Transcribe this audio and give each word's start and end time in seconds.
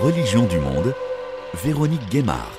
Religion 0.00 0.46
du 0.46 0.58
monde, 0.58 0.94
Véronique 1.62 2.08
Guémard. 2.08 2.50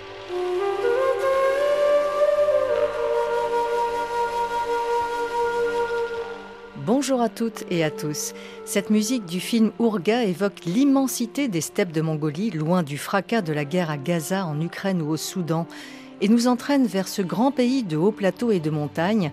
Bonjour 6.85 7.21
à 7.21 7.29
toutes 7.29 7.65
et 7.71 7.83
à 7.83 7.89
tous. 7.89 8.33
Cette 8.65 8.91
musique 8.91 9.25
du 9.25 9.39
film 9.39 9.71
Ourga 9.79 10.23
évoque 10.23 10.63
l'immensité 10.65 11.47
des 11.47 11.61
steppes 11.61 11.91
de 11.91 12.01
Mongolie, 12.01 12.51
loin 12.51 12.83
du 12.83 12.99
fracas 12.99 13.41
de 13.41 13.51
la 13.51 13.65
guerre 13.65 13.89
à 13.89 13.97
Gaza, 13.97 14.45
en 14.45 14.61
Ukraine 14.61 15.01
ou 15.01 15.09
au 15.09 15.17
Soudan, 15.17 15.65
et 16.21 16.29
nous 16.29 16.47
entraîne 16.47 16.85
vers 16.85 17.07
ce 17.07 17.23
grand 17.23 17.51
pays 17.51 17.83
de 17.83 17.97
hauts 17.97 18.11
plateaux 18.11 18.51
et 18.51 18.59
de 18.59 18.69
montagnes, 18.69 19.31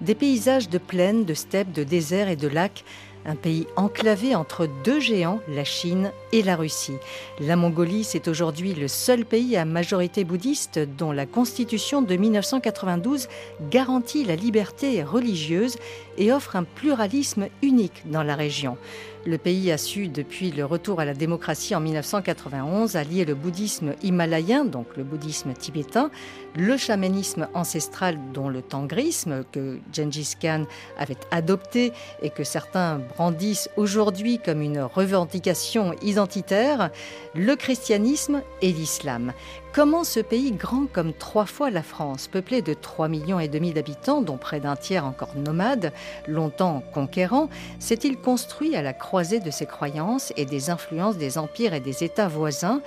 des 0.00 0.14
paysages 0.14 0.70
de 0.70 0.78
plaines, 0.78 1.26
de 1.26 1.34
steppes, 1.34 1.72
de 1.72 1.84
déserts 1.84 2.28
et 2.28 2.36
de 2.36 2.48
lacs 2.48 2.84
un 3.24 3.36
pays 3.36 3.66
enclavé 3.76 4.34
entre 4.34 4.68
deux 4.84 5.00
géants, 5.00 5.40
la 5.48 5.64
Chine 5.64 6.12
et 6.32 6.42
la 6.42 6.56
Russie. 6.56 6.96
La 7.40 7.56
Mongolie, 7.56 8.04
c'est 8.04 8.28
aujourd'hui 8.28 8.74
le 8.74 8.88
seul 8.88 9.24
pays 9.24 9.56
à 9.56 9.64
majorité 9.64 10.24
bouddhiste 10.24 10.78
dont 10.78 11.12
la 11.12 11.26
constitution 11.26 12.02
de 12.02 12.16
1992 12.16 13.28
garantit 13.70 14.24
la 14.24 14.36
liberté 14.36 15.02
religieuse 15.02 15.76
et 16.18 16.32
offre 16.32 16.56
un 16.56 16.64
pluralisme 16.64 17.48
unique 17.62 18.02
dans 18.06 18.22
la 18.22 18.34
région. 18.34 18.76
Le 19.24 19.38
pays 19.38 19.70
a 19.70 19.78
su, 19.78 20.08
depuis 20.08 20.50
le 20.50 20.64
retour 20.64 20.98
à 20.98 21.04
la 21.04 21.14
démocratie 21.14 21.76
en 21.76 21.80
1991, 21.80 22.96
allier 22.96 23.24
le 23.24 23.36
bouddhisme 23.36 23.94
himalayen, 24.02 24.64
donc 24.64 24.88
le 24.96 25.04
bouddhisme 25.04 25.52
tibétain, 25.52 26.10
le 26.56 26.76
chamanisme 26.76 27.46
ancestral, 27.54 28.18
dont 28.34 28.48
le 28.48 28.62
tangrisme, 28.62 29.44
que 29.52 29.78
Gengis 29.92 30.34
Khan 30.40 30.64
avait 30.98 31.16
adopté 31.30 31.92
et 32.20 32.30
que 32.30 32.42
certains 32.42 32.98
brandissent 32.98 33.70
aujourd'hui 33.76 34.40
comme 34.44 34.60
une 34.60 34.80
revendication 34.80 35.94
identitaire, 36.02 36.90
le 37.36 37.54
christianisme 37.54 38.42
et 38.60 38.72
l'islam. 38.72 39.32
Comment 39.74 40.04
ce 40.04 40.20
pays 40.20 40.52
grand 40.52 40.84
comme 40.84 41.14
trois 41.14 41.46
fois 41.46 41.70
la 41.70 41.82
France, 41.82 42.28
peuplé 42.28 42.60
de 42.60 42.74
3 42.74 43.08
millions 43.08 43.40
et 43.40 43.48
demi 43.48 43.72
d'habitants, 43.72 44.20
dont 44.20 44.36
près 44.36 44.60
d'un 44.60 44.76
tiers 44.76 45.06
encore 45.06 45.34
nomades, 45.34 45.94
longtemps 46.28 46.82
conquérants, 46.92 47.48
s'est-il 47.78 48.18
construit 48.18 48.76
à 48.76 48.82
la 48.82 48.92
croisée 48.92 49.40
de 49.40 49.50
ses 49.50 49.64
croyances 49.64 50.30
et 50.36 50.44
des 50.44 50.68
influences 50.68 51.16
des 51.16 51.38
empires 51.38 51.72
et 51.72 51.80
des 51.80 52.04
États 52.04 52.28
voisins? 52.28 52.82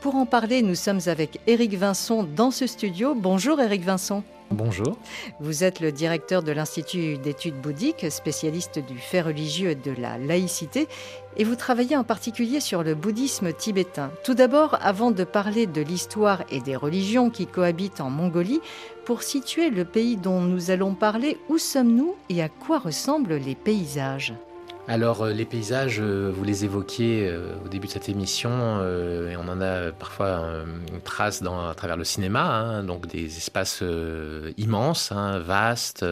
Pour 0.00 0.14
en 0.14 0.24
parler, 0.24 0.62
nous 0.62 0.76
sommes 0.76 1.00
avec 1.06 1.40
Éric 1.46 1.74
Vincent 1.74 2.22
dans 2.22 2.50
ce 2.50 2.66
studio. 2.66 3.14
Bonjour 3.14 3.60
Éric 3.60 3.82
Vincent. 3.82 4.24
Bonjour. 4.50 4.96
Vous 5.40 5.62
êtes 5.62 5.78
le 5.78 5.92
directeur 5.92 6.42
de 6.42 6.52
l'Institut 6.52 7.18
d'études 7.18 7.60
bouddhiques, 7.60 8.10
spécialiste 8.10 8.78
du 8.78 8.96
fait 8.96 9.20
religieux 9.20 9.70
et 9.70 9.74
de 9.74 9.92
la 9.92 10.16
laïcité, 10.16 10.88
et 11.36 11.44
vous 11.44 11.54
travaillez 11.54 11.98
en 11.98 12.02
particulier 12.02 12.60
sur 12.60 12.82
le 12.82 12.94
bouddhisme 12.94 13.52
tibétain. 13.52 14.10
Tout 14.24 14.34
d'abord, 14.34 14.78
avant 14.80 15.10
de 15.10 15.22
parler 15.22 15.66
de 15.66 15.82
l'histoire 15.82 16.44
et 16.50 16.60
des 16.60 16.76
religions 16.76 17.28
qui 17.28 17.46
cohabitent 17.46 18.00
en 18.00 18.08
Mongolie, 18.08 18.62
pour 19.04 19.22
situer 19.22 19.68
le 19.68 19.84
pays 19.84 20.16
dont 20.16 20.40
nous 20.40 20.70
allons 20.70 20.94
parler, 20.94 21.36
où 21.50 21.58
sommes-nous 21.58 22.14
et 22.30 22.42
à 22.42 22.48
quoi 22.48 22.78
ressemblent 22.78 23.36
les 23.36 23.54
paysages? 23.54 24.32
Alors 24.90 25.22
euh, 25.22 25.32
les 25.32 25.44
paysages, 25.44 26.00
euh, 26.00 26.32
vous 26.34 26.42
les 26.42 26.64
évoquiez 26.64 27.28
euh, 27.28 27.54
au 27.64 27.68
début 27.68 27.86
de 27.86 27.92
cette 27.92 28.08
émission, 28.08 28.50
et 28.50 29.36
on 29.36 29.48
en 29.48 29.60
a 29.60 29.92
parfois 29.92 30.64
une 30.92 31.00
trace 31.00 31.42
à 31.42 31.74
travers 31.76 31.96
le 31.96 32.02
cinéma, 32.02 32.42
hein, 32.42 32.82
donc 32.82 33.06
des 33.06 33.36
espaces 33.36 33.84
immenses, 34.56 35.12
hein, 35.12 35.38
vastes, 35.38 36.04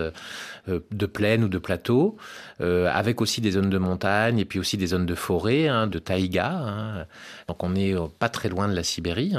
de 0.69 1.07
plaines 1.07 1.45
ou 1.45 1.49
de 1.49 1.59
plateaux, 1.59 2.17
avec 2.61 3.21
aussi 3.21 3.41
des 3.41 3.53
zones 3.53 3.71
de 3.71 3.79
montagne 3.79 4.39
et 4.39 4.45
puis 4.45 4.59
aussi 4.59 4.77
des 4.77 4.89
zones 4.89 5.07
de 5.07 5.15
forêt, 5.15 5.67
hein, 5.67 5.87
de 5.87 5.99
taïga. 5.99 7.07
Donc 7.49 7.65
on 7.65 7.71
n'est 7.71 7.95
pas 8.19 8.29
très 8.29 8.49
loin 8.49 8.69
de 8.69 8.75
la 8.75 8.85
Sibérie, 8.85 9.35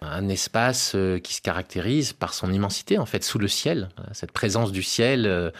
un 0.00 0.28
espace 0.28 0.96
qui 1.22 1.34
se 1.34 1.42
caractérise 1.42 2.12
par 2.12 2.32
son 2.32 2.52
immensité 2.52 2.98
en 2.98 3.06
fait 3.06 3.24
sous 3.24 3.38
le 3.38 3.48
ciel, 3.48 3.88
cette 4.12 4.32
présence 4.32 4.72
du 4.72 4.82
ciel 4.82 5.52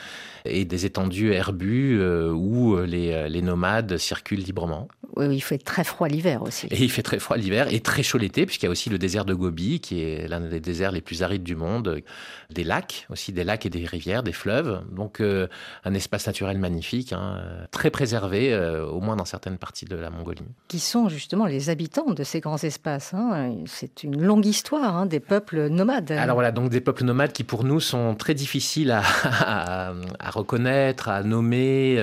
et 0.45 0.65
des 0.65 0.87
étendues 0.87 1.33
herbus 1.33 2.01
où 2.33 2.75
euh, 2.75 2.87
euh, 2.93 3.29
les, 3.29 3.43
nomades 3.43 3.97
circulent 3.99 4.41
librement. 4.41 4.89
Oui, 5.17 5.27
il 5.35 5.41
fait 5.41 5.59
très 5.59 5.85
froid 5.85 6.09
l'hiver 6.09 6.43
aussi. 6.43 6.67
Et 6.71 6.83
il 6.83 6.91
fait 6.91 7.03
très 7.03 7.19
froid 7.19 7.37
l'hiver 7.37 7.73
et 7.73 7.81
très 7.81 8.03
chaud 8.03 8.19
l'été, 8.19 8.47
puisqu'il 8.47 8.67
y 8.67 8.69
a 8.69 8.71
aussi 8.71 8.91
le 8.91 8.99
désert 8.99 9.25
de 9.25 9.35
Gobi, 9.35 9.81
qui 9.81 10.03
est 10.03 10.29
l'un 10.29 10.41
des 10.41 10.61
déserts 10.61 10.93
les 10.93 11.01
plus 11.01 11.23
arides 11.23 11.43
du 11.43 11.57
monde. 11.57 12.03
Des 12.51 12.65
lacs, 12.65 13.07
aussi 13.11 13.33
des 13.33 13.45
lacs 13.45 13.67
et 13.67 13.71
des 13.71 13.85
rivières, 13.85 14.23
des 14.23 14.33
fleuves. 14.33 14.83
Donc 14.93 15.21
euh, 15.21 15.49
un 15.85 15.95
espace 15.95 16.27
naturel 16.27 16.59
magnifique, 16.59 17.13
hein, 17.13 17.41
très 17.71 17.91
préservé, 17.91 18.57
au 18.91 19.01
moins 19.01 19.17
dans 19.17 19.25
certaines 19.25 19.59
parties 19.59 19.85
de 19.85 19.97
la 19.97 20.11
Mongolie. 20.11 20.43
Qui 20.69 20.79
sont 20.79 21.09
justement 21.09 21.47
les 21.47 21.71
habitants 21.71 22.13
de 22.13 22.23
ces 22.25 22.41
grands 22.41 22.59
espaces. 22.59 23.15
Hein. 23.15 23.55
C'est 23.67 24.03
une 24.05 24.23
longue 24.23 24.47
histoire 24.47 24.97
hein, 24.97 25.07
des 25.07 25.21
peuples 25.21 25.69
nomades. 25.69 26.13
Alors 26.13 26.35
voilà, 26.35 26.53
donc 26.53 26.71
des 26.71 26.81
peuples 26.81 27.05
nomades 27.05 27.33
qui 27.33 27.45
pour 27.45 27.65
nous 27.65 27.81
sont 27.81 28.15
très 28.15 28.35
difficiles 28.35 28.91
à, 28.91 29.93
reconnaître, 30.31 31.09
à 31.09 31.23
nommer 31.23 31.99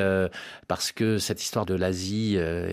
parce 0.68 0.92
que 0.92 1.18
cette 1.18 1.42
histoire 1.42 1.66
de 1.66 1.76
l'Asie 1.76 2.36
euh, 2.38 2.68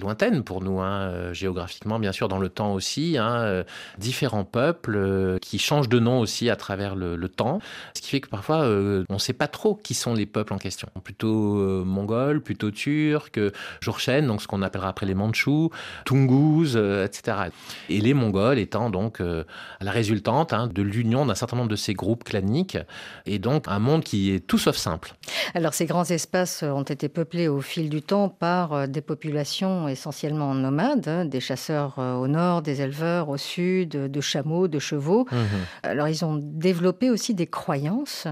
lointaine 0.00 0.44
pour 0.44 0.62
nous, 0.62 0.80
hein, 0.80 1.00
euh, 1.02 1.32
géographiquement, 1.32 1.98
bien 1.98 2.12
sûr, 2.12 2.28
dans 2.28 2.38
le 2.38 2.48
temps 2.48 2.74
aussi. 2.74 3.16
Hein, 3.18 3.40
euh, 3.42 3.64
différents 3.98 4.44
peuples 4.44 5.38
qui 5.40 5.58
changent 5.58 5.88
de 5.88 5.98
nom 5.98 6.20
aussi 6.20 6.50
à 6.50 6.56
travers 6.56 6.94
le, 6.94 7.28
temps, 7.28 7.60
ce 7.94 8.02
qui 8.02 8.10
fait 8.10 8.20
que 8.20 8.28
parfois 8.28 8.60
on 8.60 9.04
ne 9.08 9.18
sait 9.18 9.32
pas 9.32 9.48
trop 9.48 9.74
qui 9.74 9.94
sont 9.94 10.12
les 10.12 10.26
peuples 10.26 10.52
en 10.52 10.58
question. 10.58 10.88
Plutôt 11.02 11.84
mongols, 11.84 12.42
plutôt 12.42 12.70
turcs, 12.70 13.38
Jurchen, 13.80 14.26
donc 14.26 14.42
ce 14.42 14.46
qu'on 14.46 14.60
appellera 14.60 14.88
après 14.88 15.06
les 15.06 15.14
Mandchous, 15.14 15.70
Tungus, 16.04 16.76
etc. 16.76 17.50
Et 17.88 18.00
les 18.00 18.12
Mongols 18.12 18.58
étant 18.58 18.90
donc 18.90 19.20
la 19.20 19.90
résultante 19.90 20.52
hein, 20.52 20.68
de 20.72 20.82
l'union 20.82 21.24
d'un 21.24 21.34
certain 21.34 21.56
nombre 21.56 21.70
de 21.70 21.76
ces 21.76 21.94
groupes 21.94 22.24
claniques, 22.24 22.78
et 23.24 23.38
donc 23.38 23.64
un 23.68 23.78
monde 23.78 24.04
qui 24.04 24.32
est 24.32 24.46
tout 24.46 24.58
sauf 24.58 24.76
simple. 24.76 25.14
Alors 25.54 25.72
ces 25.72 25.86
grands 25.86 26.04
espaces 26.04 26.62
ont 26.62 26.82
été 26.82 27.08
peu 27.08 27.22
peuplé 27.22 27.46
au 27.46 27.60
fil 27.60 27.88
du 27.88 28.02
temps 28.02 28.28
par 28.28 28.72
euh, 28.72 28.86
des 28.88 29.00
populations 29.00 29.51
essentiellement 29.88 30.54
nomades, 30.54 31.08
hein, 31.08 31.24
des 31.24 31.40
chasseurs 31.40 31.94
euh, 31.98 32.14
au 32.14 32.28
nord, 32.28 32.62
des 32.62 32.80
éleveurs 32.80 33.28
au 33.28 33.36
sud, 33.36 33.90
de 33.90 34.20
chameaux, 34.20 34.68
de 34.68 34.78
chevaux. 34.78 35.26
Mmh 35.30 35.36
Alors 35.82 36.08
ils 36.08 36.24
ont 36.24 36.38
développé 36.40 37.10
aussi 37.10 37.34
des 37.34 37.46
croyances 37.46 38.26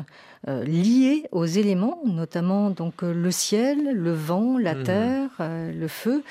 euh, 0.48 0.64
liées 0.64 1.26
aux 1.32 1.44
éléments, 1.44 2.00
notamment 2.06 2.70
donc 2.70 3.04
euh, 3.04 3.12
le 3.12 3.30
ciel, 3.30 3.92
le 3.92 4.14
vent, 4.14 4.56
la 4.56 4.74
mmh. 4.74 4.82
terre, 4.84 5.30
euh, 5.40 5.70
le 5.70 5.86
feu. 5.86 6.24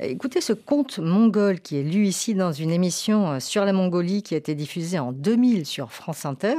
Écoutez 0.00 0.40
ce 0.40 0.54
conte 0.54 0.98
mongol 0.98 1.60
qui 1.60 1.76
est 1.76 1.82
lu 1.82 2.06
ici 2.06 2.34
dans 2.34 2.52
une 2.52 2.70
émission 2.70 3.38
sur 3.38 3.66
la 3.66 3.74
Mongolie 3.74 4.22
qui 4.22 4.32
a 4.32 4.38
été 4.38 4.54
diffusée 4.54 4.98
en 4.98 5.12
2000 5.12 5.66
sur 5.66 5.92
France 5.92 6.24
Inter, 6.24 6.54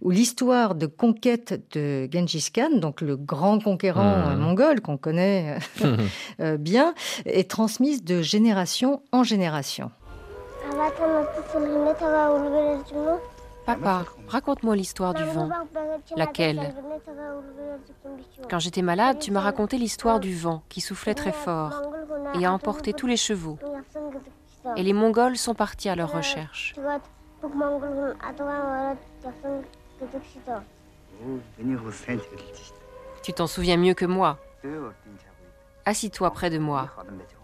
où 0.00 0.10
l'histoire 0.10 0.74
de 0.74 0.86
conquête 0.86 1.62
de 1.72 2.08
Genghis 2.12 2.48
Khan, 2.52 2.78
donc 2.78 3.00
le 3.00 3.16
grand 3.16 3.62
conquérant 3.62 4.34
mmh. 4.34 4.36
mongol 4.40 4.80
qu'on 4.80 4.96
connaît 4.96 5.56
bien, 6.58 6.94
est 7.26 7.48
transmise 7.48 8.02
de 8.02 8.22
génération 8.22 9.02
en 9.12 9.22
génération. 9.22 9.92
Papa, 13.74 14.04
raconte-moi 14.26 14.74
l'histoire 14.74 15.14
du 15.14 15.22
vent. 15.22 15.48
Laquelle? 16.16 16.74
Quand 18.50 18.58
j'étais 18.58 18.82
malade, 18.82 19.20
tu 19.20 19.30
m'as 19.30 19.40
raconté 19.40 19.78
l'histoire 19.78 20.18
du 20.18 20.34
vent 20.34 20.64
qui 20.68 20.80
soufflait 20.80 21.14
très 21.14 21.30
fort 21.30 21.82
et 22.34 22.44
a 22.44 22.52
emporté 22.52 22.92
tous 22.92 23.06
les 23.06 23.16
chevaux. 23.16 23.58
Et 24.76 24.82
les 24.82 24.92
Mongols 24.92 25.36
sont 25.36 25.54
partis 25.54 25.88
à 25.88 25.94
leur 25.94 26.12
recherche. 26.12 26.74
Tu 33.22 33.32
t'en 33.32 33.46
souviens 33.46 33.76
mieux 33.76 33.94
que 33.94 34.06
moi. 34.06 34.38
Assis-toi 35.84 36.30
près 36.32 36.50
de 36.50 36.58
moi. 36.58 36.88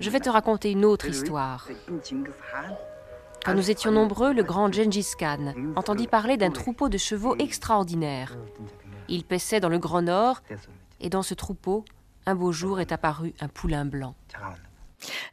Je 0.00 0.11
vais 0.11 0.20
te 0.20 0.28
raconter 0.28 0.73
une 0.73 0.84
autre 0.84 1.06
histoire. 1.06 1.69
Quand 3.46 3.54
nous 3.54 3.70
étions 3.70 3.93
nombreux, 3.93 4.32
le 4.32 4.43
grand 4.43 4.72
Gengis 4.72 5.12
Khan 5.16 5.54
entendit 5.76 6.08
parler 6.08 6.37
d'un 6.37 6.50
troupeau 6.50 6.88
de 6.88 6.98
chevaux 6.98 7.37
extraordinaire. 7.37 8.37
Il 9.08 9.22
paissait 9.22 9.60
dans 9.60 9.69
le 9.69 9.78
Grand 9.78 10.02
Nord, 10.02 10.43
et 10.98 11.10
dans 11.10 11.22
ce 11.22 11.32
troupeau, 11.32 11.84
un 12.26 12.34
beau 12.34 12.50
jour 12.50 12.81
est 12.81 12.90
apparu 12.90 13.34
un 13.38 13.46
poulain 13.46 13.84
blanc. 13.84 14.16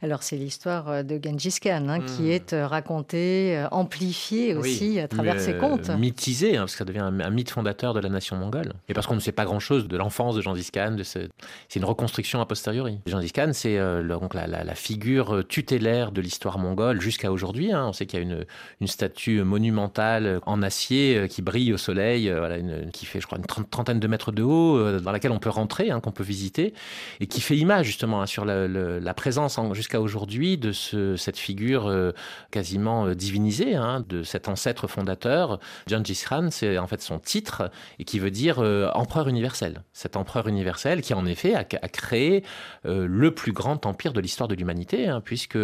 Alors 0.02 0.22
c'est 0.22 0.36
l'histoire 0.36 0.88
euh, 0.88 1.02
de 1.02 1.20
Genghis 1.22 1.58
Khan 1.60 1.86
hein, 1.88 2.00
qui 2.00 2.22
hmm. 2.22 2.30
est 2.30 2.52
euh, 2.52 2.66
racontée, 2.66 3.56
euh, 3.56 3.68
amplifiée 3.70 4.54
aussi 4.54 4.98
à 4.98 5.08
travers 5.08 5.40
ses 5.40 5.56
contes. 5.56 5.90
Mythisée, 5.90 6.56
hein, 6.56 6.60
parce 6.60 6.72
que 6.72 6.78
ça 6.78 6.84
devient 6.84 7.00
un, 7.00 7.30
mythe 7.30 7.50
fondateur 7.50 7.94
de 7.94 8.00
la 8.00 8.08
nation 8.08 8.36
mongole. 8.36 8.72
Et 8.88 8.94
parce 8.94 9.06
qu'on 9.06 9.14
ne 9.14 9.20
sait 9.20 9.32
pas 9.32 9.44
grand-chose 9.44 9.88
de 9.88 9.96
l'enfance 9.96 10.36
de 10.36 10.40
Genghis 10.40 10.70
Khan, 10.72 10.96
c'est 11.04 11.28
une 11.74 11.84
reconstruction 11.84 12.40
a 12.40 12.46
posteriori. 12.46 12.98
Genghis 13.06 13.32
Khan, 13.32 13.50
c'est 13.52 13.78
donc 14.04 14.34
la, 14.34 14.74
figure 14.74 15.44
tutélaire 15.48 16.12
de 16.12 16.20
l'histoire 16.20 16.58
mongole 16.58 17.00
jusqu'à 17.00 17.30
aujourd'hui. 17.30 17.72
Hein. 17.72 17.86
On 17.88 17.92
sait 17.92 18.06
qu'il 18.06 18.18
y 18.18 18.22
a 18.22 18.24
une, 18.24 18.44
une, 18.80 18.86
statue 18.86 19.42
monumentale 19.42 20.40
en 20.46 20.62
acier 20.62 21.26
qui 21.28 21.42
brille 21.42 21.72
au 21.72 21.76
soleil, 21.76 22.30
voilà, 22.30 22.58
qui 22.92 23.06
fait 23.06 23.20
je 23.20 23.26
crois 23.26 23.38
une 23.38 23.64
trentaine 23.66 24.00
de 24.00 24.06
mètres 24.06 24.32
de 24.32 24.42
haut, 24.42 25.00
dans 25.00 25.12
laquelle 25.12 25.32
on 25.32 25.38
peut 25.38 25.50
rentrer, 25.50 25.90
qu'on 26.02 26.12
peut 26.12 26.24
visiter, 26.24 26.74
et 27.20 27.26
qui 27.26 27.40
fait 27.40 27.56
image 27.56 27.86
justement 27.86 28.24
sur 28.26 28.44
la, 28.44 28.68
la 28.68 29.14
présence 29.14 29.58
en 29.58 29.72
jusqu'à 29.84 30.00
aujourd'hui 30.00 30.56
de 30.56 30.72
ce, 30.72 31.14
cette 31.16 31.36
figure 31.36 31.88
euh, 31.88 32.12
quasiment 32.50 33.06
euh, 33.06 33.14
divinisée, 33.14 33.74
hein, 33.74 34.02
de 34.08 34.22
cet 34.22 34.48
ancêtre 34.48 34.86
fondateur. 34.86 35.60
Gengis 35.86 36.24
Khan, 36.26 36.48
c'est 36.50 36.78
en 36.78 36.86
fait 36.86 37.02
son 37.02 37.18
titre, 37.18 37.70
et 37.98 38.04
qui 38.04 38.18
veut 38.18 38.30
dire 38.30 38.60
euh, 38.60 38.88
empereur 38.94 39.28
universel. 39.28 39.82
Cet 39.92 40.16
empereur 40.16 40.48
universel 40.48 41.02
qui, 41.02 41.12
en 41.12 41.26
effet, 41.26 41.54
a, 41.54 41.64
créé 41.64 42.44
le 42.84 43.30
plus 43.34 43.52
grand 43.52 43.84
empire 43.86 44.12
de 44.12 44.20
l'histoire 44.20 44.48
de 44.48 44.54
l'humanité, 44.54 45.06
hein, 45.06 45.20
puisque 45.22 45.58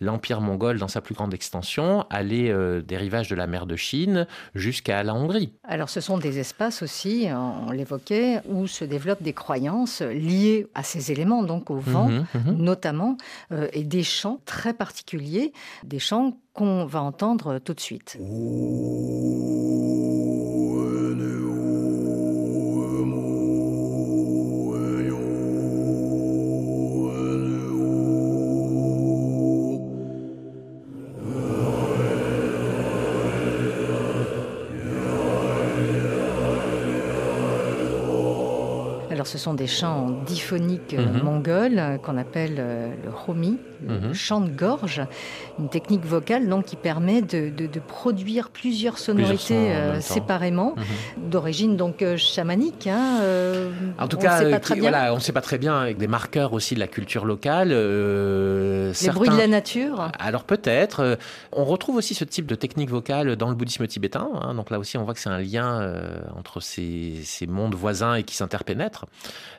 l'empire 0.00 0.40
mongol, 0.40 0.78
dans 0.78 0.88
sa 0.88 1.00
plus 1.00 1.14
grande 1.14 1.32
extension, 1.32 2.04
allait 2.10 2.52
des 2.82 2.96
rivages 2.96 3.28
de 3.28 3.34
la 3.34 3.46
mer 3.46 3.66
de 3.66 3.76
Chine 3.76 4.26
jusqu'à 4.54 5.02
la 5.02 5.14
Hongrie. 5.14 5.52
Alors, 5.64 5.88
ce 5.88 6.00
sont 6.00 6.18
des 6.18 6.38
espaces 6.38 6.82
aussi, 6.82 7.28
on 7.32 7.70
l'évoquait, 7.70 8.40
où 8.48 8.66
se 8.66 8.84
développent 8.84 9.22
des 9.22 9.32
croyances 9.32 10.02
liées 10.02 10.66
à 10.74 10.82
ces 10.82 11.10
éléments, 11.10 11.42
donc 11.42 11.70
au 11.70 11.78
vent, 11.78 12.08
mhm, 12.08 12.26
mhm. 12.34 12.56
notamment, 12.56 13.16
et 13.72 13.84
des 13.84 14.02
chants 14.02 14.40
très 14.44 14.74
particuliers, 14.74 15.52
des 15.84 15.98
chants 15.98 16.38
qu'on 16.52 16.84
va 16.84 17.02
entendre 17.02 17.58
tout 17.58 17.74
de 17.74 17.80
suite. 17.80 18.18
Ce 39.26 39.38
sont 39.38 39.54
des 39.54 39.66
chants 39.66 40.10
diphoniques 40.26 40.94
euh, 40.94 41.06
mhm. 41.06 41.22
mongols 41.22 41.78
euh, 41.78 41.98
qu'on 41.98 42.16
appelle 42.16 42.56
euh, 42.58 42.92
le 43.04 43.10
homi, 43.26 43.58
le 43.86 44.00
mhm. 44.00 44.14
chant 44.14 44.40
de 44.40 44.50
gorge, 44.50 45.02
une 45.58 45.68
technique 45.68 46.04
vocale 46.04 46.48
donc 46.48 46.66
qui 46.66 46.76
permet 46.76 47.22
de, 47.22 47.50
produire 47.86 48.50
plusieurs 48.50 48.98
sonorités 48.98 49.72
séparément, 50.00 50.74
mhm. 50.76 51.30
d'origine 51.30 51.76
donc 51.76 52.04
chamanique. 52.16 52.86
Hein, 52.86 53.18
en 53.98 54.08
tout 54.08 54.16
cas, 54.16 54.40
on 54.40 55.14
ne 55.14 55.20
sait 55.20 55.32
pas 55.32 55.40
très 55.40 55.58
bien 55.58 55.78
avec 55.78 55.98
des 55.98 56.06
marqueurs 56.06 56.52
aussi 56.52 56.74
de 56.74 56.80
la 56.80 56.86
culture 56.86 57.24
locale. 57.24 57.68
Les 57.70 59.10
bruits 59.10 59.30
de 59.30 59.36
la 59.36 59.48
nature. 59.48 60.10
Alors 60.18 60.44
peut-être. 60.44 61.18
on 61.52 61.64
retrouve 61.64 61.96
aussi 61.96 62.14
ce 62.14 62.24
type 62.24 62.46
de 62.46 62.54
technique 62.54 62.90
vocale 62.90 63.36
dans 63.36 63.48
le 63.48 63.54
bouddhisme 63.54 63.86
tibétain. 63.86 64.28
Hein. 64.40 64.54
donc 64.54 64.70
là 64.70 64.78
aussi, 64.78 64.96
on 64.96 65.04
voit 65.04 65.14
que 65.14 65.20
c'est 65.20 65.28
un 65.28 65.40
lien 65.40 65.92
entre 66.36 66.60
ces, 66.60 67.20
ces 67.24 67.46
mondes 67.46 67.74
voisins 67.74 68.14
et 68.14 68.22
qui 68.22 68.36
s'interpénètrent. 68.36 69.06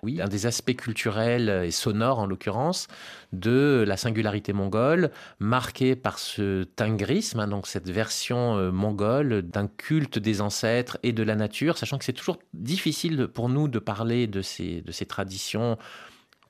Oui, 0.03 0.21
un 0.21 0.27
des 0.27 0.45
aspects 0.45 0.75
culturels 0.75 1.63
et 1.65 1.71
sonores, 1.71 2.19
en 2.19 2.25
l'occurrence, 2.25 2.87
de 3.31 3.83
la 3.87 3.97
singularité 3.97 4.53
mongole, 4.53 5.11
marquée 5.39 5.95
par 5.95 6.19
ce 6.19 6.63
tingrisme, 6.63 7.39
hein, 7.39 7.47
donc 7.47 7.67
cette 7.67 7.89
version 7.89 8.57
euh, 8.57 8.71
mongole 8.71 9.41
d'un 9.41 9.67
culte 9.67 10.19
des 10.19 10.41
ancêtres 10.41 10.97
et 11.03 11.13
de 11.13 11.23
la 11.23 11.35
nature, 11.35 11.77
sachant 11.77 11.97
que 11.97 12.05
c'est 12.05 12.13
toujours 12.13 12.37
difficile 12.53 13.27
pour 13.27 13.49
nous 13.49 13.67
de 13.67 13.79
parler 13.79 14.27
de 14.27 14.43
de 14.43 14.91
ces 14.91 15.05
traditions 15.05 15.77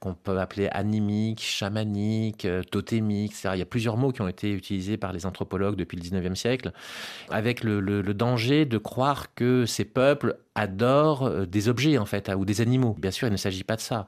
qu'on 0.03 0.15
peut 0.15 0.37
appeler 0.37 0.67
animique, 0.67 1.41
chamanique, 1.41 2.43
euh, 2.43 2.61
totémique, 2.61 3.31
etc. 3.31 3.51
Il 3.53 3.59
y 3.59 3.61
a 3.61 3.65
plusieurs 3.65 3.95
mots 3.95 4.11
qui 4.11 4.21
ont 4.21 4.27
été 4.27 4.51
utilisés 4.51 4.97
par 4.97 5.13
les 5.13 5.25
anthropologues 5.25 5.77
depuis 5.77 5.95
le 5.95 6.03
19e 6.03 6.35
siècle, 6.35 6.73
avec 7.29 7.63
le, 7.63 8.01
danger 8.13 8.65
de 8.65 8.77
croire 8.77 9.33
que 9.33 9.65
ces 9.65 9.85
peuples 9.85 10.35
adorent 10.55 11.23
euh, 11.27 11.45
des 11.45 11.69
objets, 11.69 11.97
en 11.97 12.05
fait, 12.05 12.29
ou 12.37 12.43
des 12.43 12.59
animaux. 12.59 12.97
Bien 12.99 13.11
sûr, 13.11 13.29
il 13.29 13.31
ne 13.31 13.37
s'agit 13.37 13.63
pas 13.63 13.77
de 13.77 13.81
ça. 13.81 14.05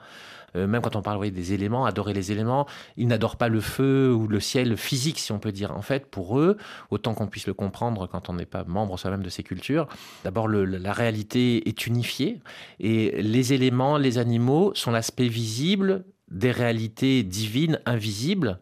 Euh, 0.55 0.67
même 0.67 0.81
quand 0.81 0.95
on 0.95 1.01
parle 1.01 1.29
des 1.31 1.53
éléments, 1.53 1.85
adorer 1.85 2.13
les 2.13 2.31
éléments, 2.31 2.67
ils 2.97 3.07
n'adorent 3.07 3.37
pas 3.37 3.49
le 3.49 3.59
feu 3.59 4.13
ou 4.13 4.27
le 4.27 4.39
ciel 4.39 4.77
physique, 4.77 5.19
si 5.19 5.31
on 5.31 5.39
peut 5.39 5.51
dire. 5.51 5.75
En 5.75 5.81
fait, 5.81 6.05
pour 6.05 6.39
eux, 6.39 6.57
autant 6.91 7.13
qu'on 7.13 7.27
puisse 7.27 7.47
le 7.47 7.53
comprendre 7.53 8.07
quand 8.07 8.29
on 8.29 8.33
n'est 8.33 8.45
pas 8.45 8.63
membre 8.63 8.97
soi-même 8.97 9.23
de 9.23 9.29
ces 9.29 9.43
cultures, 9.43 9.87
d'abord 10.23 10.47
la 10.47 10.93
réalité 10.93 11.67
est 11.67 11.87
unifiée 11.87 12.39
et 12.79 13.21
les 13.21 13.53
éléments, 13.53 13.97
les 13.97 14.17
animaux 14.17 14.71
sont 14.75 14.91
l'aspect 14.91 15.27
visible 15.27 16.05
des 16.29 16.51
réalités 16.51 17.23
divines 17.23 17.79
invisibles 17.85 18.59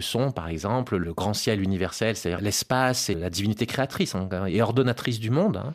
sont 0.00 0.30
par 0.30 0.48
exemple 0.48 0.96
le 0.96 1.12
grand 1.12 1.34
ciel 1.34 1.62
universel, 1.62 2.16
c'est-à-dire 2.16 2.42
l'espace 2.42 3.08
et 3.10 3.14
la 3.14 3.30
divinité 3.30 3.66
créatrice 3.66 4.14
hein, 4.14 4.28
et 4.46 4.62
ordonnatrice 4.62 5.20
du 5.20 5.30
monde, 5.30 5.56
hein, 5.58 5.74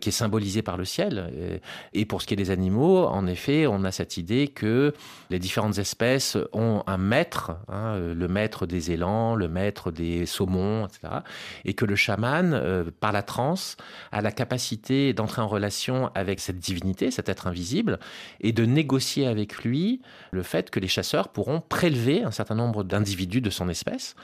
qui 0.00 0.08
est 0.08 0.12
symbolisée 0.12 0.62
par 0.62 0.76
le 0.76 0.84
ciel. 0.84 1.60
Et 1.92 2.04
pour 2.06 2.22
ce 2.22 2.26
qui 2.26 2.34
est 2.34 2.36
des 2.36 2.50
animaux, 2.50 3.06
en 3.06 3.26
effet, 3.26 3.66
on 3.66 3.84
a 3.84 3.92
cette 3.92 4.16
idée 4.16 4.48
que 4.48 4.94
les 5.30 5.38
différentes 5.38 5.78
espèces 5.78 6.36
ont 6.52 6.82
un 6.86 6.96
maître, 6.96 7.52
hein, 7.68 7.98
le 7.98 8.28
maître 8.28 8.66
des 8.66 8.90
élans, 8.90 9.34
le 9.34 9.48
maître 9.48 9.90
des 9.90 10.26
saumons, 10.26 10.86
etc. 10.86 11.20
Et 11.64 11.74
que 11.74 11.84
le 11.84 11.96
chaman, 11.96 12.52
euh, 12.54 12.84
par 13.00 13.12
la 13.12 13.22
transe, 13.22 13.76
a 14.12 14.22
la 14.22 14.32
capacité 14.32 15.12
d'entrer 15.12 15.42
en 15.42 15.48
relation 15.48 16.10
avec 16.14 16.40
cette 16.40 16.58
divinité, 16.58 17.10
cet 17.10 17.28
être 17.28 17.46
invisible, 17.46 17.98
et 18.40 18.52
de 18.52 18.64
négocier 18.64 19.26
avec 19.26 19.62
lui 19.62 20.00
le 20.30 20.42
fait 20.42 20.70
que 20.70 20.80
les 20.80 20.88
chasseurs 20.88 21.28
pourront 21.28 21.60
prélever 21.60 22.22
un 22.22 22.30
certain 22.30 22.54
nombre 22.54 22.84
d'individus 22.84 23.40
de 23.40 23.50
son 23.60 23.68
espèce, 23.68 24.16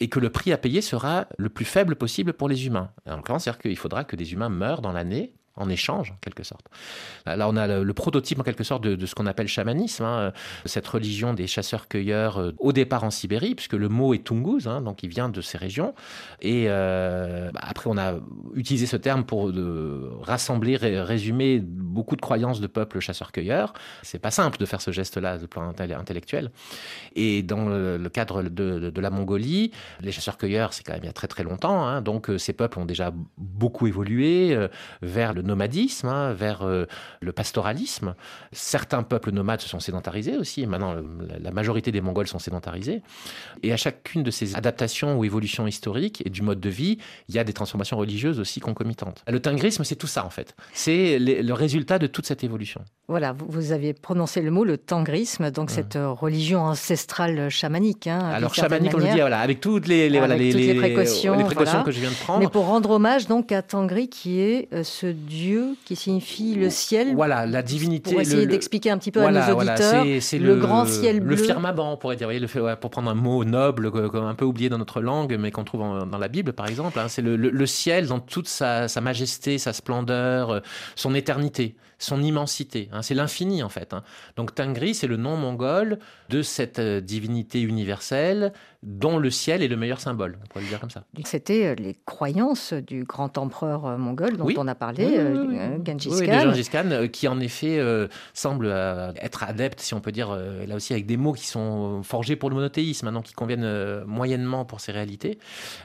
et 0.00 0.08
que 0.08 0.20
le 0.20 0.30
prix 0.30 0.52
à 0.52 0.58
payer 0.58 0.80
sera 0.80 1.26
le 1.38 1.48
plus 1.48 1.64
faible 1.64 1.96
possible 1.96 2.32
pour 2.32 2.48
les 2.48 2.66
humains. 2.66 2.90
En 3.06 3.16
l'occurrence, 3.16 3.44
c'est-à-dire 3.44 3.62
qu'il 3.62 3.76
faudra 3.76 4.04
que 4.04 4.16
des 4.16 4.32
humains 4.32 4.48
meurent 4.48 4.82
dans 4.82 4.92
l'année 4.92 5.34
en 5.56 5.68
échange, 5.68 6.10
en 6.10 6.16
quelque 6.20 6.42
sorte. 6.42 6.66
Là, 7.26 7.48
on 7.48 7.56
a 7.56 7.66
le, 7.66 7.94
prototype, 7.94 8.40
en 8.40 8.42
quelque 8.42 8.64
sorte, 8.64 8.82
de, 8.82 9.06
ce 9.06 9.14
qu'on 9.14 9.26
appelle 9.26 9.46
chamanisme, 9.46 10.04
hein, 10.04 10.32
cette 10.64 10.86
religion 10.86 11.32
des 11.32 11.46
chasseurs-cueilleurs 11.46 12.38
euh, 12.38 12.52
au 12.58 12.72
départ 12.72 13.04
en 13.04 13.10
Sibérie, 13.10 13.54
puisque 13.54 13.74
le 13.74 13.88
mot 13.88 14.14
est 14.14 14.24
Tungus, 14.24 14.66
hein, 14.66 14.80
donc 14.80 15.02
il 15.02 15.08
vient 15.08 15.28
de 15.28 15.40
ces 15.40 15.56
régions. 15.56 15.94
Et 16.40 16.64
euh, 16.68 17.50
bah, 17.52 17.60
après, 17.62 17.88
on 17.88 17.96
a 17.96 18.14
utilisé 18.54 18.86
ce 18.86 18.96
terme 18.96 19.24
pour 19.24 19.52
rassembler, 20.22 20.76
résumer 20.76 21.60
beaucoup 21.60 22.16
de 22.16 22.20
croyances 22.20 22.60
de 22.60 22.66
peuples 22.66 22.98
chasseurs-cueilleurs. 22.98 23.74
C'est 24.02 24.18
pas 24.18 24.30
simple 24.32 24.58
de 24.58 24.66
faire 24.66 24.80
ce 24.80 24.90
geste-là, 24.90 25.38
de 25.38 25.46
plan 25.46 25.68
intellectuel. 25.68 26.50
Et 27.14 27.42
dans 27.42 27.66
le, 27.68 28.08
cadre 28.08 28.42
de, 28.42 29.00
la 29.00 29.10
Mongolie, 29.10 29.70
les 30.00 30.12
chasseurs-cueilleurs, 30.12 30.72
c'est 30.72 30.82
quand 30.82 30.92
même 30.92 31.02
il 31.04 31.06
y 31.06 31.10
a 31.10 31.12
très 31.12 31.28
très 31.28 31.44
longtemps, 31.44 31.86
hein, 31.86 32.00
donc 32.00 32.30
euh, 32.30 32.38
ces 32.38 32.52
peuples 32.52 32.78
ont 32.78 32.86
déjà 32.86 33.12
beaucoup 33.36 33.86
évolué 33.86 34.56
vers 35.02 35.34
le 35.34 35.43
nomadisme, 35.44 36.08
hein, 36.08 36.32
vers 36.32 36.62
euh, 36.62 36.86
le 37.20 37.32
pastoralisme. 37.32 38.14
Certains 38.52 39.02
peuples 39.02 39.30
nomades 39.30 39.60
se 39.60 39.68
sont 39.68 39.80
sédentarisés 39.80 40.36
aussi. 40.36 40.66
maintenant, 40.66 40.96
la 41.40 41.50
majorité 41.50 41.92
des 41.92 42.00
Mongols 42.00 42.26
sont 42.26 42.38
sédentarisés. 42.38 43.02
Et 43.62 43.72
à 43.72 43.76
chacune 43.76 44.22
de 44.22 44.30
ces 44.30 44.56
adaptations 44.56 45.18
ou 45.18 45.24
évolutions 45.24 45.66
historiques 45.66 46.22
et 46.26 46.30
du 46.30 46.42
mode 46.42 46.60
de 46.60 46.68
vie, 46.68 46.98
il 47.28 47.34
y 47.34 47.38
a 47.38 47.44
des 47.44 47.52
transformations 47.52 47.96
religieuses 47.96 48.40
aussi 48.40 48.60
concomitantes. 48.60 49.22
Le 49.28 49.40
tingrisme, 49.40 49.84
c'est 49.84 49.96
tout 49.96 50.06
ça 50.06 50.24
en 50.24 50.30
fait. 50.30 50.54
C'est 50.72 51.18
le 51.18 51.52
résultat 51.52 51.98
de 51.98 52.06
toute 52.06 52.26
cette 52.26 52.44
évolution. 52.44 52.82
Voilà, 53.06 53.34
vous 53.36 53.72
aviez 53.72 53.92
prononcé 53.92 54.40
le 54.40 54.50
mot, 54.50 54.64
le 54.64 54.78
tangrisme, 54.78 55.50
donc 55.50 55.70
cette 55.70 55.96
euh, 55.96 56.08
religion 56.08 56.60
ancestrale 56.62 57.50
chamanique. 57.50 58.06
Hein, 58.06 58.18
Alors 58.18 58.54
chamanique, 58.54 58.92
comme 58.92 59.02
je 59.02 59.12
dis, 59.12 59.20
voilà, 59.20 59.40
avec 59.40 59.60
toutes 59.60 59.86
les, 59.86 60.08
voilà, 60.08 60.36
les, 60.36 60.74
précautions, 60.74 61.36
que 61.84 61.90
je 61.90 62.00
viens 62.00 62.10
de 62.10 62.14
prendre. 62.14 62.40
Mais 62.40 62.48
pour 62.48 62.64
rendre 62.64 62.90
hommage 62.90 63.26
donc 63.26 63.52
à 63.52 63.60
Tangri, 63.60 64.08
qui 64.08 64.40
est 64.40 64.68
euh, 64.72 64.84
ce 64.84 65.06
dieu 65.06 65.33
qui 65.84 65.96
signifie 65.96 66.54
le 66.54 66.70
ciel. 66.70 67.14
Voilà, 67.14 67.46
la 67.46 67.62
divinité. 67.62 68.12
Pour 68.12 68.20
essayer 68.20 68.46
d'expliquer 68.46 68.90
un 68.90 68.98
petit 68.98 69.10
peu 69.10 69.22
à 69.22 69.30
nos 69.30 69.56
auditeurs, 69.56 70.04
c'est 70.20 70.38
le, 70.38 70.56
grand 70.56 70.86
ciel 70.86 71.20
bleu. 71.20 71.36
Le 71.36 71.42
firmament, 71.42 71.92
on 71.92 71.96
pourrait 71.96 72.16
dire, 72.16 72.26
voyez, 72.26 72.40
le, 72.40 72.76
pour 72.76 72.90
prendre 72.90 73.10
un 73.10 73.14
mot 73.14 73.44
noble, 73.44 73.90
un 74.14 74.34
peu 74.34 74.44
oublié 74.44 74.68
dans 74.68 74.78
notre 74.78 75.00
langue, 75.00 75.36
mais 75.38 75.50
qu'on 75.50 75.64
trouve 75.64 75.80
dans 75.80 76.18
la 76.18 76.28
Bible, 76.28 76.52
par 76.52 76.68
exemple. 76.68 76.98
Hein, 76.98 77.08
c'est 77.08 77.22
le, 77.22 77.66
ciel 77.66 78.06
dans 78.06 78.20
toute 78.20 78.48
sa, 78.48 78.88
sa 78.88 79.00
majesté, 79.00 79.58
sa 79.58 79.72
splendeur, 79.72 80.50
euh, 80.50 80.60
son 80.96 81.14
éternité 81.14 81.76
son 81.98 82.22
immensité. 82.22 82.88
Hein, 82.92 83.02
c'est 83.02 83.14
l'infini 83.14 83.62
en 83.62 83.68
fait. 83.68 83.94
Hein. 83.94 84.02
Donc 84.36 84.54
Tengri, 84.54 84.94
c'est 84.94 85.06
le 85.06 85.16
nom 85.16 85.36
mongol 85.36 85.98
de 86.28 86.42
cette 86.42 86.78
euh, 86.78 87.00
divinité 87.00 87.60
universelle 87.62 88.52
dont 88.82 89.18
le 89.18 89.30
ciel 89.30 89.62
est 89.62 89.68
le 89.68 89.76
meilleur 89.76 90.00
symbole, 90.00 90.38
on 90.42 90.46
pourrait 90.46 90.64
le 90.64 90.68
dire 90.68 90.80
comme 90.80 90.90
ça. 90.90 91.04
C'était 91.24 91.68
euh, 91.68 91.74
les 91.74 91.96
croyances 92.04 92.74
du 92.74 93.04
grand 93.04 93.38
empereur 93.38 93.98
mongol 93.98 94.36
dont 94.36 94.48
on 94.56 94.68
a 94.68 94.74
parlé, 94.74 95.06
oui, 95.06 95.16
Genghis 95.84 96.26
Khan. 96.26 96.40
Genghis 96.44 96.68
Khan, 96.70 97.08
qui 97.12 97.28
en 97.28 97.40
effet 97.40 97.80
semble 98.32 98.66
être 99.20 99.42
adepte, 99.42 99.80
si 99.80 99.94
on 99.94 100.00
peut 100.00 100.12
dire, 100.12 100.36
là 100.66 100.74
aussi 100.74 100.92
avec 100.92 101.06
des 101.06 101.16
mots 101.16 101.32
qui 101.32 101.46
sont 101.46 102.02
forgés 102.02 102.36
pour 102.36 102.50
le 102.50 102.56
monothéisme, 102.56 103.08
hein, 103.08 103.22
qui 103.22 103.34
conviennent 103.34 104.04
moyennement 104.04 104.64
pour 104.64 104.80
ces 104.80 104.92
réalités. 104.92 105.38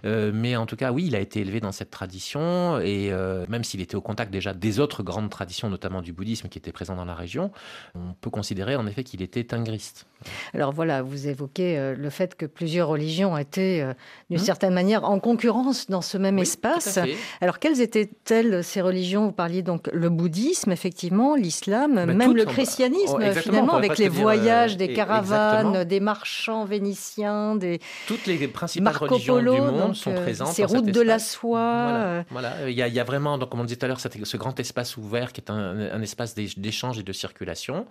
mais 0.03 0.55
en 0.55 0.65
tout 0.65 0.75
cas, 0.75 0.91
oui, 0.91 1.05
il 1.07 1.15
a 1.15 1.19
été 1.19 1.41
élevé 1.41 1.59
dans 1.59 1.71
cette 1.71 1.91
tradition, 1.91 2.79
et 2.79 3.11
même 3.47 3.63
s'il 3.63 3.81
était 3.81 3.95
au 3.95 4.01
contact 4.01 4.31
déjà 4.31 4.53
des 4.53 4.79
autres 4.79 5.03
grandes 5.03 5.29
traditions, 5.29 5.69
notamment 5.69 6.01
du 6.01 6.13
bouddhisme 6.13 6.49
qui 6.49 6.57
était 6.57 6.71
présent 6.71 6.95
dans 6.95 7.05
la 7.05 7.15
région, 7.15 7.51
on 7.95 8.13
peut 8.19 8.29
considérer 8.29 8.75
en 8.75 8.87
effet 8.87 9.03
qu'il 9.03 9.21
était 9.21 9.43
tingriste. 9.43 10.05
Alors 10.53 10.71
voilà, 10.73 11.01
vous 11.01 11.27
évoquez 11.27 11.77
euh, 11.77 11.95
le 11.95 12.09
fait 12.09 12.35
que 12.35 12.45
plusieurs 12.45 12.87
religions 12.87 13.37
étaient 13.37 13.81
euh, 13.81 13.93
d'une 14.29 14.39
mmh. 14.39 14.43
certaine 14.43 14.73
manière 14.73 15.03
en 15.03 15.19
concurrence 15.19 15.87
dans 15.87 16.01
ce 16.01 16.17
même 16.17 16.39
espace. 16.39 16.99
Alors 17.41 17.59
quelles 17.59 17.81
étaient-elles 17.81 18.63
ces 18.63 18.81
religions 18.81 19.28
Vous 19.29 19.35
parliez 19.35 19.61
donc 19.61 19.89
le 19.93 20.09
bouddhisme, 20.09 20.71
effectivement, 20.71 21.35
l'islam, 21.35 21.95
bah, 21.95 22.05
même 22.07 22.35
le 22.35 22.45
christianisme, 22.45 23.19
oh, 23.19 23.39
finalement, 23.39 23.75
avec 23.75 23.99
les 23.99 24.09
voyages 24.09 24.75
des 24.75 24.91
caravanes, 24.93 25.83
des 25.83 25.99
marchands 25.99 26.65
vénitiens, 26.65 27.55
des 27.55 27.79
toutes 28.07 28.25
les 28.25 28.47
principales 28.47 28.97
religions 28.97 29.39
du 29.39 29.61
monde 29.61 29.95
sont 29.95 30.13
présentes. 30.13 30.53
Ces 30.53 30.65
routes 30.65 30.91
de 30.91 31.01
la 31.01 31.19
soie. 31.19 32.23
Voilà, 32.31 32.69
Il, 32.69 32.75
y 32.75 32.99
a, 32.99 33.03
vraiment, 33.03 33.37
donc, 33.37 33.49
comme 33.49 33.59
on 33.59 33.65
disait 33.65 33.77
tout 33.77 33.85
à 33.85 33.87
l'heure, 33.87 33.99
ce 33.99 34.37
grand 34.37 34.59
espace 34.59 34.97
ouvert 34.97 35.31
qui 35.31 35.41
est 35.41 35.51
un, 35.51 36.01
espace 36.01 36.33
d'échange 36.33 36.97
et 36.97 37.03
de 37.03 37.13
circulation 37.13 37.85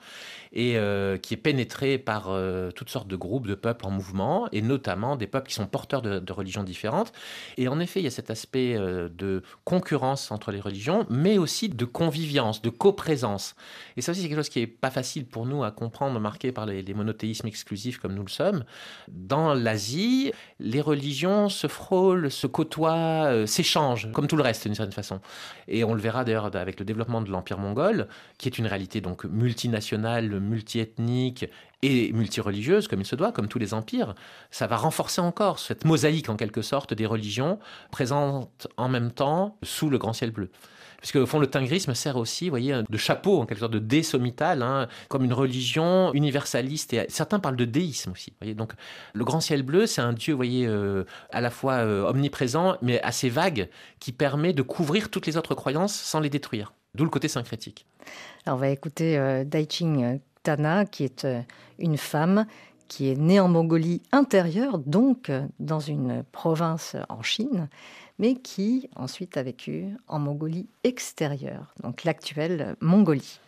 et 0.52 0.76
qui 1.22 1.34
est 1.34 1.38
pénétré 1.40 1.98
par 1.98 2.32
euh, 2.48 2.70
toutes 2.70 2.90
sortes 2.90 3.08
de 3.08 3.16
groupes 3.16 3.46
de 3.46 3.54
peuples 3.54 3.86
en 3.86 3.90
mouvement, 3.90 4.48
et 4.52 4.62
notamment 4.62 5.16
des 5.16 5.26
peuples 5.26 5.48
qui 5.48 5.54
sont 5.54 5.66
porteurs 5.66 6.02
de, 6.02 6.32
religions 6.32 6.62
différentes. 6.62 7.12
Et 7.56 7.68
en 7.68 7.80
effet, 7.80 8.00
il 8.00 8.04
y 8.04 8.06
a 8.06 8.10
cet 8.10 8.30
aspect 8.30 8.74
euh, 8.76 9.08
de 9.08 9.42
concurrence 9.64 10.30
entre 10.30 10.50
les 10.50 10.60
religions, 10.60 11.06
mais 11.10 11.27
aussi 11.36 11.68
de 11.68 11.84
convivience, 11.84 12.62
de 12.62 12.70
coprésence. 12.70 13.54
Et 13.96 14.00
ça 14.00 14.12
aussi, 14.12 14.22
c'est 14.22 14.28
quelque 14.28 14.38
chose 14.38 14.48
qui 14.48 14.60
n'est 14.60 14.66
pas 14.66 14.90
facile 14.90 15.26
pour 15.26 15.44
nous 15.44 15.64
à 15.64 15.70
comprendre, 15.70 16.18
marqué 16.20 16.52
par 16.52 16.64
les, 16.64 16.82
monothéismes 16.94 17.48
exclusifs 17.48 17.98
comme 17.98 18.14
nous 18.14 18.22
le 18.22 18.30
sommes. 18.30 18.64
Dans 19.08 19.52
l'Asie, 19.52 20.32
les 20.60 20.80
religions 20.80 21.48
se 21.48 21.66
frôlent, 21.66 22.30
se 22.30 22.46
côtoient, 22.46 23.26
euh, 23.26 23.46
s'échangent, 23.46 24.10
comme 24.12 24.28
tout 24.28 24.36
le 24.36 24.42
reste 24.42 24.64
d'une 24.64 24.74
certaine 24.74 24.92
façon. 24.92 25.20
Et 25.66 25.84
on 25.84 25.92
le 25.92 26.00
verra 26.00 26.24
d'ailleurs 26.24 26.54
avec 26.56 26.78
le 26.78 26.86
développement 26.86 27.20
de 27.20 27.30
l'Empire 27.30 27.58
mongol, 27.58 28.08
qui 28.38 28.48
est 28.48 28.58
une 28.58 28.66
réalité 28.66 29.00
donc 29.00 29.24
multinationale, 29.24 30.40
multiethnique 30.40 31.46
et 31.82 32.12
multireligieuse, 32.12 32.88
comme 32.88 33.00
il 33.00 33.06
se 33.06 33.16
doit, 33.16 33.32
comme 33.32 33.48
tous 33.48 33.58
les 33.58 33.74
empires, 33.74 34.14
ça 34.50 34.66
va 34.66 34.76
renforcer 34.76 35.20
encore 35.20 35.58
cette 35.58 35.84
mosaïque 35.84 36.28
en 36.28 36.36
quelque 36.36 36.62
sorte 36.62 36.94
des 36.94 37.06
religions 37.06 37.58
présentes 37.90 38.66
en 38.76 38.88
même 38.88 39.12
temps 39.12 39.56
sous 39.62 39.90
le 39.90 39.98
grand 39.98 40.12
ciel 40.12 40.30
bleu. 40.30 40.50
Puisque 40.98 41.16
au 41.16 41.26
fond, 41.26 41.38
le 41.38 41.46
tingrisme 41.46 41.94
sert 41.94 42.16
aussi, 42.16 42.46
vous 42.46 42.50
voyez, 42.50 42.82
de 42.88 42.96
chapeau, 42.96 43.40
en 43.40 43.46
quelque 43.46 43.60
sorte 43.60 43.72
de 43.72 43.78
dé 43.78 44.02
sommital, 44.02 44.62
hein, 44.62 44.88
comme 45.08 45.24
une 45.24 45.32
religion 45.32 46.12
universaliste. 46.12 46.92
Et 46.92 47.06
certains 47.08 47.38
parlent 47.38 47.56
de 47.56 47.64
déisme 47.64 48.10
aussi. 48.12 48.32
Donc, 48.54 48.72
le 49.12 49.24
grand 49.24 49.40
ciel 49.40 49.62
bleu, 49.62 49.86
c'est 49.86 50.00
un 50.00 50.12
dieu, 50.12 50.32
vous 50.32 50.38
voyez, 50.38 50.66
euh, 50.66 51.04
à 51.30 51.40
la 51.40 51.50
fois 51.50 51.74
euh, 51.74 52.08
omniprésent, 52.08 52.76
mais 52.82 53.00
assez 53.02 53.28
vague, 53.28 53.68
qui 54.00 54.10
permet 54.10 54.52
de 54.52 54.62
couvrir 54.62 55.08
toutes 55.08 55.26
les 55.26 55.36
autres 55.36 55.54
croyances 55.54 55.94
sans 55.94 56.18
les 56.18 56.30
détruire. 56.30 56.72
D'où 56.94 57.04
le 57.04 57.10
côté 57.10 57.28
syncrétique. 57.28 57.86
Alors, 58.44 58.58
on 58.58 58.60
va 58.60 58.70
écouter 58.70 59.18
euh, 59.18 59.44
Dai 59.44 59.68
Ching 59.70 60.20
Tana, 60.42 60.84
qui 60.84 61.04
est 61.04 61.24
euh, 61.24 61.40
une 61.78 61.96
femme 61.96 62.46
qui 62.88 63.10
est 63.10 63.16
née 63.16 63.38
en 63.38 63.48
Mongolie 63.48 64.02
intérieure, 64.12 64.78
donc 64.78 65.30
dans 65.60 65.78
une 65.78 66.24
province 66.32 66.96
en 67.10 67.22
Chine, 67.22 67.68
mais 68.18 68.34
qui 68.34 68.88
ensuite 68.96 69.36
a 69.36 69.42
vécu 69.42 69.96
en 70.06 70.18
Mongolie 70.18 70.68
extérieure, 70.84 71.74
donc 71.82 72.04
l'actuelle 72.04 72.76
Mongolie. 72.80 73.40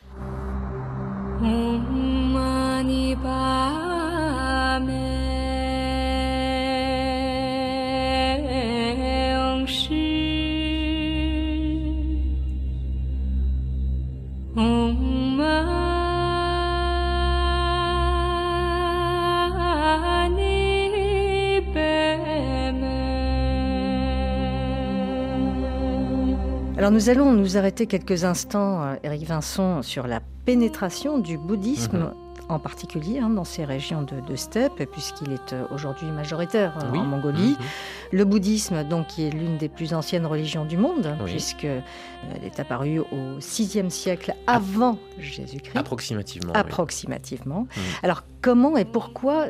Alors 26.81 26.93
nous 26.93 27.11
allons 27.11 27.33
nous 27.33 27.59
arrêter 27.59 27.85
quelques 27.85 28.25
instants, 28.25 28.95
Eric 29.05 29.25
euh, 29.25 29.35
Vincent, 29.35 29.83
sur 29.83 30.07
la 30.07 30.21
pénétration 30.47 31.19
du 31.19 31.37
bouddhisme. 31.37 31.99
Mhm. 31.99 32.15
en 32.49 32.59
particulier 32.59 33.19
hein, 33.19 33.29
dans 33.29 33.45
ces 33.45 33.67
régions 33.67 34.01
de, 34.01 34.35
steppe, 34.35 34.83
puisqu'il 34.91 35.31
est 35.31 35.53
euh, 35.53 35.65
aujourd'hui 35.75 36.11
majoritaire 36.11 36.73
euh, 36.83 36.97
en 36.97 37.05
Mongolie. 37.05 37.51
Mhm. 37.51 37.67
Le 38.13 38.25
bouddhisme, 38.25 38.85
donc, 38.85 39.09
qui 39.09 39.25
est 39.25 39.31
l'une 39.31 39.57
des 39.57 39.69
plus 39.69 39.95
anciennes 39.95 40.27
religions 40.27 40.65
du 40.65 40.77
monde, 40.77 41.17
puisque 41.27 41.65
elle 41.65 42.45
est 42.45 42.59
apparue 42.59 42.99
au 42.99 43.39
VIe 43.39 43.91
siècle 43.91 44.35
avant 44.47 44.99
Jésus-Christ. 45.19 45.77
Approximativement. 45.77 46.53
Approximativement. 46.53 47.61
Mhm. 47.61 47.83
Alors, 48.03 48.25
comment 48.43 48.77
et 48.77 48.85
pourquoi 48.85 49.47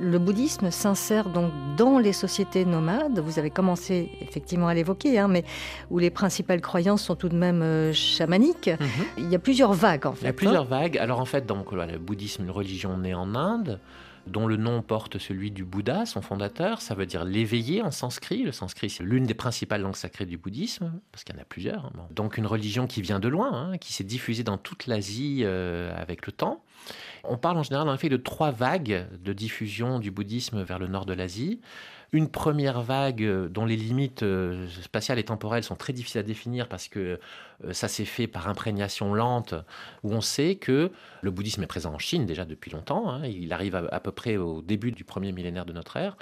le 0.00 0.18
bouddhisme 0.18 0.70
s'insère 0.70 1.28
donc 1.28 1.52
dans 1.76 1.98
les 1.98 2.12
sociétés 2.12 2.64
nomades? 2.64 3.18
Vous 3.18 3.38
avez 3.38 3.50
commencé 3.50 4.10
effectivement 4.20 4.68
à 4.68 4.74
l'évoquer, 4.74 5.18
hein, 5.18 5.28
mais 5.28 5.44
où 5.90 5.98
les 5.98 6.10
principales 6.10 6.60
croyances 6.60 7.02
sont 7.02 7.16
tout 7.16 7.28
de 7.28 7.36
même 7.36 7.62
euh, 7.62 7.92
chamaniques. 7.92 8.68
Mhm. 8.68 8.88
Il 9.18 9.30
y 9.30 9.34
a 9.34 9.38
plusieurs 9.38 9.74
vagues, 9.74 10.06
en 10.06 10.12
fait. 10.12 10.22
Il 10.22 10.26
y 10.26 10.30
a 10.30 10.32
plusieurs 10.32 10.72
hein. 10.72 10.80
vagues. 10.80 10.98
Alors, 10.98 11.20
en 11.20 11.26
fait, 11.26 11.46
donc, 11.46 11.72
le 11.72 11.98
bouddhisme, 11.98 12.44
une 12.44 12.50
religion 12.50 12.96
née 12.96 13.14
en 13.14 13.34
Inde 13.34 13.80
dont 14.28 14.46
le 14.46 14.56
nom 14.56 14.82
porte 14.82 15.18
celui 15.18 15.50
du 15.50 15.64
Bouddha, 15.64 16.06
son 16.06 16.22
fondateur. 16.22 16.80
Ça 16.80 16.94
veut 16.94 17.06
dire 17.06 17.24
l'éveillé 17.24 17.82
en 17.82 17.90
sanskrit. 17.90 18.42
Le 18.42 18.52
sanskrit, 18.52 18.90
c'est 18.90 19.02
l'une 19.02 19.24
des 19.24 19.34
principales 19.34 19.82
langues 19.82 19.96
sacrées 19.96 20.26
du 20.26 20.36
bouddhisme, 20.36 20.92
parce 21.12 21.24
qu'il 21.24 21.34
y 21.34 21.38
en 21.38 21.42
a 21.42 21.44
plusieurs. 21.44 21.86
Hein. 21.86 21.92
Donc 22.10 22.38
une 22.38 22.46
religion 22.46 22.86
qui 22.86 23.02
vient 23.02 23.20
de 23.20 23.28
loin, 23.28 23.52
hein, 23.52 23.78
qui 23.78 23.92
s'est 23.92 24.04
diffusée 24.04 24.44
dans 24.44 24.58
toute 24.58 24.86
l'Asie 24.86 25.40
euh, 25.42 25.92
avec 25.96 26.26
le 26.26 26.32
temps. 26.32 26.62
On 27.24 27.36
parle 27.36 27.58
en 27.58 27.62
général 27.62 27.88
en 27.88 27.94
effet 27.94 28.08
de 28.08 28.16
trois 28.16 28.50
vagues 28.50 29.06
de 29.22 29.32
diffusion 29.32 29.98
du 29.98 30.10
bouddhisme 30.10 30.62
vers 30.62 30.78
le 30.78 30.86
nord 30.86 31.06
de 31.06 31.12
l'Asie. 31.12 31.60
Une 32.12 32.30
première 32.30 32.80
vague 32.80 33.22
euh, 33.22 33.48
dont 33.48 33.66
les 33.66 33.76
limites 33.76 34.22
euh, 34.22 34.66
spatiales 34.82 35.18
et 35.18 35.24
temporelles 35.24 35.62
sont 35.62 35.76
très 35.76 35.92
difficiles 35.92 36.20
à 36.20 36.22
définir 36.22 36.66
parce 36.66 36.88
que 36.88 37.20
euh, 37.64 37.72
ça 37.74 37.86
s'est 37.86 38.06
fait 38.06 38.26
par 38.26 38.48
imprégnation 38.48 39.12
lente, 39.12 39.54
où 40.04 40.14
on 40.14 40.22
sait 40.22 40.54
que 40.54 40.90
le 41.20 41.30
bouddhisme 41.30 41.62
est 41.64 41.66
présent 41.66 41.92
en 41.92 41.98
Chine 41.98 42.24
déjà 42.24 42.46
depuis 42.46 42.70
longtemps. 42.70 43.10
Hein. 43.10 43.26
il 43.26 43.52
arrive 43.52 43.74
à, 43.74 44.00
peu 44.00 44.10
près 44.10 44.38
au 44.38 44.62
début 44.62 44.90
du 44.90 45.04
premier 45.04 45.32
millénaire 45.32 45.66
de 45.66 45.74
notre 45.74 45.96
ère. 45.98 46.16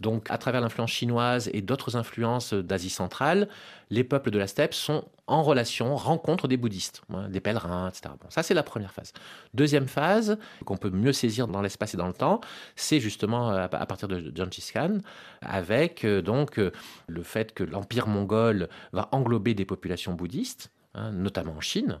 Donc, 0.00 0.30
à 0.30 0.38
travers 0.38 0.60
l'influence 0.60 0.90
chinoise 0.90 1.50
et 1.52 1.60
d'autres 1.60 1.96
influences 1.96 2.54
d'Asie 2.54 2.90
centrale, 2.90 3.48
les 3.90 4.04
peuples 4.04 4.30
de 4.30 4.38
la 4.38 4.46
steppe 4.46 4.72
sont 4.72 5.04
en 5.26 5.42
relation, 5.42 5.96
rencontrent 5.96 6.46
des 6.46 6.56
bouddhistes, 6.56 7.02
hein, 7.12 7.28
des 7.28 7.40
pèlerins, 7.40 7.88
etc. 7.88 8.14
Bon, 8.20 8.30
ça, 8.30 8.44
c'est 8.44 8.54
la 8.54 8.62
première 8.62 8.92
phase. 8.92 9.12
Deuxième 9.54 9.88
phase, 9.88 10.38
qu'on 10.64 10.76
peut 10.76 10.90
mieux 10.90 11.12
saisir 11.12 11.48
dans 11.48 11.62
l'espace 11.62 11.94
et 11.94 11.96
dans 11.96 12.06
le 12.06 12.12
temps, 12.12 12.40
c'est 12.76 13.00
justement 13.00 13.50
à 13.50 13.68
partir 13.68 14.06
de 14.06 14.32
Genghis 14.34 14.70
Khan, 14.72 14.98
avec 15.42 16.04
euh, 16.04 16.22
donc 16.22 16.58
euh, 16.58 16.70
le 17.08 17.22
fait 17.22 17.52
que 17.52 17.64
l'empire 17.64 18.06
mongol 18.06 18.68
va 18.92 19.08
englober 19.12 19.54
des 19.54 19.64
populations 19.64 20.14
bouddhistes 20.14 20.70
Hein, 20.94 21.12
notamment 21.12 21.52
en 21.52 21.60
Chine, 21.60 22.00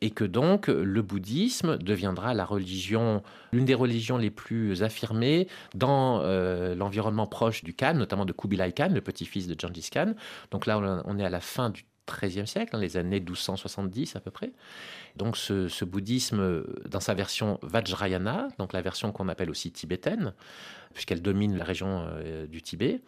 et 0.00 0.10
que 0.10 0.24
donc 0.24 0.66
le 0.66 1.02
bouddhisme 1.02 1.78
deviendra 1.78 2.34
la 2.34 2.44
religion, 2.44 3.22
l'une 3.52 3.64
des 3.64 3.74
religions 3.74 4.18
les 4.18 4.30
plus 4.30 4.82
affirmées 4.82 5.46
dans 5.76 6.20
euh, 6.20 6.74
l'environnement 6.74 7.28
proche 7.28 7.62
du 7.62 7.74
Khan, 7.74 7.94
notamment 7.94 8.24
de 8.24 8.32
Kubilai 8.32 8.72
Khan, 8.72 8.90
le 8.92 9.00
petit-fils 9.00 9.46
de 9.46 9.54
Genghis 9.58 9.88
Khan. 9.92 10.14
Donc 10.50 10.66
là, 10.66 11.02
on 11.06 11.18
est 11.20 11.24
à 11.24 11.30
la 11.30 11.40
fin 11.40 11.70
du 11.70 11.84
XIIIe 12.06 12.46
siècle, 12.46 12.76
hein, 12.76 12.80
les 12.80 12.96
années 12.96 13.20
1270 13.20 14.16
à 14.16 14.20
peu 14.20 14.30
près. 14.30 14.52
Donc 15.16 15.36
ce, 15.36 15.84
bouddhisme, 15.84 16.64
dans 16.88 17.00
sa 17.00 17.14
version 17.14 17.58
Vajrayana, 17.62 18.48
donc 18.58 18.72
la 18.72 18.82
version 18.82 19.12
qu'on 19.12 19.28
appelle 19.28 19.50
aussi 19.50 19.70
tibétaine, 19.70 20.34
puisqu'elle 20.92 21.22
domine 21.22 21.56
la 21.56 21.64
région 21.64 22.06
euh, 22.08 22.46
du 22.46 22.62
Tibet. 22.62 23.00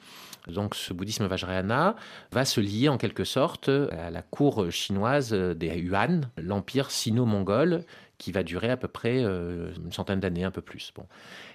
Donc 0.49 0.75
ce 0.75 0.93
bouddhisme 0.93 1.27
Vajrayana 1.27 1.97
va 2.33 2.45
se 2.45 2.61
lier 2.61 2.89
en 2.89 2.99
quelque 2.99 3.25
sorte 3.25 3.69
à 3.69 4.11
la 4.11 4.23
cour 4.23 4.71
chinoise 4.71 5.33
des 5.33 5.69
Yuan, 5.79 6.31
l'empire 6.37 6.91
sino-mongol, 6.91 7.85
qui 8.19 8.33
va 8.33 8.43
durer 8.43 8.71
à 8.71 8.77
peu 8.77 8.89
près 8.89 9.23
euh, 9.23 9.73
une 9.77 9.93
centaine 9.93 10.21
d'années, 10.21 10.45
un 10.45 10.51
peu 10.51 10.63
plus. 10.63 10.93
Bon. 10.95 11.07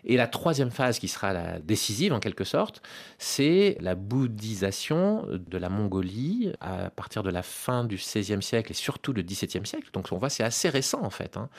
Et 0.04 0.18
la 0.18 0.28
troisième 0.28 0.72
phase, 0.72 1.00
qui 1.00 1.08
sera 1.08 1.34
la 1.34 1.60
décisive 1.60 2.14
en 2.14 2.20
quelque 2.20 2.44
sorte, 2.44 2.82
c'est 3.18 3.78
la 3.80 3.96
bouddhisation 3.96 5.26
de 5.32 5.58
la 5.58 5.70
Mongolie 5.70 6.52
à 6.60 6.90
partir 6.90 7.24
de 7.24 7.30
la 7.30 7.44
fin 7.44 7.84
du 7.84 7.96
XVIe 7.96 8.42
siècle 8.42 8.72
et 8.72 8.76
surtout 8.76 9.14
le 9.14 9.22
XVIIe 9.22 9.66
siècle. 9.66 9.90
Donc 9.94 10.08
on 10.12 10.18
voit, 10.18 10.30
c'est 10.30 10.44
assez 10.44 10.70
récent 10.70 11.02
en 11.04 11.10
fait. 11.10 11.38
Hein 11.38 11.50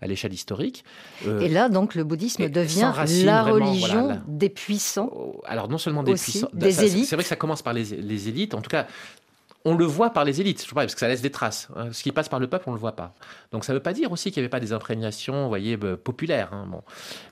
à 0.00 0.06
l'échelle 0.06 0.32
historique. 0.32 0.84
Euh, 1.26 1.40
et 1.40 1.48
là, 1.48 1.68
donc, 1.68 1.94
le 1.94 2.04
bouddhisme 2.04 2.48
devient 2.48 2.92
la 3.24 3.42
religion 3.42 4.20
des 4.26 4.48
puissants. 4.48 5.10
Oh, 5.12 5.40
alors, 5.44 5.68
non 5.68 5.78
seulement 5.78 6.02
des 6.02 6.14
puissants, 6.14 6.48
des 6.52 6.84
élites. 6.84 7.06
C'est 7.06 7.16
vrai 7.16 7.24
que 7.24 7.28
ça 7.28 7.36
commence 7.36 7.62
par 7.62 7.72
les, 7.72 7.84
les 7.84 8.28
élites. 8.28 8.54
En 8.54 8.62
tout 8.62 8.70
cas, 8.70 8.86
on 9.68 9.76
le 9.76 9.84
voit 9.84 10.10
par 10.10 10.24
les 10.24 10.40
élites, 10.40 10.66
parce 10.74 10.94
que 10.94 11.00
ça 11.00 11.08
laisse 11.08 11.20
des 11.20 11.30
traces. 11.30 11.68
Hein. 11.76 11.92
Ce 11.92 12.02
qui 12.02 12.10
passe 12.10 12.30
par 12.30 12.40
le 12.40 12.46
peuple, 12.46 12.64
on 12.68 12.72
ne 12.72 12.76
le 12.76 12.80
voit 12.80 12.96
pas. 12.96 13.14
Donc 13.52 13.64
ça 13.66 13.72
ne 13.74 13.78
veut 13.78 13.82
pas 13.82 13.92
dire 13.92 14.10
aussi 14.10 14.30
qu'il 14.30 14.40
n'y 14.40 14.44
avait 14.44 14.50
pas 14.50 14.60
des 14.60 14.72
imprégnations, 14.72 15.46
voyez, 15.48 15.76
populaires. 15.76 16.54
Hein. 16.54 16.66
Bon. 16.70 16.82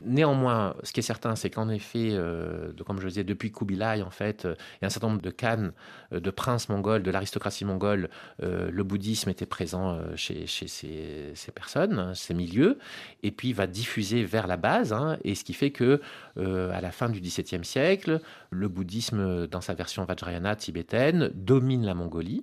Néanmoins, 0.05 0.75
ce 0.83 0.93
qui 0.93 1.01
est 1.01 1.03
certain, 1.03 1.35
c'est 1.35 1.49
qu'en 1.49 1.71
effet, 1.71 2.11
euh, 2.13 2.73
comme 2.87 3.01
je 3.01 3.09
disais, 3.09 3.25
depuis 3.25 3.53
Kubilai, 3.53 4.03
en 4.03 4.11
fait, 4.11 4.45
euh, 4.45 4.55
il 4.59 4.79
y 4.83 4.85
a 4.85 4.87
un 4.89 4.91
certain 4.91 5.09
nombre 5.09 5.23
de 5.23 5.31
Khan, 5.31 5.71
euh, 6.13 6.21
de 6.21 6.31
princes 6.31 6.69
mongols, 6.69 7.03
de 7.03 7.11
l'aristocratie 7.11 7.65
mongole, 7.65 8.11
le 8.41 8.83
bouddhisme 8.83 9.31
était 9.31 9.47
présent 9.47 9.99
chez, 10.15 10.47
ces, 10.47 11.53
personnes, 11.55 11.99
hein, 11.99 12.15
ces 12.15 12.35
milieux, 12.35 12.79
et 13.23 13.31
puis 13.31 13.53
va 13.53 13.67
diffuser 13.67 14.25
vers 14.25 14.47
la 14.47 14.57
base, 14.57 14.95
et 15.25 15.35
ce 15.35 15.45
qui 15.45 15.55
fait 15.55 15.71
que 15.71 16.01
à 16.39 16.81
la 16.81 16.91
fin 16.91 17.09
du 17.09 17.21
XVIIe 17.21 17.65
siècle, 17.65 18.21
le 18.51 18.69
bouddhisme, 18.69 19.47
dans 19.47 19.61
sa 19.61 19.75
version 19.75 20.05
vajrayana 20.05 20.57
tibétaine, 20.57 21.31
domine 21.35 21.85
la 21.85 21.95
Mongolie 21.95 22.43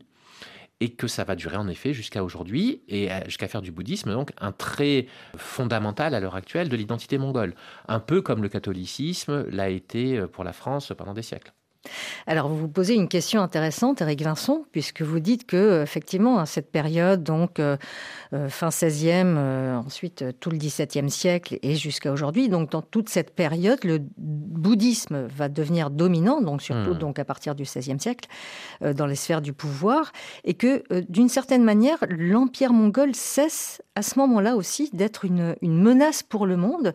et 0.79 0.89
que 0.89 1.07
ça 1.07 1.23
va 1.23 1.35
durer 1.35 1.55
en 1.55 1.67
effet 1.67 1.93
jusqu'à 1.93 2.23
aujourd'hui 2.23 2.81
et 2.89 3.09
jusqu'à 3.25 3.47
faire 3.47 3.61
du 3.61 3.71
bouddhisme 3.71 4.11
donc 4.11 4.31
un 4.39 4.51
trait 4.51 5.07
fondamental 5.37 6.13
à 6.13 6.19
l'heure 6.19 6.35
actuelle 6.35 6.67
de 6.67 6.75
l'identité 6.75 7.17
mongole, 7.17 7.55
un 7.87 7.99
peu 7.99 8.21
comme 8.21 8.41
le 8.41 8.49
catholicisme 8.49 9.45
l'a 9.49 9.69
été 9.69 10.25
pour 10.27 10.43
la 10.43 10.51
France 10.51 10.91
pendant 10.97 11.13
des 11.13 11.21
siècles. 11.21 11.53
Alors, 12.27 12.47
vous 12.47 12.57
vous 12.57 12.67
posez 12.69 12.95
une 12.95 13.07
question 13.07 13.41
intéressante, 13.41 14.01
Eric 14.01 14.21
Vincent, 14.21 14.65
puisque 14.71 15.01
vous 15.01 15.19
dites 15.19 15.45
que, 15.45 15.83
effectivement, 15.83 16.39
à 16.39 16.45
cette 16.45 16.71
période, 16.71 17.23
donc 17.23 17.59
euh, 17.59 17.77
euh, 18.33 18.49
fin 18.49 18.69
16e, 18.69 19.35
euh, 19.37 19.75
ensuite 19.75 20.25
tout 20.39 20.49
le 20.49 20.57
17e 20.57 21.09
siècle 21.09 21.59
et 21.61 21.75
jusqu'à 21.75 22.11
aujourd'hui, 22.11 22.47
donc 22.47 22.71
dans 22.71 22.81
toute 22.81 23.09
cette 23.09 23.35
période, 23.35 23.83
le 23.83 23.99
bouddhisme 24.17 25.27
va 25.27 25.49
devenir 25.49 25.89
dominant, 25.89 26.41
donc 26.41 26.61
surtout 26.61 26.93
hmm. 26.93 26.99
donc 26.99 27.19
à 27.19 27.25
partir 27.25 27.55
du 27.55 27.63
16e 27.63 27.99
siècle, 27.99 28.29
dans 28.81 29.05
les 29.05 29.15
sphères 29.15 29.41
du 29.41 29.53
pouvoir, 29.53 30.11
et 30.43 30.53
que, 30.53 30.83
d'une 31.09 31.29
certaine 31.29 31.63
manière, 31.63 31.97
l'empire 32.07 32.73
mongol 32.73 33.15
cesse 33.15 33.81
à 33.95 34.01
ce 34.01 34.17
moment-là 34.19 34.55
aussi 34.55 34.89
d'être 34.93 35.25
une, 35.25 35.55
une 35.61 35.81
menace 35.81 36.23
pour 36.23 36.45
le 36.45 36.57
monde 36.57 36.93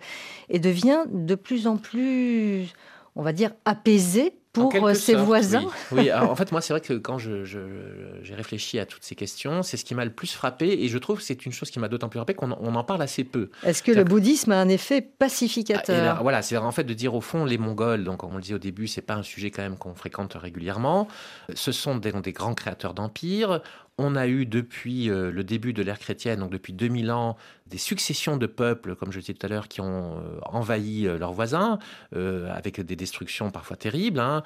et 0.48 0.58
devient 0.58 1.04
de 1.10 1.34
plus 1.34 1.66
en 1.66 1.76
plus 1.76 2.72
on 3.18 3.22
va 3.22 3.32
dire, 3.32 3.50
apaisé 3.64 4.37
pour 4.52 4.86
euh, 4.86 4.94
ses 4.94 5.14
voisins. 5.14 5.64
Oui, 5.92 6.12
en 6.12 6.34
fait, 6.34 6.52
moi, 6.52 6.60
c'est 6.60 6.72
vrai 6.72 6.80
que 6.80 6.94
quand 6.94 7.18
j'ai 7.18 8.34
réfléchi 8.34 8.78
à 8.78 8.86
toutes 8.86 9.04
ces 9.04 9.14
questions, 9.14 9.62
c'est 9.62 9.76
ce 9.76 9.84
qui 9.84 9.94
m'a 9.94 10.04
le 10.04 10.12
plus 10.12 10.32
frappé, 10.32 10.82
et 10.82 10.88
je 10.88 10.98
trouve 10.98 11.18
que 11.18 11.22
c'est 11.22 11.46
une 11.46 11.52
chose 11.52 11.70
qui 11.70 11.78
m'a 11.78 11.88
d'autant 11.88 12.08
plus 12.08 12.18
frappé 12.18 12.34
qu'on 12.34 12.50
en 12.52 12.84
parle 12.84 13.02
assez 13.02 13.24
peu. 13.24 13.50
Est-ce 13.64 13.82
que 13.82 13.92
le 13.92 14.04
bouddhisme 14.04 14.52
a 14.52 14.60
un 14.60 14.68
effet 14.68 15.00
pacificateur? 15.00 16.16
ah, 16.18 16.22
Voilà, 16.22 16.42
c'est 16.42 16.56
en 16.56 16.72
fait 16.72 16.84
de 16.84 16.94
dire 16.94 17.14
au 17.14 17.20
fond, 17.20 17.44
les 17.44 17.58
Mongols, 17.58 18.04
donc 18.04 18.24
on 18.24 18.34
le 18.34 18.42
disait 18.42 18.54
au 18.54 18.58
début, 18.58 18.86
c'est 18.86 19.02
pas 19.02 19.14
un 19.14 19.22
sujet 19.22 19.50
quand 19.50 19.62
même 19.62 19.76
qu'on 19.76 19.94
fréquente 19.94 20.34
régulièrement. 20.34 21.08
Ce 21.54 21.72
sont 21.72 21.96
des, 21.96 22.12
des 22.12 22.32
grands 22.32 22.54
créateurs 22.54 22.94
d'empires 22.94 23.60
on 23.98 24.14
a 24.14 24.28
eu 24.28 24.46
depuis 24.46 25.10
euh, 25.10 25.32
le 25.32 25.42
début 25.42 25.72
de 25.72 25.82
l'ère 25.82 25.98
chrétienne, 25.98 26.38
donc 26.38 26.50
depuis 26.50 26.72
2000 26.72 27.10
ans, 27.10 27.36
des 27.66 27.78
successions 27.78 28.36
de 28.36 28.46
peuples, 28.46 28.94
comme 28.94 29.10
je 29.10 29.18
disais 29.18 29.34
tout 29.34 29.44
à 29.44 29.48
l'heure, 29.48 29.66
qui 29.66 29.80
ont 29.80 30.18
euh, 30.18 30.38
envahi 30.46 31.06
euh, 31.06 31.18
leurs 31.18 31.32
voisins, 31.32 31.78
avec 32.12 32.80
des 32.80 32.96
destructions 32.96 33.50
parfois 33.50 33.76
terribles, 33.76 34.20
hein, 34.20 34.42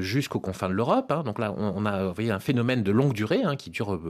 jusqu'aux 0.00 0.40
confins 0.40 0.68
de 0.68 0.74
l'Europe. 0.74 1.12
Hein. 1.12 1.22
Donc 1.22 1.38
là, 1.38 1.54
on, 1.56 1.84
a 1.84 2.06
voyez, 2.06 2.30
un 2.30 2.40
phénomène 2.40 2.82
de 2.82 2.90
longue 2.90 3.12
durée, 3.12 3.42
hein, 3.44 3.56
qui 3.56 3.70
dure 3.70 4.00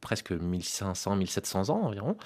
presque 0.00 0.32
1500-1700 0.32 1.70
ans 1.70 1.82
environ. 1.82 2.16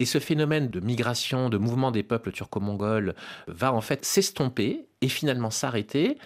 Et 0.00 0.06
ce 0.06 0.18
phénomène 0.18 0.68
de 0.68 0.80
migration, 0.80 1.48
de 1.48 1.56
mouvement 1.56 1.92
des 1.92 2.02
peuples 2.02 2.32
turco-mongols 2.32 3.14
va 3.46 3.72
en 3.72 3.80
fait 3.80 4.04
s'estomper 4.04 4.86
et 5.00 5.08
finalement 5.08 5.50
s'arrêter 5.50 6.18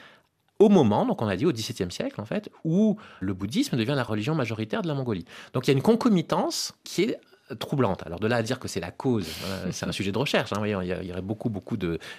au 0.58 0.68
moment, 0.68 1.06
donc 1.06 1.22
on 1.22 1.28
a 1.28 1.36
dit 1.36 1.46
au 1.46 1.52
XVIIe 1.52 1.90
siècle 1.90 2.20
en 2.20 2.24
fait, 2.24 2.50
où 2.64 2.96
le 3.20 3.34
bouddhisme 3.34 3.76
devient 3.76 3.94
la 3.96 4.02
religion 4.02 4.34
majoritaire 4.34 4.82
de 4.82 4.88
la 4.88 4.94
Mongolie. 4.94 5.24
Donc 5.52 5.66
il 5.66 5.70
y 5.70 5.74
a 5.74 5.76
une 5.76 5.82
concomitance 5.82 6.72
qui 6.84 7.02
est 7.02 7.20
troublante. 7.58 8.02
Alors 8.06 8.20
de 8.20 8.26
là 8.26 8.36
à 8.36 8.42
dire 8.42 8.58
que 8.58 8.68
c'est 8.68 8.80
la 8.80 8.90
cause, 8.90 9.28
euh, 9.46 9.68
c'est 9.72 9.86
un 9.86 9.92
sujet 9.92 10.12
de 10.12 10.18
recherche. 10.18 10.52
Hein, 10.52 10.62
il 10.64 11.06
y 11.06 11.12
aurait 11.12 11.22
beaucoup 11.22 11.50
beaucoup 11.50 11.76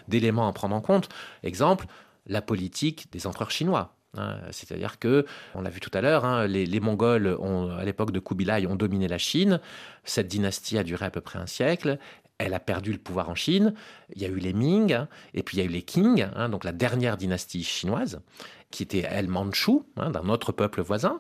d'éléments 0.08 0.48
à 0.48 0.53
prendre 0.53 0.75
en 0.75 0.81
compte. 0.81 1.10
Exemple, 1.43 1.86
la 2.27 2.41
politique 2.41 3.12
des 3.12 3.27
empereurs 3.27 3.51
chinois. 3.51 3.96
Hein. 4.17 4.38
C'est-à-dire 4.51 4.98
que, 4.98 5.25
on 5.53 5.62
l'a 5.62 5.69
vu 5.69 5.79
tout 5.79 5.91
à 5.93 6.01
l'heure, 6.01 6.25
hein, 6.25 6.48
les, 6.48 6.65
les, 6.65 6.79
Mongols, 6.79 7.38
ont, 7.39 7.69
à 7.69 7.84
l'époque 7.86 8.12
de 8.12 8.19
Kubilai, 8.19 8.65
ont 8.65 8.75
dominé 8.75 9.08
la 9.08 9.19
Chine. 9.19 9.60
Cette 10.03 10.27
dynastie 10.27 10.77
a 10.79 10.84
duré 10.84 11.05
à 11.05 11.12
peu 11.12 11.22
près 11.22 11.38
un 11.38 11.46
siècle 11.46 12.00
elle 12.39 12.53
a 12.53 12.60
perdu 12.60 12.91
le 12.91 12.98
pouvoir 12.98 13.29
en 13.29 13.36
Chine. 13.36 13.74
Il 14.15 14.22
y 14.22 14.25
a 14.25 14.29
eu 14.29 14.38
les 14.38 14.53
Ming, 14.53 14.98
et 15.34 15.43
puis 15.43 15.58
il 15.58 15.60
y 15.60 15.63
a 15.63 15.65
eu 15.65 15.72
les 15.72 15.84
Qing, 15.84 16.27
hein, 16.36 16.50
donc 16.50 16.63
la 16.63 16.72
dernière 16.72 17.17
dynastie 17.17 17.63
chinoise, 17.63 18.22
qui 18.71 18.83
était 18.83 19.05
elle 19.09 19.27
Manchu, 19.27 19.79
hein, 19.97 20.11
d'un 20.11 20.29
autre 20.29 20.51
peuple 20.51 20.81
voisin. 20.81 21.19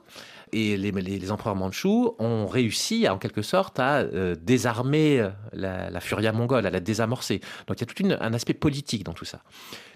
Et 0.51 0.77
les, 0.77 1.31
empereurs 1.31 1.55
mandchous 1.55 2.15
ont 2.17 2.47
réussi, 2.47 3.07
en 3.07 3.19
quelque 3.19 3.43
sorte, 3.43 3.79
à 3.79 3.97
euh, 3.97 4.35
désarmer 4.35 5.29
la, 5.53 5.91
la, 5.91 5.99
furia 5.99 6.31
mongole, 6.31 6.65
à 6.65 6.71
la 6.71 6.79
désamorcer. 6.79 7.39
Donc 7.67 7.77
il 7.77 7.81
y 7.81 7.83
a 7.83 7.85
tout 7.85 8.23
un 8.23 8.33
aspect 8.33 8.55
politique 8.55 9.03
dans 9.03 9.13
tout 9.13 9.25
ça. 9.25 9.41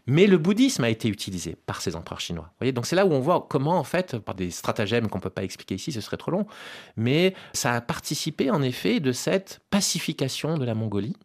Mais 0.05 0.27
le 0.27 0.37
bouddhisme 0.37 0.83
a 0.83 0.89
été 0.89 1.07
utilisé 1.07 1.55
par 1.65 1.81
ces 1.81 1.95
empereurs 1.95 2.19
chinois. 2.19 2.51
Voyez 2.59 2.71
Donc 2.71 2.85
c'est 2.85 2.95
là 2.95 3.05
où 3.05 3.13
on 3.13 3.19
voit 3.19 3.47
comment, 3.49 3.79
en 3.79 3.83
fait, 3.83 4.17
par 4.17 4.35
des 4.35 4.51
stratagèmes 4.51 5.07
qu'on 5.07 5.19
ne 5.19 5.23
peut 5.23 5.29
pas 5.29 5.43
expliquer 5.43 5.75
ici, 5.75 5.91
ce 5.91 6.01
serait 6.01 6.17
trop 6.17 6.31
long, 6.31 6.45
mais 6.97 7.33
ça 7.53 7.73
a 7.73 7.81
participé, 7.81 8.51
en 8.51 8.61
effet, 8.61 8.99
de 8.99 9.11
cette 9.11 9.61
pacification 9.69 10.57
de 10.57 10.65
la 10.65 10.75
Mongolie 10.75 11.15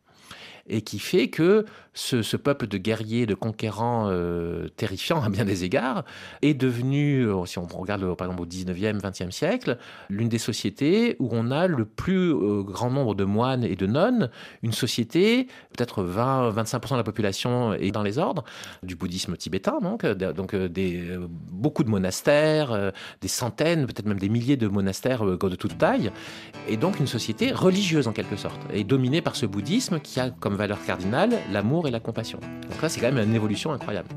et 0.69 0.83
qui 0.83 0.99
fait 0.99 1.29
que 1.29 1.65
ce, 1.99 2.37
peuple 2.37 2.67
de 2.69 2.79
guerriers, 2.79 3.27
de 3.27 3.35
conquérants 3.35 4.07
euh, 4.09 4.69
terrifiants 4.77 5.23
à 5.25 5.29
bien 5.29 5.45
des 5.45 5.65
égards, 5.65 6.05
est 6.43 6.55
devenu, 6.55 7.27
euh, 7.27 7.45
si 7.47 7.59
on 7.59 7.67
regarde 7.67 8.15
par 8.17 8.29
exemple 8.29 8.43
au 8.43 8.47
19e, 8.47 9.01
20e 9.01 9.31
siècle, 9.31 9.79
l'une 10.09 10.29
des 10.29 10.39
sociétés 10.39 11.17
où 11.19 11.29
on 11.33 11.51
a 11.51 11.67
le 11.67 11.85
plus 11.85 12.33
euh, 12.33 12.63
grand 12.63 12.91
nombre 12.91 13.15
de 13.15 13.25
moines 13.25 13.65
et 13.65 13.77
de 13.77 13.87
nonnes, 13.87 14.31
une 14.63 14.73
société, 14.73 15.49
peut-être 15.77 16.05
20-25% 16.05 16.93
de 16.93 16.97
la 16.97 17.05
population 17.05 17.73
est 17.75 17.91
dans 17.91 18.03
les 18.03 18.19
ordres, 18.19 18.45
du 18.83 18.95
bouddhisme 18.95 19.37
tibétain, 19.37 19.79
donc, 19.81 20.07
donc 20.07 20.55
des, 20.55 21.17
beaucoup 21.51 21.85
de 21.85 21.91
monastères, 21.91 22.93
des 23.21 23.29
centaines, 23.29 23.87
peut-être 23.87 24.07
même 24.07 24.19
des 24.19 24.29
milliers 24.29 24.57
de 24.57 24.69
monastères 24.69 25.25
de 25.25 25.57
toute 25.57 25.79
taille, 25.79 26.11
et 26.69 26.77
donc 26.77 27.01
une 27.01 27.07
société 27.07 27.53
religieuse 27.53 28.09
en 28.09 28.13
quelque 28.13 28.37
sorte, 28.37 28.61
et 28.73 28.85
dominée 28.85 29.23
par 29.23 29.37
ce 29.37 29.47
bouddhisme 29.47 30.01
qui 30.01 30.21
a 30.21 30.31
comme 30.31 30.58
valeur 30.59 30.85
cardinale 30.85 31.39
l'amour 31.51 31.89
et 31.89 31.91
la 31.91 32.01
compassion. 32.01 32.39
Donc 32.69 32.83
là, 32.83 32.89
c'est 32.91 33.01
quand 33.01 33.11
même 33.11 33.27
une 33.27 33.35
évolution 33.35 33.73
incroyable. 33.73 34.09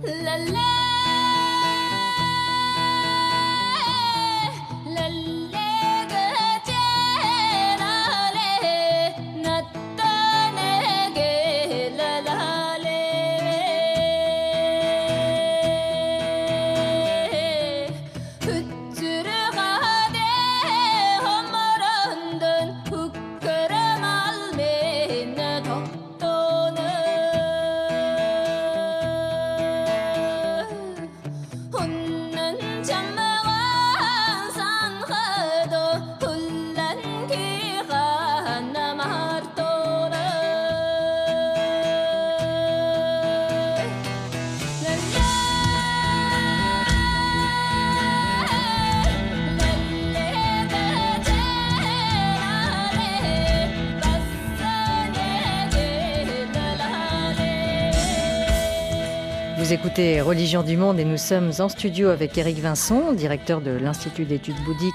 Écoutez 59.83 60.21
Religion 60.21 60.61
du 60.61 60.77
Monde 60.77 60.99
et 60.99 61.05
nous 61.05 61.17
sommes 61.17 61.49
en 61.57 61.67
studio 61.67 62.09
avec 62.09 62.37
Éric 62.37 62.59
Vincent, 62.59 63.13
directeur 63.13 63.61
de 63.61 63.71
l'Institut 63.71 64.25
d'études 64.25 64.63
bouddhiques 64.63 64.93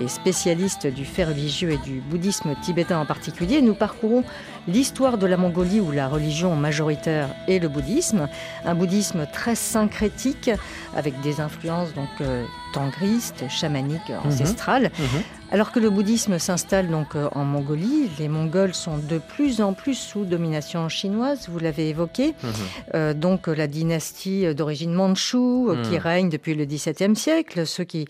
et 0.00 0.08
spécialiste 0.08 0.86
du 0.86 1.04
fait 1.04 1.24
religieux 1.24 1.72
et 1.72 1.76
du 1.76 2.00
bouddhisme 2.00 2.54
tibétain 2.62 2.98
en 2.98 3.04
particulier. 3.04 3.60
Nous 3.60 3.74
parcourons 3.74 4.24
l'histoire 4.66 5.18
de 5.18 5.26
la 5.26 5.36
Mongolie 5.36 5.78
où 5.78 5.90
la 5.90 6.08
religion 6.08 6.56
majoritaire 6.56 7.28
est 7.48 7.58
le 7.58 7.68
bouddhisme, 7.68 8.28
un 8.64 8.74
bouddhisme 8.74 9.26
très 9.30 9.56
syncrétique 9.56 10.50
avec 10.96 11.20
des 11.20 11.42
influences 11.42 11.92
donc 11.92 12.08
euh, 12.22 12.44
tangristes, 12.74 13.44
chamaniques, 13.48 14.10
mhm. 14.10 14.26
ancestrales. 14.26 14.90
Mhm. 14.98 15.22
Alors 15.50 15.72
que 15.72 15.78
le 15.78 15.88
bouddhisme 15.88 16.38
s'installe 16.38 16.88
donc 16.88 17.14
euh, 17.14 17.28
en 17.32 17.44
Mongolie, 17.44 18.10
les 18.18 18.28
Mongols 18.28 18.74
sont 18.74 18.98
de 18.98 19.18
plus 19.18 19.60
en 19.60 19.72
plus 19.72 19.94
sous 19.94 20.24
domination 20.24 20.88
chinoise, 20.88 21.48
vous 21.48 21.58
l'avez 21.58 21.88
évoqué. 21.88 22.28
Mhm. 22.28 22.52
Euh, 22.94 23.14
donc 23.14 23.46
la 23.46 23.66
dynastie 23.66 24.54
d'origine 24.54 24.92
mandchoue 24.92 25.74
qui 25.84 25.98
règne 25.98 26.28
depuis 26.28 26.54
le 26.54 26.64
XVIIe 26.64 27.16
siècle, 27.16 27.66
ceux 27.66 27.84
qui 27.84 28.06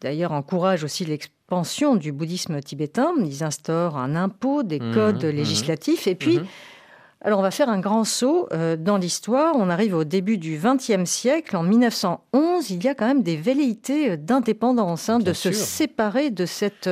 d'ailleurs 0.00 0.32
encouragent 0.32 0.84
aussi 0.84 1.04
l'expansion 1.04 1.94
du 1.94 2.12
bouddhisme 2.12 2.60
tibétain. 2.60 3.12
Ils 3.24 3.44
instaurent 3.44 3.98
un 3.98 4.16
impôt, 4.16 4.62
des 4.62 4.78
codes 4.78 5.24
législatifs. 5.24 6.06
Et 6.06 6.14
puis. 6.14 6.40
Alors 7.26 7.40
on 7.40 7.42
va 7.42 7.50
faire 7.50 7.68
un 7.68 7.80
grand 7.80 8.04
saut 8.04 8.48
euh, 8.52 8.76
dans 8.76 8.98
l'histoire. 8.98 9.54
On 9.56 9.68
arrive 9.68 9.96
au 9.96 10.04
début 10.04 10.38
du 10.38 10.58
XXe 10.62 11.10
siècle. 11.10 11.56
En 11.56 11.64
1911, 11.64 12.70
il 12.70 12.84
y 12.84 12.88
a 12.88 12.94
quand 12.94 13.06
même 13.06 13.24
des 13.24 13.36
velléités 13.36 14.12
euh, 14.12 14.16
d'indépendance, 14.16 15.08
hein, 15.08 15.18
de 15.18 15.32
se 15.32 15.50
séparer 15.50 16.30
de 16.30 16.46
cette 16.46 16.88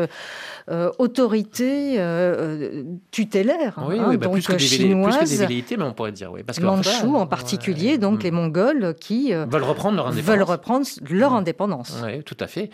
euh, 0.71 0.91
autorité 0.99 1.97
euh, 1.99 2.83
tutélaire, 3.13 3.79
Oui, 3.87 3.99
hein, 3.99 4.07
oui, 4.09 4.17
bah, 4.17 4.27
donc 4.27 4.35
plus, 4.35 4.47
que 4.47 4.53
des 4.55 4.59
velléités, 4.59 4.77
plus 4.79 4.89
chinoise. 4.89 5.19
que 5.19 5.25
des 5.29 5.37
velléités, 5.37 5.77
mais 5.77 5.85
on 5.85 5.93
pourrait 5.93 6.11
dire, 6.11 6.33
oui. 6.33 6.43
Parce 6.43 6.59
que, 6.59 6.65
voilà, 6.65 7.21
en 7.21 7.27
particulier, 7.29 7.93
ouais, 7.93 7.99
donc 7.99 8.21
mm. 8.21 8.23
les 8.25 8.31
Mongols 8.33 8.95
qui 8.99 9.33
euh, 9.33 9.47
veulent 9.49 9.63
reprendre 9.63 9.97
leur 9.97 10.09
indépendance. 10.09 10.35
veulent 10.35 10.43
reprendre 10.43 10.87
leur 11.11 11.31
Mm. 11.31 11.37
indépendance. 11.37 12.03
Oui, 12.05 12.23
tout 12.25 12.37
à 12.41 12.49
fait. 12.49 12.71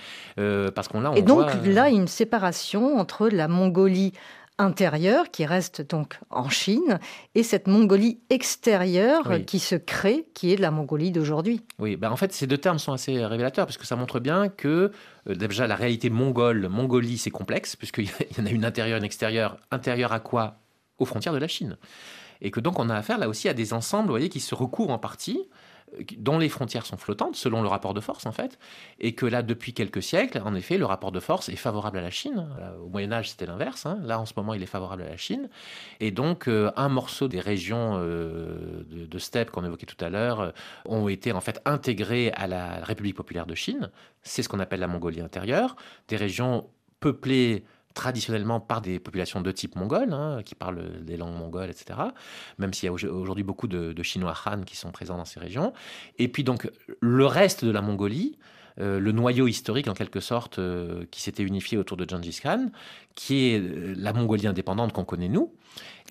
Parce 0.75 0.89
qu'on 0.89 1.03
là, 1.03 1.11
on 1.11 1.15
Et 1.15 1.23
donc 1.23 1.51
voit, 1.51 1.73
là, 1.73 1.91
une 1.91 2.09
séparation 2.09 2.97
entre 2.99 3.29
la 3.29 3.49
Mongolie 3.49 4.13
intérieure, 4.61 5.31
qui 5.31 5.47
reste 5.47 5.89
donc 5.89 6.19
en 6.31 6.49
Chine, 6.49 6.99
et 7.35 7.43
cette 7.43 7.67
Mongolie 7.67 8.21
extérieure 8.29 9.27
Oui. 9.31 9.45
qui 9.45 9.59
se 9.59 9.75
crée, 9.75 10.27
qui 10.35 10.53
est 10.53 10.57
la 10.57 10.71
Mongolie 10.71 11.11
d'aujourd'hui. 11.11 11.63
Oui, 11.79 11.97
ben 11.97 12.11
en 12.11 12.17
fait, 12.17 12.33
ces 12.33 12.47
deux 12.47 12.59
termes 12.59 12.79
sont 12.79 12.93
assez 12.93 13.25
révélateurs 13.25 13.67
parce 13.67 13.79
que 13.79 13.87
ça 13.87 13.97
montre 13.97 14.21
bien 14.21 14.49
que 14.49 14.91
euh, 15.29 15.35
déjà 15.35 15.67
la 15.67 15.77
réalité 15.77 16.11
mongole, 16.11 16.69
Mongolie, 16.69 17.19
c'est 17.19 17.31
complexe 17.31 17.75
puisqu'il 17.77 18.05
y 18.07 18.41
en 18.41 18.47
a 18.47 18.51
une 18.51 18.65
intérieure, 18.65 18.99
une 18.99 19.05
extérieure. 19.05 19.57
Intérieure 19.71 20.13
à 20.13 20.21
quoi? 20.21 20.57
Aux 20.99 21.07
frontières 21.07 21.33
de 21.33 21.39
la 21.39 21.49
Chine. 21.49 21.77
Et 22.43 22.51
que 22.51 22.61
donc 22.61 22.79
on 22.79 22.89
a 22.91 22.95
affaire 22.95 23.19
là 23.19 23.29
aussi 23.29 23.49
à 23.49 23.55
des 23.55 23.73
ensembles, 23.73 24.07
vous 24.07 24.13
voyez, 24.13 24.29
qui 24.29 24.41
se 24.41 24.55
recouvrent 24.55 24.93
en 24.93 24.99
partie, 24.99 25.49
dont 26.19 26.39
les 26.39 26.49
frontières 26.49 26.87
sont 26.87 26.97
flottantes 26.97 27.37
selon 27.37 27.63
le 27.63 27.69
rapport 27.69 27.95
de 27.95 28.01
force 28.01 28.27
en 28.27 28.33
fait, 28.33 28.59
et 28.99 29.15
que 29.15 29.27
là 29.27 29.43
depuis 29.43 29.73
quelques 29.73 30.03
siècles, 30.03 30.41
en 30.45 30.55
effet, 30.55 30.79
le 30.79 30.87
rapport 30.87 31.13
de 31.13 31.21
force 31.21 31.49
est 31.49 31.57
favorable 31.57 31.99
à 31.99 32.03
la 32.03 32.11
Chine. 32.11 32.49
Au 32.83 32.89
Moyen 32.89 33.13
Âge, 33.13 33.31
c'était 33.31 33.47
l'inverse. 33.47 33.87
hein. 33.87 33.99
Là, 34.03 34.19
en 34.21 34.27
ce 34.27 34.33
moment, 34.37 34.55
il 34.55 34.63
est 34.63 34.67
favorable 34.67 35.03
à 35.03 35.09
la 35.09 35.17
Chine. 35.17 35.49
Et 36.01 36.11
donc, 36.11 36.49
euh, 36.49 36.71
un 36.77 36.89
morceau 36.89 37.29
des 37.29 37.41
régions 37.41 37.95
euh, 37.97 38.85
de, 38.89 39.19
steppe 39.19 39.51
qu'on 39.51 39.65
évoquait 39.65 39.87
tout 39.87 40.03
à 40.05 40.09
l'heure 40.09 40.41
euh, 40.41 40.51
ont 40.87 41.09
été 41.09 41.33
en 41.33 41.41
fait 41.41 41.61
intégrés 41.65 42.31
à 42.33 42.47
la 42.47 42.85
République 42.85 43.17
populaire 43.17 43.47
de 43.47 43.55
Chine. 43.55 43.91
C'est 44.23 44.43
ce 44.43 44.49
qu'on 44.49 44.61
appelle 44.61 44.81
la 44.81 44.87
Mongolie 44.87 45.21
intérieure, 45.21 45.77
des 46.09 46.17
régions 46.17 46.69
peuplées 47.01 47.65
traditionnellement 47.95 48.61
par 48.61 48.81
des 48.81 48.99
populations 48.99 49.41
de 49.41 49.51
type 49.51 49.77
mongol, 49.77 50.13
hein, 50.13 50.43
qui 50.45 50.55
parlent 50.55 51.03
des 51.03 51.17
langues 51.17 51.37
mongoles, 51.37 51.71
etc. 51.71 51.99
Même 52.59 52.73
s'il 52.73 52.87
y 52.87 52.89
a 52.89 52.93
au- 52.93 53.21
aujourd'hui 53.21 53.45
beaucoup 53.45 53.69
de, 53.69 54.03
Chinois 54.03 54.35
Han 54.47 54.63
qui 54.63 54.77
sont 54.77 54.91
présents 54.93 55.17
dans 55.17 55.25
ces 55.25 55.41
régions. 55.41 55.73
Et 56.19 56.29
puis 56.29 56.45
donc 56.45 56.71
le 57.01 57.27
reste 57.27 57.65
de 57.65 57.71
la 57.71 57.83
Mongolie, 57.83 58.39
euh, 58.79 58.99
le 59.01 59.13
noyau 59.13 59.47
historique 59.47 59.89
en 59.89 59.95
quelque 59.95 60.21
sorte 60.21 60.59
euh, 60.59 61.05
qui 61.11 61.21
s'était 61.21 61.43
unifié 61.43 61.77
autour 61.77 61.97
de 61.97 62.09
Gengis 62.09 62.41
Khan, 62.43 62.71
qui 63.15 63.49
est 63.49 63.61
euh, 63.61 63.95
la 63.97 64.13
Mongolie 64.13 64.47
indépendante 64.47 64.93
qu'on 64.93 65.05
connaît 65.05 65.29
nous. 65.29 65.53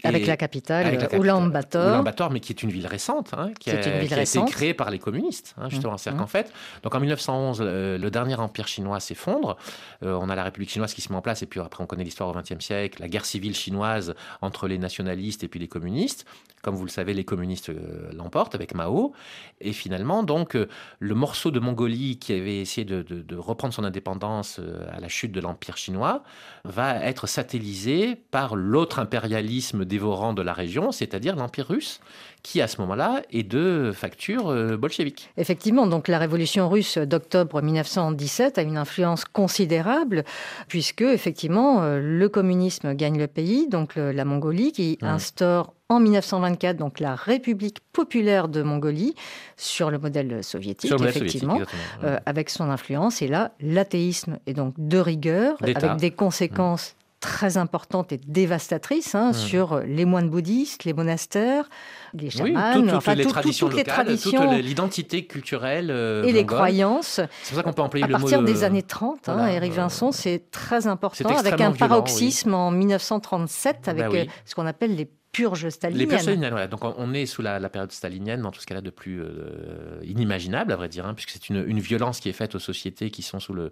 Avec 0.04 0.26
la 0.28 0.38
capitale, 0.38 0.86
avec 0.86 1.00
la 1.02 1.08
capitale, 1.08 1.22
Ulaanbaatar. 1.26 1.88
Ulaanbaatar, 1.90 2.32
mais 2.32 2.40
qui 2.40 2.54
est 2.54 2.64
une 2.64 2.70
ville 2.72 2.88
récente, 2.88 3.32
hein, 3.38 3.52
qui, 3.60 3.70
a, 3.70 3.76
ville 4.00 4.08
qui 4.08 4.14
été 4.14 4.46
créée 4.46 4.74
par 4.74 4.90
les 4.92 5.00
communistes, 5.00 5.56
hein, 5.58 5.70
justement. 5.70 5.98
C'est-à-dire 5.98 6.20
Mhm. 6.20 6.26
qu'en 6.26 6.30
fait, 6.30 6.54
donc 6.84 6.96
en 6.96 7.00
1911, 7.00 7.60
euh, 7.62 7.98
le 7.98 8.10
dernier 8.12 8.36
empire 8.36 8.68
chinois 8.68 9.00
s'effondre. 9.00 9.58
Euh, 10.04 10.18
on 10.22 10.30
a 10.30 10.36
la 10.36 10.44
République 10.44 10.70
chinoise 10.70 10.94
qui 10.94 11.02
se 11.02 11.12
met 11.12 11.18
en 11.18 11.22
place, 11.22 11.42
et 11.44 11.46
puis 11.48 11.60
après, 11.60 11.84
on 11.84 11.88
connaît 11.88 12.04
l'histoire 12.04 12.30
au 12.30 12.34
XXe 12.34 12.64
siècle, 12.64 13.02
la 13.02 13.08
guerre 13.10 13.26
civile 13.26 13.56
chinoise 13.56 14.16
entre 14.42 14.68
les 14.68 14.78
nationalistes 14.78 15.44
et 15.44 15.48
puis 15.48 15.60
les 15.60 15.68
communistes. 15.68 16.26
Comme 16.62 16.76
vous 16.76 16.84
le 16.86 16.90
savez, 16.92 17.14
les 17.14 17.24
communistes 17.24 17.70
euh, 17.70 18.10
l'emportent 18.14 18.54
avec 18.54 18.76
Mao. 18.76 19.14
Et 19.62 19.72
finalement, 19.72 20.24
donc, 20.24 20.56
euh, 20.56 20.68
le 21.00 21.16
morceau 21.16 21.52
de 21.52 21.60
Mongolie 21.60 22.20
qui 22.20 22.34
avait 22.34 22.60
essayé 22.60 22.84
de, 22.84 23.02
de- 23.02 23.22
de 23.22 23.36
reprendre 23.38 23.74
son 23.74 23.86
indépendance 23.86 24.60
euh, 24.60 24.86
à 24.92 25.00
la 25.00 25.08
chute 25.08 25.32
de 25.32 25.40
l'empire 25.40 25.78
chinois 25.78 26.22
va 26.66 26.96
être 27.06 27.28
satellisé 27.28 28.16
par 28.32 28.58
l'autre 28.58 29.00
impérialisme 29.00 29.86
dévorant 29.90 30.32
de 30.34 30.42
la 30.42 30.54
région, 30.54 30.94
c'est-à-dire 30.94 31.36
l'empire 31.36 31.68
russe, 31.68 32.00
qui 32.44 32.62
à 32.62 32.68
ce 32.70 32.80
moment-là 32.80 33.22
est 33.34 33.44
de 33.44 33.92
facture 33.94 34.48
euh, 34.50 34.78
bolchevique. 34.78 35.30
Effectivement, 35.36 35.86
donc 35.88 36.08
la 36.08 36.18
révolution 36.20 36.70
russe 36.70 36.98
d'octobre 36.98 37.62
1917 37.62 38.58
a 38.58 38.62
une 38.62 38.78
influence 38.78 39.26
considérable, 39.26 40.24
puisque 40.70 41.02
effectivement 41.02 41.82
euh, 41.84 42.00
le 42.02 42.30
communisme 42.30 42.94
gagne 42.94 43.18
le 43.20 43.28
pays, 43.28 43.68
donc 43.68 43.96
la 43.98 44.24
Mongolie, 44.24 44.72
qui 44.72 44.98
Mhm. 45.02 45.08
instaure 45.10 45.74
en 45.92 46.00
1924 46.00 46.78
donc 46.78 47.00
la 47.00 47.16
République 47.16 47.80
populaire 47.92 48.48
de 48.48 48.62
Mongolie 48.62 49.16
sur 49.58 49.90
le 49.90 49.98
modèle 49.98 50.44
soviétique, 50.44 50.92
le 50.92 50.98
modèle 50.98 51.18
effectivement. 51.18 51.60
euh, 52.04 52.20
avec 52.28 52.50
son 52.52 52.70
influence. 52.70 53.22
Et 53.24 53.28
là, 53.28 53.52
l'athéisme 53.60 54.38
est 54.46 54.54
donc 54.54 54.76
de 54.78 55.00
rigueur, 55.00 55.56
avec 55.62 55.98
des 55.98 56.12
conséquences 56.12 56.96
très 57.20 57.58
importantes 57.58 58.12
et 58.14 58.18
dévastatrices 58.26 59.14
hein, 59.16 59.32
Mm. 59.32 59.34
sur 59.34 59.80
les 59.86 60.06
moines 60.06 60.30
bouddhistes, 60.30 60.86
les 60.86 60.94
monastères, 60.94 61.70
les 62.14 62.30
chamans, 62.30 62.74
tout- 62.74 62.82
toutes 62.82 62.94
enfin 62.94 63.14
les 63.16 63.24
tout- 63.24 63.30
traditions 63.30 63.68
toutes 63.68 63.78
les 63.78 63.84
locales, 63.84 64.06
traditions 64.06 64.42
toute 64.54 64.64
l'identité 64.64 65.26
culturelle 65.26 65.90
euh, 65.92 66.24
et 66.24 66.32
les 66.32 66.46
croyances. 66.46 67.20
C'est 67.44 67.50
pour 67.50 67.58
ça 67.58 67.64
qu'on 67.64 67.74
peut 67.74 67.82
employer 67.82 68.06
À 68.06 68.08
le 68.08 68.14
partir 68.14 68.40
mot 68.42 68.48
des 68.48 68.64
euh, 68.64 68.68
années 68.68 68.84
30, 68.84 69.28
hein, 69.30 69.34
voilà, 69.34 69.52
Éric 69.54 69.74
euh, 69.74 69.76
Vincent, 69.76 70.12
c'est 70.12 70.50
très 70.52 70.88
important, 70.88 71.30
avec 71.38 71.60
un 71.60 71.72
paroxysme 71.72 72.54
en 72.54 72.72
1937, 72.72 73.88
avec 73.88 74.04
Bah 74.04 74.10
oui. 74.12 74.20
euh, 74.20 74.26
ce 74.46 74.56
qu'on 74.56 74.66
appelle 74.66 74.96
les 74.96 75.10
purges 75.32 75.64
Les 75.66 75.72
staliniennes. 75.72 76.08
purges 76.08 76.22
staliniennes, 76.24 76.52
voilà. 76.52 76.68
Donc 76.68 76.84
on- 76.84 77.14
est 77.14 77.26
sous 77.26 77.42
la, 77.42 77.60
la 77.60 77.70
période 77.70 77.92
stalinienne 77.92 78.42
dans 78.42 78.52
tout 78.52 78.60
ce 78.62 78.66
qu'elle 78.66 78.78
a 78.78 78.82
de 78.82 78.90
plus 78.90 79.22
euh, 79.22 80.00
inimaginable, 80.04 80.72
à 80.72 80.76
vrai 80.76 80.90
dire, 80.90 81.06
hein, 81.06 81.14
puisque 81.14 81.30
c'est 81.32 81.50
une, 81.50 81.64
une 81.68 81.80
violence 81.80 82.20
qui 82.20 82.30
est 82.30 82.34
faite 82.34 82.56
aux 82.56 82.60
sociétés 82.60 83.10
qui 83.12 83.22
sont 83.22 83.40
sous 83.40 83.54
le, 83.54 83.72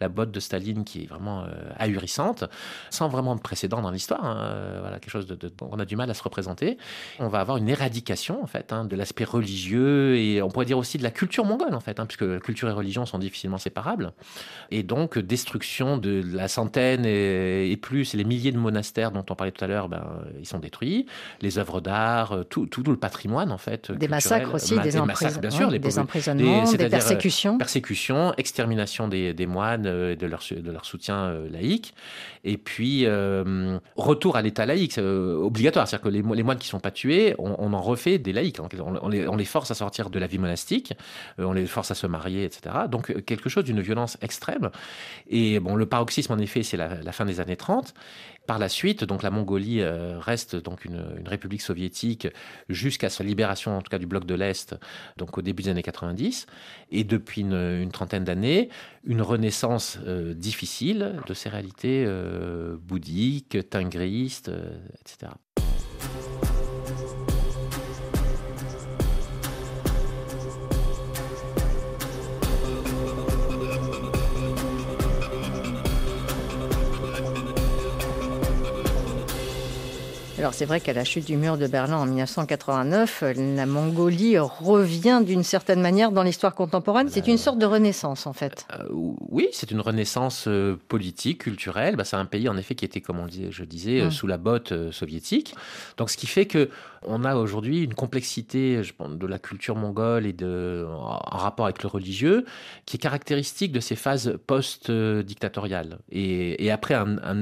la 0.00 0.08
botte 0.08 0.30
de 0.30 0.40
Staline 0.40 0.84
qui 0.84 1.02
est 1.02 1.06
vraiment 1.06 1.42
euh, 1.44 1.48
ahurissante, 1.78 2.44
sans 2.90 3.08
vraiment 3.08 3.36
de 3.36 3.40
précédent 3.40 3.82
dans 3.82 3.90
l'histoire. 3.90 4.24
hein, 4.24 4.38
euh, 4.40 4.78
voilà, 4.80 4.98
quelque 5.00 5.10
chose 5.10 5.26
de, 5.26 5.34
de- 5.34 5.52
on 5.60 5.78
a 5.78 5.84
du 5.84 5.96
mal 5.96 6.10
à 6.10 6.14
se 6.14 6.22
représenter. 6.22 6.78
On 7.18 7.28
va 7.28 7.40
avoir 7.40 7.56
une 7.56 7.68
éradication 7.68 8.42
en 8.42 8.46
fait 8.46 8.72
hein, 8.72 8.84
de 8.84 8.96
l'aspect 8.96 9.24
religieux 9.24 10.16
et 10.16 10.40
on 10.42 10.48
pourrait 10.50 10.66
dire 10.66 10.78
aussi 10.78 10.98
de 10.98 11.02
la 11.02 11.10
culture 11.10 11.44
mongole 11.44 11.74
en 11.74 11.80
fait, 11.80 11.98
puisque 12.06 12.40
culture 12.40 12.68
et 12.68 12.72
religion 12.72 13.06
sont 13.06 13.18
difficilement 13.18 13.58
séparables. 13.58 14.12
Et 14.70 14.82
donc 14.82 15.18
destruction 15.18 15.96
de 15.98 16.22
la 16.32 16.48
centaine 16.48 17.04
et, 17.06 17.70
et 17.70 17.76
plus, 17.76 18.14
et 18.14 18.16
les 18.16 18.24
milliers 18.24 18.52
de 18.52 18.58
monastères 18.58 19.10
dont 19.10 19.24
on 19.30 19.34
parlait 19.34 19.52
tout 19.52 19.64
à 19.64 19.68
l'heure, 19.68 19.88
ben, 19.88 20.04
ils 20.38 20.46
sont 20.46 20.58
détruits 20.58 20.97
les 21.40 21.58
œuvres 21.58 21.80
d'art, 21.80 22.32
euh, 22.32 22.44
tout, 22.44 22.66
tout 22.66 22.82
le 22.82 22.96
patrimoine 22.96 23.50
en 23.52 23.58
fait. 23.58 23.90
Des 23.92 24.08
massacres 24.08 24.54
aussi, 24.54 24.74
Ma- 24.74 24.82
des, 24.82 24.90
des 24.92 25.00
massacres, 25.00 25.40
bien 25.40 25.50
sûr, 25.50 25.70
des 25.70 25.98
emprisonnements, 25.98 26.60
des 26.62 26.66
c'est-à-dire, 26.66 26.86
euh, 26.86 26.90
persécutions. 26.90 27.58
persécution, 27.58 28.32
extermination 28.36 29.08
des, 29.08 29.46
moines 29.46 29.86
euh, 29.86 30.12
et 30.12 30.16
de 30.16 30.26
leur, 30.26 30.42
de 30.50 30.70
leur 30.70 30.84
soutien 30.84 31.32
laïque, 31.50 31.94
et 32.44 32.56
puis 32.56 33.04
euh, 33.06 33.78
retour 33.96 34.36
à 34.36 34.42
l'état 34.42 34.66
laïque, 34.66 34.98
obligatoire. 34.98 35.86
C'est-à-dire 35.88 36.04
que 36.04 36.08
les, 36.08 36.22
mo- 36.22 36.34
les 36.34 36.42
moines 36.42 36.58
qui 36.58 36.66
ne 36.68 36.70
sont 36.70 36.80
pas 36.80 36.90
tués, 36.90 37.34
on, 37.38 37.54
on 37.58 37.72
en 37.72 37.80
refait 37.80 38.18
des 38.18 38.32
laïcs. 38.32 38.58
On, 38.60 38.68
on 39.02 39.08
les, 39.08 39.26
on 39.28 39.36
les 39.36 39.44
force 39.44 39.70
à 39.70 39.74
sortir 39.74 40.10
de 40.10 40.18
la 40.18 40.26
vie 40.26 40.38
monastique, 40.38 40.92
on 41.38 41.52
les 41.52 41.66
force 41.66 41.90
à 41.90 41.94
se 41.94 42.06
marier, 42.06 42.44
etc. 42.44 42.74
Donc 42.90 43.12
quelque 43.24 43.48
chose 43.48 43.64
d'une 43.64 43.80
violence 43.80 44.16
extrême. 44.22 44.70
Et 45.28 45.60
bon, 45.60 45.74
le 45.76 45.86
paroxysme, 45.86 46.32
en 46.32 46.38
effet, 46.38 46.62
c'est 46.62 46.76
la, 46.76 46.96
la 47.02 47.12
fin 47.12 47.24
des 47.24 47.40
années 47.40 47.56
30. 47.56 47.94
Par 48.48 48.58
la 48.58 48.70
suite, 48.70 49.04
donc 49.04 49.22
la 49.22 49.28
Mongolie 49.28 49.82
euh, 49.82 50.18
reste 50.18 50.56
donc 50.56 50.86
une, 50.86 51.04
république 51.26 51.60
soviétique 51.60 52.28
jusqu'à 52.70 53.10
sa 53.10 53.22
libération, 53.22 53.76
en 53.76 53.82
tout 53.82 53.90
cas 53.90 53.98
du 53.98 54.06
bloc 54.06 54.24
de 54.24 54.34
l'Est, 54.34 54.74
donc 55.18 55.36
au 55.36 55.42
début 55.42 55.64
des 55.64 55.68
années 55.68 55.82
90. 55.82 56.46
Et 56.90 57.04
depuis 57.04 57.42
une, 57.42 57.90
trentaine 57.92 58.24
d'années, 58.24 58.70
une 59.04 59.20
renaissance 59.20 59.98
euh, 60.06 60.32
difficile 60.32 61.16
de 61.26 61.34
ces 61.34 61.50
réalités 61.50 62.04
euh, 62.06 62.78
bouddhiques, 62.80 63.68
tingristes, 63.68 64.50
etc. 65.02 65.32
Alors 80.38 80.54
c'est 80.54 80.66
vrai 80.66 80.78
qu'à 80.80 80.92
la 80.92 81.02
chute 81.02 81.26
du 81.26 81.36
mur 81.36 81.58
de 81.58 81.66
Berlin 81.66 81.96
en 81.96 82.06
1989, 82.06 83.24
la 83.56 83.66
Mongolie 83.66 84.38
revient 84.38 85.20
d'une 85.24 85.42
certaine 85.42 85.80
manière 85.80 86.12
dans 86.12 86.22
l'histoire 86.22 86.54
contemporaine. 86.54 87.08
C'est 87.10 87.26
une 87.26 87.38
sorte 87.38 87.58
de 87.58 87.66
renaissance 87.66 88.24
en 88.24 88.32
fait. 88.32 88.64
Euh, 88.78 88.84
oui, 88.90 89.48
c'est 89.52 89.72
une 89.72 89.80
renaissance 89.80 90.46
euh, 90.46 90.78
politique, 90.86 91.38
culturelle. 91.42 91.96
Bah, 91.96 92.04
c'est 92.04 92.14
un 92.16 92.24
pays 92.24 92.48
en 92.48 92.56
effet 92.56 92.76
qui 92.76 92.84
était, 92.84 93.00
comme 93.00 93.18
on 93.18 93.24
le 93.24 93.30
disait, 93.30 93.48
je 93.50 93.64
disais, 93.64 94.00
euh, 94.00 94.06
Mm. 94.08 94.10
sous 94.12 94.26
la 94.28 94.36
botte 94.38 94.70
euh, 94.72 94.92
soviétique. 94.92 95.54
Donc, 95.96 96.08
ce 96.08 96.16
qui 96.16 96.26
fait 96.28 96.46
que 96.46 96.70
on 97.02 97.24
a 97.24 97.34
aujourd'hui 97.36 97.84
une 97.84 97.94
complexité, 97.94 98.82
je 98.82 98.92
pense, 98.94 99.16
de 99.16 99.26
la 99.26 99.38
culture 99.38 99.76
mongole 99.76 100.26
et 100.26 100.32
de 100.32 100.86
en 100.88 101.38
rapport 101.38 101.66
avec 101.66 101.82
le 101.82 101.88
religieux, 101.88 102.44
qui 102.86 102.96
est 102.96 103.00
caractéristique 103.00 103.72
de 103.72 103.80
ces 103.80 103.96
phases 103.96 104.38
post-dictatoriales. 104.46 105.98
Et, 106.10 106.70
après, 106.70 106.94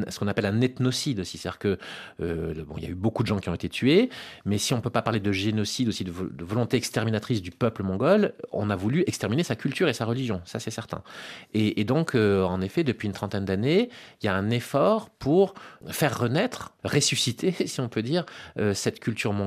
ce 0.08 0.18
qu'on 0.18 0.28
appelle 0.28 0.46
un 0.46 0.60
ethnocide 0.60 1.20
aussi, 1.20 1.38
c'est-à-dire 1.38 1.58
que 1.58 1.78
euh, 2.20 2.54
bon, 2.66 2.74
il 2.78 2.84
y 2.84 2.86
y 2.86 2.88
a 2.88 2.92
eu 2.92 2.94
beaucoup 2.94 3.22
de 3.22 3.28
gens 3.28 3.38
qui 3.38 3.48
ont 3.48 3.54
été 3.54 3.68
tués, 3.68 4.08
mais 4.44 4.58
si 4.58 4.72
on 4.72 4.76
ne 4.76 4.82
peut 4.82 4.90
pas 4.90 5.02
parler 5.02 5.20
de 5.20 5.32
génocide, 5.32 5.88
aussi 5.88 6.04
de, 6.04 6.12
volonté 6.12 6.76
exterminatrice 6.76 7.42
du 7.42 7.50
peuple 7.50 7.82
mongol, 7.82 8.32
on 8.52 8.70
a 8.70 8.76
voulu 8.76 9.04
exterminer 9.06 9.42
sa 9.42 9.56
culture 9.56 9.88
et 9.88 9.92
sa 9.92 10.04
religion, 10.04 10.40
ça 10.44 10.58
c'est 10.60 10.70
certain. 10.70 11.02
Et, 11.52 11.84
donc, 11.84 12.14
euh, 12.14 12.44
en 12.44 12.60
effet, 12.60 12.84
depuis 12.84 13.06
une 13.06 13.12
trentaine 13.12 13.44
d'années, 13.44 13.90
il 14.22 14.26
y 14.26 14.28
a 14.28 14.34
un 14.34 14.50
effort 14.50 15.10
pour 15.10 15.54
faire 15.88 16.18
renaître, 16.18 16.74
ressusciter, 16.84 17.52
si 17.66 17.80
on 17.80 17.88
peut 17.88 18.02
dire, 18.02 18.24
euh, 18.58 18.74
cette 18.74 19.00
culture 19.00 19.32
mongole, 19.32 19.45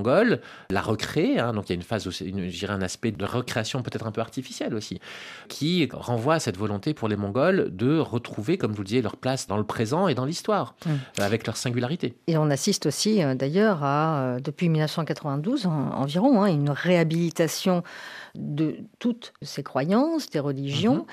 la 0.70 0.82
recréer. 0.82 1.40
Hein. 1.40 1.54
donc 1.54 1.70
il 1.70 1.74
y 1.74 1.74
a 1.74 1.76
une 1.76 1.84
phase, 1.84 2.08
aussi, 2.08 2.32
dirais 2.32 2.74
un 2.74 2.82
aspect 2.82 3.12
de 3.12 3.26
recréation 3.26 3.82
peut-être 3.82 4.08
un 4.08 4.12
peu 4.12 4.22
artificiel 4.22 4.74
aussi, 4.74 5.00
qui 5.48 5.88
renvoie 5.92 6.36
à 6.36 6.40
cette 6.40 6.58
volonté 6.58 6.94
pour 6.94 7.08
les 7.08 7.16
Mongols 7.16 7.70
de 7.76 8.00
retrouver, 8.00 8.58
comme 8.58 8.74
vous 8.74 8.82
le 8.82 8.88
disais, 8.88 9.02
leur 9.02 9.18
place 9.18 9.48
dans 9.48 9.58
le 9.58 9.64
présent 9.64 10.08
et 10.08 10.16
dans 10.16 10.26
l'histoire, 10.26 10.76
mmh. 10.86 11.22
avec 11.22 11.46
leur 11.46 11.58
singularité. 11.58 12.16
Et 12.28 12.38
on 12.38 12.50
assiste 12.50 12.86
aussi 12.86 13.24
euh, 13.24 13.36
d'ailleurs 13.36 13.84
à, 13.84 14.22
euh, 14.22 14.40
depuis 14.40 14.70
1992 14.70 15.68
environ, 15.68 16.42
hein, 16.44 16.48
une 16.48 16.70
réhabilitation 16.70 17.84
de 18.36 18.78
toutes 19.00 19.34
ces 19.42 19.64
croyances, 19.64 20.30
des 20.30 20.40
religions, 20.40 20.96
mmh. 20.96 21.06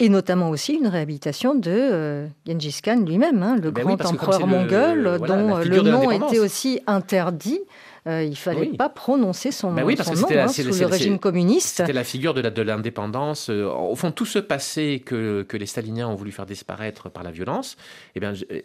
et 0.00 0.08
notamment 0.08 0.50
aussi 0.50 0.74
une 0.74 0.86
réhabilitation 0.86 1.54
de 1.54 1.70
euh, 1.70 2.26
Genghis 2.46 2.80
Khan 2.82 3.02
lui-même, 3.04 3.42
hein, 3.42 3.56
le 3.60 3.70
ben 3.70 3.84
grand 3.84 4.04
empereur 4.04 4.46
mongol, 4.46 5.18
dont 5.26 5.58
le 5.58 5.82
nom 5.82 6.10
était 6.10 6.38
aussi 6.38 6.80
interdit 6.86 7.60
euh, 8.06 8.22
il 8.22 8.36
fallait 8.36 8.66
pas 8.66 8.88
prononcer 8.88 9.52
son, 9.52 9.76
oui, 9.76 9.94
parce 9.94 10.08
nom 10.08 10.28
hein, 10.30 10.48
sous 10.48 10.62
le 10.62 10.86
régime 10.86 11.18
communiste. 11.18 11.78
C'était 11.78 11.92
la 11.92 12.04
figure 12.04 12.32
de 12.32 12.62
l'indépendance. 12.62 13.50
Euh, 13.50 13.66
au 13.66 13.94
fond, 13.94 14.10
tout 14.10 14.24
ce 14.24 14.38
passé 14.38 15.02
que, 15.04 15.42
que, 15.42 15.56
les 15.56 15.66
staliniens 15.66 16.08
ont 16.08 16.14
voulu 16.14 16.32
faire 16.32 16.46
disparaître 16.46 17.10
par 17.10 17.22
la 17.22 17.30
violence 17.30 17.76
eh 18.14 18.20
bien, 18.20 18.32
euh, 18.50 18.60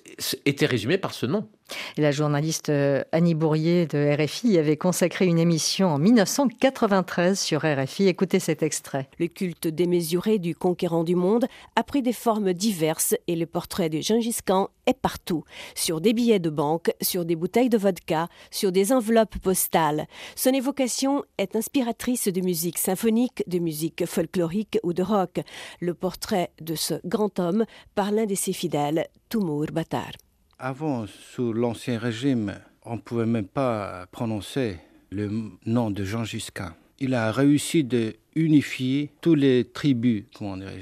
était 0.45 0.65
résumé 0.65 0.97
par 0.97 1.13
ce 1.13 1.25
nom. 1.25 1.47
La 1.97 2.11
journaliste 2.11 2.71
Annie 3.11 3.35
Bourrier 3.35 3.85
de 3.85 4.15
RFI 4.21 4.57
avait 4.57 4.77
consacré 4.77 5.25
une 5.25 5.39
émission 5.39 5.87
en 5.87 5.97
1993 5.97 7.39
sur 7.39 7.61
RFI. 7.61 8.07
Écoutez 8.07 8.39
cet 8.39 8.63
extrait. 8.63 9.09
Le 9.17 9.27
culte 9.27 9.67
démesuré 9.67 10.39
du 10.39 10.55
conquérant 10.55 11.03
du 11.03 11.15
monde 11.15 11.45
a 11.75 11.83
pris 11.83 12.01
des 12.01 12.13
formes 12.13 12.53
diverses 12.53 13.15
et 13.27 13.35
le 13.35 13.45
portrait 13.45 13.89
de 13.89 14.01
Gengis 14.01 14.39
Khan 14.45 14.69
est 14.85 14.99
partout. 14.99 15.43
Sur 15.73 16.01
des 16.01 16.13
billets 16.13 16.39
de 16.39 16.49
banque, 16.49 16.91
sur 17.01 17.25
des 17.25 17.35
bouteilles 17.35 17.69
de 17.69 17.77
vodka, 17.77 18.27
sur 18.51 18.71
des 18.71 18.91
enveloppes 18.91 19.37
postale. 19.39 20.07
Son 20.35 20.51
évocation 20.51 21.23
est 21.37 21.55
inspiratrice 21.55 22.27
de 22.27 22.41
musique 22.41 22.77
symphonique, 22.77 23.43
de 23.47 23.59
musique 23.59 24.05
folklorique 24.05 24.79
ou 24.83 24.93
de 24.93 25.03
rock. 25.03 25.39
Le 25.79 25.93
portrait 25.93 26.51
de 26.61 26.75
ce 26.75 26.95
grand 27.05 27.39
homme 27.39 27.65
par 27.95 28.11
l'un 28.11 28.25
de 28.25 28.35
ses 28.35 28.53
fidèles, 28.53 29.07
Tumour 29.29 29.67
Batar. 29.71 30.11
Avant, 30.57 31.05
sous 31.05 31.51
l'Ancien 31.51 31.99
Régime, 31.99 32.53
on 32.85 32.95
ne 32.95 33.01
pouvait 33.01 33.25
même 33.25 33.47
pas 33.47 34.05
prononcer 34.09 34.79
le 35.11 35.29
nom 35.65 35.91
de 35.91 36.05
Jean 36.05 36.23
Giscard. 36.23 36.75
Il 36.99 37.13
a 37.13 37.29
réussi 37.33 37.83
de 37.83 38.15
unifier 38.35 39.11
toutes 39.19 39.39
les 39.39 39.65
tribus 39.65 40.23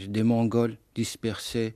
des 0.08 0.22
Mongols 0.22 0.78
dispersés 0.94 1.74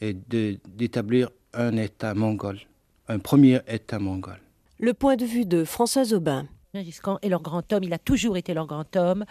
et 0.00 0.12
d'établir 0.14 1.30
un 1.52 1.76
État 1.76 2.14
mongol, 2.14 2.60
un 3.08 3.18
premier 3.18 3.58
État 3.66 3.98
mongol. 3.98 4.38
Le 4.78 4.94
point 4.94 5.16
de 5.16 5.24
vue 5.24 5.44
de 5.44 5.64
Françoise 5.64 6.14
Aubin. 6.14 6.46
Gengis 6.72 7.00
Khan 7.02 7.18
est 7.20 7.28
leur 7.28 7.42
grand 7.42 7.72
homme, 7.72 7.82
il 7.82 7.92
a 7.92 7.98
toujours 7.98 8.36
été 8.36 8.54
leur 8.54 8.66
grand 8.66 8.94
homme 8.94 9.24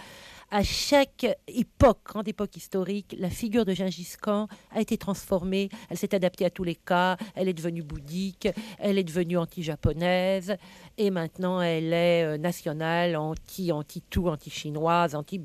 à 0.52 0.64
chaque 0.64 1.28
époque, 1.48 2.00
grande 2.06 2.28
époque 2.28 2.56
historique, 2.58 3.16
la 3.20 3.30
figure 3.30 3.66
de 3.66 3.74
Gengis 3.74 4.16
Khan 4.20 4.48
a 4.72 4.82
été 4.82 4.98
transformée. 4.98 5.70
Elle 5.90 5.98
s'est 5.98 6.16
adaptée 6.16 6.46
à 6.46 6.50
tous 6.50 6.64
les 6.64 6.76
cas. 6.76 7.18
Elle 7.36 7.48
est 7.48 7.54
devenue 7.54 7.84
bouddhique, 7.84 8.48
elle 8.80 8.98
est 8.98 9.04
devenue 9.04 9.38
anti-japonaise, 9.38 10.56
et 10.98 11.12
maintenant 11.12 11.62
elle 11.62 11.94
est 11.94 12.24
euh, 12.24 12.38
nationale, 12.38 13.16
anti, 13.16 13.72
anti-tout, 13.72 14.28
anti-chinoise, 14.28 15.14
anti. 15.14 15.40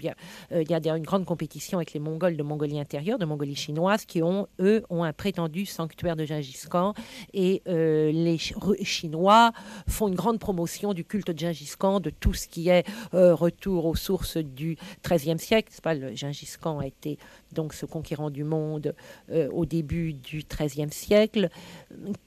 Euh, 0.53 0.63
il 0.63 0.71
y 0.71 0.75
a 0.89 0.97
une 0.97 1.05
grande 1.05 1.27
compétition 1.27 1.79
avec 1.79 1.93
les 1.93 2.01
Mongols 2.01 2.37
de 2.37 2.43
Mongolie 2.43 2.81
intérieure, 2.81 3.19
de 3.19 3.27
Mongolie 3.27 3.57
chinoise, 3.57 4.07
qui 4.07 4.23
ont 4.23 4.49
eux 4.59 4.85
ont 4.89 5.05
un 5.05 5.13
prétendu 5.13 5.67
sanctuaire 5.67 6.17
de 6.17 6.25
Gengis 6.25 6.65
Khan, 6.71 6.95
et 7.35 7.63
euh, 7.69 8.11
les 8.11 8.39
Chinois 8.39 9.53
font 9.87 10.09
une 10.09 10.15
grande 10.15 10.39
promotion 10.39 10.95
du 10.95 11.05
culte 11.05 11.31
de 11.31 11.39
Gengis 11.39 11.75
Khan, 11.79 12.01
de 12.01 12.11
tout 12.11 12.33
ce 12.33 12.49
qui 12.49 12.69
est 12.69 12.85
retour 13.13 13.87
aux 13.87 13.95
sources 13.95 14.39
du 14.39 14.77
XIIIe 15.03 15.39
siècle. 15.39 15.73
Pas, 15.83 15.95
le 15.95 16.15
Gengis 16.15 16.55
Khan 16.61 16.79
a 16.79 16.87
été 16.87 17.19
donc 17.53 17.75
ce 17.75 17.87
conquérant 17.87 18.31
du 18.31 18.45
monde 18.45 18.95
euh, 19.31 19.49
au 19.51 19.67
début 19.67 20.15
du 20.15 20.45
XIIIe 20.49 20.93
siècle, 20.93 21.49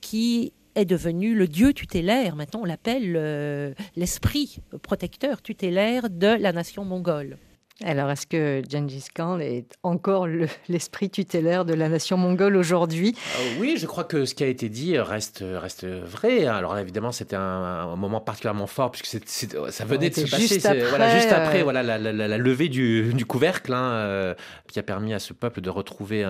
qui 0.01 0.53
est 0.75 0.85
devenu 0.85 1.35
le 1.35 1.47
dieu 1.47 1.73
tutélaire. 1.73 2.35
Maintenant, 2.35 2.61
on 2.61 2.65
l'appelle 2.65 3.15
euh, 3.15 3.73
l'esprit 3.95 4.59
protecteur 4.81 5.41
tutélaire 5.41 6.09
de 6.09 6.27
la 6.27 6.51
nation 6.53 6.85
mongole. 6.85 7.37
Alors, 7.83 8.09
est-ce 8.09 8.25
que 8.25 8.63
Gengis 8.67 9.05
Khan 9.13 9.39
est 9.39 9.77
encore 9.83 10.27
l'esprit 10.67 11.11
tutélaire 11.11 11.63
de 11.63 11.75
la 11.75 11.89
nation 11.89 12.17
mongole 12.17 12.57
aujourd'hui? 12.57 13.15
Euh, 13.39 13.59
Oui, 13.59 13.75
je 13.77 13.85
crois 13.85 14.03
que 14.03 14.25
ce 14.25 14.33
qui 14.33 14.43
a 14.43 14.47
été 14.47 14.67
dit 14.67 14.97
reste, 14.97 15.43
reste 15.45 15.85
vrai. 15.85 16.47
Hein. 16.47 16.55
Alors 16.55 16.77
évidemment, 16.77 17.11
c'était 17.11 17.35
un, 17.35 17.95
moment 17.95 18.19
particulièrement 18.19 18.67
fort 18.67 18.91
puisque 18.91 19.05
ça 19.05 19.85
venait 19.85 20.09
de 20.09 20.15
se 20.15 20.21
passer. 20.21 20.47
Juste 20.47 20.65
après, 20.65 20.89
voilà, 20.89 21.15
juste 21.15 21.31
après 21.31 21.59
euh, 21.59 21.63
voilà, 21.63 21.83
la, 21.83 22.37
levée 22.37 22.69
du, 22.69 23.25
couvercle 23.27 23.73
hein, 23.73 23.91
euh, 23.91 24.35
qui 24.67 24.79
a 24.79 24.83
permis 24.83 25.13
à 25.13 25.19
ce 25.19 25.33
peuple 25.33 25.61
de 25.61 25.69
retrouver 25.69 26.23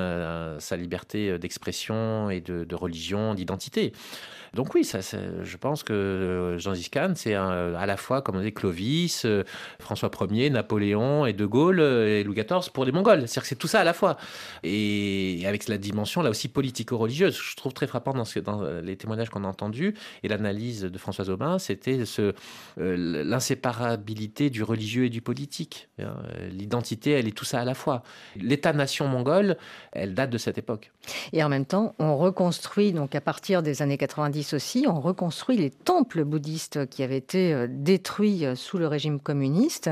sa 0.60 0.76
liberté 0.76 1.40
d'expression 1.40 2.30
et 2.30 2.42
de, 2.42 2.66
de 2.66 2.76
religion, 2.76 3.34
d'identité. 3.34 3.94
Donc 4.58 4.74
oui, 4.74 4.84
ça, 4.84 5.02
je 5.02 5.58
pense 5.58 5.84
que 5.84 5.93
euh, 5.93 6.58
Jean 6.58 6.74
Khan, 6.91 7.13
c'est 7.15 7.36
à 7.36 7.86
la 7.86 7.96
fois, 7.96 8.24
comme 8.24 8.38
on 8.38 8.41
dit, 8.41 8.52
Clovis, 8.52 9.22
euh, 9.24 9.43
François 9.80 10.10
Ier, 10.32 10.50
Napoléon 10.50 11.28
et 11.28 11.34
De 11.34 11.46
Gaulle 11.46 11.80
euh, 11.80 12.22
et 12.22 12.24
Louis 12.24 12.34
XIV 12.34 12.72
pour 12.74 12.84
les 12.84 12.91
Mongols. 12.91 13.28
C'est-à-dire 13.28 13.43
que 13.43 13.48
c'est 13.50 13.56
tout 13.56 13.67
ça 13.67 13.82
à 13.82 13.84
la 13.84 13.93
fois. 13.93 14.17
Et 14.63 15.43
avec 15.46 15.67
la 15.67 15.78
dimension 15.78 16.24
là 16.24 16.32
aussi 16.32 16.48
politico-religieuse, 16.48 17.39
je 17.39 17.56
trouve 17.56 17.72
très 17.74 17.86
frappant 17.86 18.15
dans, 18.15 18.26
ce, 18.26 18.39
dans 18.39 18.63
les 18.82 18.98
témoignages 18.98 19.30
qu'on 19.30 19.43
a 19.43 19.48
entendus 19.48 19.93
et 20.24 20.28
l'analyse 20.28 20.82
de 20.82 20.98
Françoise 20.98 21.30
Aubin, 21.30 21.60
c'était 21.60 22.06
ce, 22.06 22.34
l'inséparabilité 22.78 24.50
du 24.50 24.63
religieux 24.63 25.06
et 25.06 25.10
du 25.10 25.22
politique. 25.22 25.88
L'identité, 26.50 27.12
elle 27.12 27.28
est 27.28 27.38
tout 27.38 27.46
ça 27.46 27.60
à 27.60 27.65
la 27.65 27.76
fois. 27.76 28.02
L'État-nation 28.36 29.08
mongole, 29.08 29.56
elle 29.91 30.15
date 30.15 30.32
de 30.32 30.39
cette 30.39 30.58
époque. 30.58 30.91
Et 31.32 31.43
en 31.43 31.50
même 31.50 31.65
temps, 31.65 31.93
on 32.00 32.17
reconstruit, 32.17 32.91
donc 32.91 33.13
à 33.13 33.22
partir 33.22 33.62
des 33.62 33.84
années 33.84 33.98
90, 33.98 34.47
aussi, 34.54 34.86
on 34.88 35.00
reconstruit 35.00 35.58
les 35.58 35.70
temples 35.70 36.24
bouddhistes 36.24 36.88
qui 36.90 37.04
avaient 37.04 37.18
été 37.18 37.54
euh, 37.54 37.68
détruits 37.70 38.46
euh, 38.46 38.56
sous 38.56 38.78
le 38.78 38.88
régime 38.88 39.20
communiste. 39.20 39.90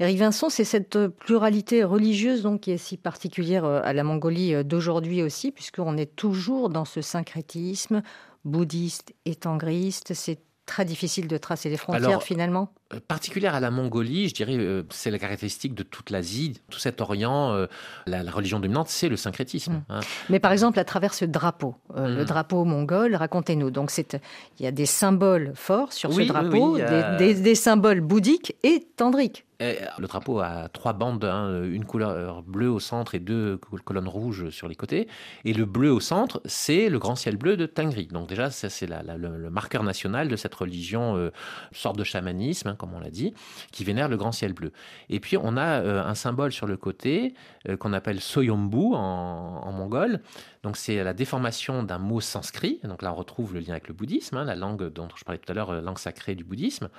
Eric 0.00 0.18
Vincent, 0.18 0.48
c'est 0.50 0.64
cette 0.64 1.08
pluralité 1.08 1.84
religieuse 1.84 2.42
donc, 2.42 2.62
qui 2.62 2.72
est 2.72 2.78
si 2.78 2.96
particulière 2.96 3.64
euh, 3.64 3.80
à 3.82 3.92
la 3.92 4.04
Mongolie 4.04 4.64
d'aujourd'hui 4.64 5.22
aussi, 5.22 5.50
puisqu'on 5.52 5.96
est 5.96 6.14
toujours 6.16 6.68
dans 6.70 6.84
ce 6.84 7.00
syncrétisme 7.00 8.02
bouddhiste 8.44 9.14
et 9.24 9.34
tangriste. 9.34 10.14
C'est 10.14 10.40
très 10.68 10.84
difficile 10.84 11.26
de 11.26 11.36
tracer 11.38 11.70
les 11.70 11.76
frontières 11.76 12.22
finalement 12.22 12.68
euh, 12.87 12.87
Particulière 13.06 13.54
à 13.54 13.60
la 13.60 13.70
Mongolie, 13.70 14.30
je 14.30 14.34
dirais, 14.34 14.56
euh, 14.56 14.82
c'est 14.88 15.10
la 15.10 15.18
caractéristique 15.18 15.74
de 15.74 15.82
toute 15.82 16.08
l'Asie, 16.08 16.58
tout 16.70 16.78
cet 16.78 17.02
Orient. 17.02 17.52
Euh, 17.52 17.66
la, 18.06 18.22
religion 18.30 18.60
dominante, 18.60 18.88
c'est 18.88 19.10
le 19.10 19.16
syncrétisme. 19.16 19.74
Mm. 19.74 19.84
Hein. 19.90 20.00
Mais 20.30 20.40
par 20.40 20.52
exemple, 20.52 20.78
à 20.78 20.84
travers 20.84 21.12
ce 21.12 21.26
drapeau, 21.26 21.74
le 21.94 22.22
mm. 22.22 22.24
drapeau 22.24 22.64
mongol, 22.64 23.14
racontez-nous. 23.14 23.70
Donc, 23.70 23.92
il 23.98 24.64
y 24.64 24.66
a 24.66 24.70
des 24.70 24.86
symboles 24.86 25.52
forts 25.54 25.92
sur 25.92 26.14
ce 26.14 26.22
drapeau, 26.22 26.78
des, 27.18 27.54
symboles 27.54 28.00
bouddhiques 28.00 28.56
et 28.62 28.86
tendriques. 28.96 29.44
Le 29.60 30.06
drapeau 30.06 30.38
a 30.38 30.68
trois 30.68 30.92
bandes, 30.92 31.24
hein, 31.24 31.64
une 31.64 31.84
couleur 31.84 32.42
bleue 32.44 32.70
au 32.70 32.78
centre 32.78 33.16
et 33.16 33.18
deux 33.18 33.58
colonnes 33.84 34.08
rouges 34.08 34.50
sur 34.50 34.68
les 34.68 34.76
côtés. 34.76 35.08
Et 35.44 35.52
le 35.52 35.64
bleu 35.64 35.92
au 35.92 35.98
centre, 35.98 36.40
c'est 36.44 36.88
le 36.88 36.98
grand 37.00 37.16
ciel 37.16 37.36
bleu 37.36 37.56
de 37.56 37.66
Tengri. 37.66 38.06
Donc 38.06 38.28
déjà, 38.28 38.50
c'est 38.50 38.86
le, 38.86 39.50
marqueur 39.50 39.82
national 39.82 40.28
de 40.28 40.36
cette 40.36 40.54
religion, 40.54 41.16
euh, 41.16 41.32
sorte 41.72 41.98
de 41.98 42.04
chamanisme, 42.04 42.76
comme 42.78 42.94
on 42.94 43.00
l'a 43.00 43.10
dit, 43.10 43.34
qui 43.72 43.84
vénère 43.84 44.08
le 44.08 44.16
grand 44.16 44.32
ciel 44.32 44.54
bleu. 44.54 44.72
Et 45.10 45.20
puis 45.20 45.36
on 45.36 45.56
a 45.56 45.80
euh, 45.82 46.04
un 46.04 46.14
symbole 46.14 46.52
sur 46.52 46.66
le 46.66 46.76
côté 46.76 47.34
euh, 47.68 47.76
qu'on 47.76 47.92
appelle 47.92 48.20
Soyombu 48.20 48.94
en, 48.94 49.60
en 49.64 49.72
mongol. 49.72 50.22
Donc 50.68 50.76
c'est 50.76 51.02
la 51.02 51.14
déformation 51.14 51.82
d'un 51.82 51.96
mot 51.96 52.20
sanskrit. 52.20 52.78
Donc 52.84 53.00
là 53.00 53.10
on 53.10 53.14
retrouve 53.14 53.54
le 53.54 53.60
lien 53.60 53.70
avec 53.70 53.88
le 53.88 53.94
bouddhisme, 53.94 54.36
hein, 54.36 54.44
la 54.44 54.54
langue 54.54 54.92
dont 54.92 55.08
je 55.16 55.24
parlais 55.24 55.38
tout 55.38 55.50
à 55.50 55.54
l'heure, 55.54 55.80
langue 55.80 55.98
sacrée 55.98 56.34
du 56.34 56.44
bouddhisme. 56.44 56.90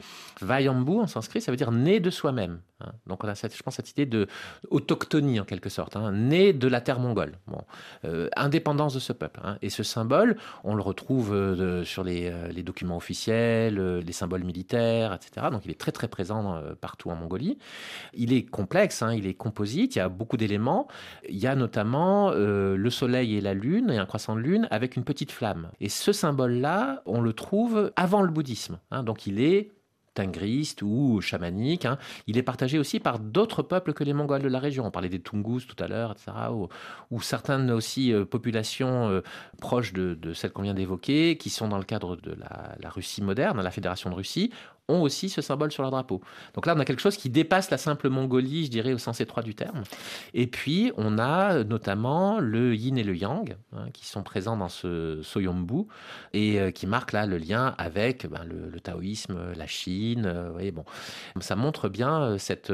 Vayambu 0.41 0.93
en 0.93 1.05
sanskrit, 1.05 1.39
ça 1.39 1.51
veut 1.51 1.55
dire 1.55 1.71
né 1.71 1.99
de 1.99 2.09
soi-même. 2.09 2.61
Hein. 2.81 2.91
Donc 3.05 3.23
on 3.23 3.27
a 3.27 3.35
cette, 3.35 3.55
je 3.55 3.61
pense 3.61 3.75
cette 3.75 3.91
idée 3.91 4.07
de 4.07 4.27
en 4.71 5.43
quelque 5.43 5.69
sorte, 5.69 5.95
hein, 5.95 6.11
née 6.11 6.53
de 6.53 6.67
la 6.67 6.81
terre 6.81 6.99
mongole, 6.99 7.33
bon, 7.47 7.61
euh, 8.05 8.29
indépendance 8.35 8.93
de 8.93 8.99
ce 8.99 9.13
peuple. 9.13 9.39
Et 9.61 9.69
ce 9.69 9.83
symbole, 9.83 10.37
on 10.63 10.75
le 10.75 10.81
retrouve 10.81 11.33
euh, 11.33 11.83
sur 11.83 12.03
les, 12.03 12.29
euh, 12.29 12.47
les, 12.47 12.63
documents 12.63 12.97
officiels, 12.97 13.99
les 13.99 14.11
symboles 14.13 14.43
militaires, 14.43 15.13
etc. 15.13 15.47
Donc 15.51 15.61
il 15.65 15.71
est 15.71 15.79
très 15.79 15.91
très 15.91 16.07
présent 16.07 16.61
partout 16.81 17.09
en 17.09 17.15
Mongolie. 17.15 17.57
Il 18.13 18.33
est 18.33 18.43
complexe, 18.43 19.03
il 19.13 19.27
est 19.27 19.33
composite, 19.33 19.95
il 19.95 19.99
y 19.99 20.01
a 20.01 20.09
beaucoup 20.09 20.37
d'éléments. 20.37 20.87
Il 21.27 21.37
y 21.37 21.47
a 21.47 21.55
notamment 21.55 22.31
le 22.31 22.89
soleil 22.89 23.35
et 23.35 23.41
la 23.41 23.53
lune, 23.59 23.91
et 23.91 23.97
un 23.97 24.05
croissant 24.05 24.35
de 24.35 24.41
lune 24.41 24.67
avec 24.71 24.95
une 24.95 25.03
petite 25.03 25.31
flamme. 25.31 25.69
Et 25.79 25.89
ce 25.89 26.11
symbole-là, 26.11 27.01
on 27.05 27.21
le 27.21 27.33
trouve 27.33 27.91
avant 27.95 28.21
le 28.21 28.29
bouddhisme. 28.29 28.79
donc 29.03 29.27
il 29.27 29.41
est 29.41 29.71
tingriste 30.19 30.81
ou 30.81 31.21
chamanique. 31.21 31.85
Hein. 31.85 31.97
Il 32.27 32.37
est 32.37 32.43
partagé 32.43 32.77
aussi 32.77 32.99
par 32.99 33.19
d'autres 33.19 33.63
peuples 33.63 33.93
que 33.93 34.03
les 34.03 34.13
Mongols 34.13 34.41
de 34.41 34.49
la 34.49 34.59
région. 34.59 34.85
On 34.85 34.91
parlait 34.91 35.07
des 35.07 35.21
Tungus 35.21 35.65
tout 35.65 35.81
à 35.81 35.87
l'heure, 35.87 36.11
etc. 36.11 36.31
Ou, 37.11 37.21
certaines 37.21 37.71
aussi 37.71 38.11
euh, 38.11 38.25
populations 38.25 39.09
euh, 39.09 39.21
proches 39.61 39.93
de, 39.93 40.33
celles 40.33 40.51
qu'on 40.51 40.63
vient 40.63 40.73
d'évoquer, 40.73 41.37
qui 41.37 41.49
sont 41.49 41.69
dans 41.69 41.77
le 41.77 41.85
cadre 41.85 42.17
de 42.17 42.35
la 42.79 42.89
Russie 42.89 43.21
moderne, 43.21 43.61
la 43.61 43.71
Fédération 43.71 44.09
de 44.09 44.15
Russie, 44.15 44.51
ont 44.89 45.01
aussi 45.01 45.29
ce 45.29 45.41
symbole 45.41 45.71
sur 45.71 45.83
leur 45.83 45.91
drapeau. 45.91 46.21
Donc 46.55 46.65
là, 46.65 46.73
on 46.75 46.79
a 46.79 46.85
quelque 46.85 47.01
chose 47.01 47.17
qui 47.17 47.29
dépasse 47.29 47.69
la 47.71 47.77
simple 47.77 48.09
Mongolie, 48.09 48.65
je 48.65 48.71
dirais, 48.71 48.93
au 48.93 48.97
sens 48.97 49.21
étroit 49.21 49.43
du 49.43 49.55
terme. 49.55 49.83
Et 50.33 50.47
puis, 50.47 50.91
on 50.97 51.17
a 51.17 51.63
notamment 51.63 52.39
le 52.39 52.75
yin 52.75 52.97
et 52.97 53.03
le 53.03 53.15
yang, 53.15 53.55
hein, 53.75 53.85
qui 53.93 54.05
sont 54.05 54.23
présents 54.23 54.57
dans 54.57 54.69
ce 54.69 55.21
Soyombu, 55.21 55.85
et 56.33 56.59
euh, 56.59 56.71
qui 56.71 56.87
marquent 56.87 57.13
là 57.13 57.25
le 57.25 57.37
lien 57.37 57.75
avec 57.77 58.27
ben, 58.27 58.41
le, 58.45 58.79
taoïsme, 58.79 59.37
la 59.55 59.67
Chine. 59.67 60.25
Euh, 60.25 60.49
voyez, 60.51 60.71
bon. 60.71 60.83
Ça 61.39 61.55
montre 61.55 61.89
bien 61.89 62.21
euh, 62.21 62.37
cette 62.37 62.71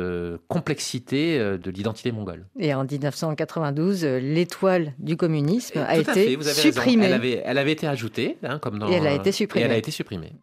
complexité 0.47 1.39
de 1.39 1.71
l'identité 1.71 2.11
mongole. 2.11 2.45
Et 2.59 2.73
en 2.73 2.85
1992, 2.85 4.05
l'étoile 4.05 4.93
du 4.99 5.17
communisme 5.17 5.79
a 5.79 5.97
été 5.97 6.37
supprimée. 6.41 7.05
Elle 7.05 7.13
avait, 7.13 7.41
elle 7.45 7.57
avait 7.57 7.71
été 7.71 7.87
ajoutée, 7.87 8.37
hein, 8.43 8.59
comme 8.59 8.79
dans... 8.79 8.89
Et 8.89 8.93
elle 8.93 9.07
a 9.07 9.13
été 9.13 9.31
supprimée. 9.31 9.63
Et 9.63 9.65
elle 9.65 9.73
a 9.73 9.77
été 9.77 9.91
supprimée. 9.91 10.33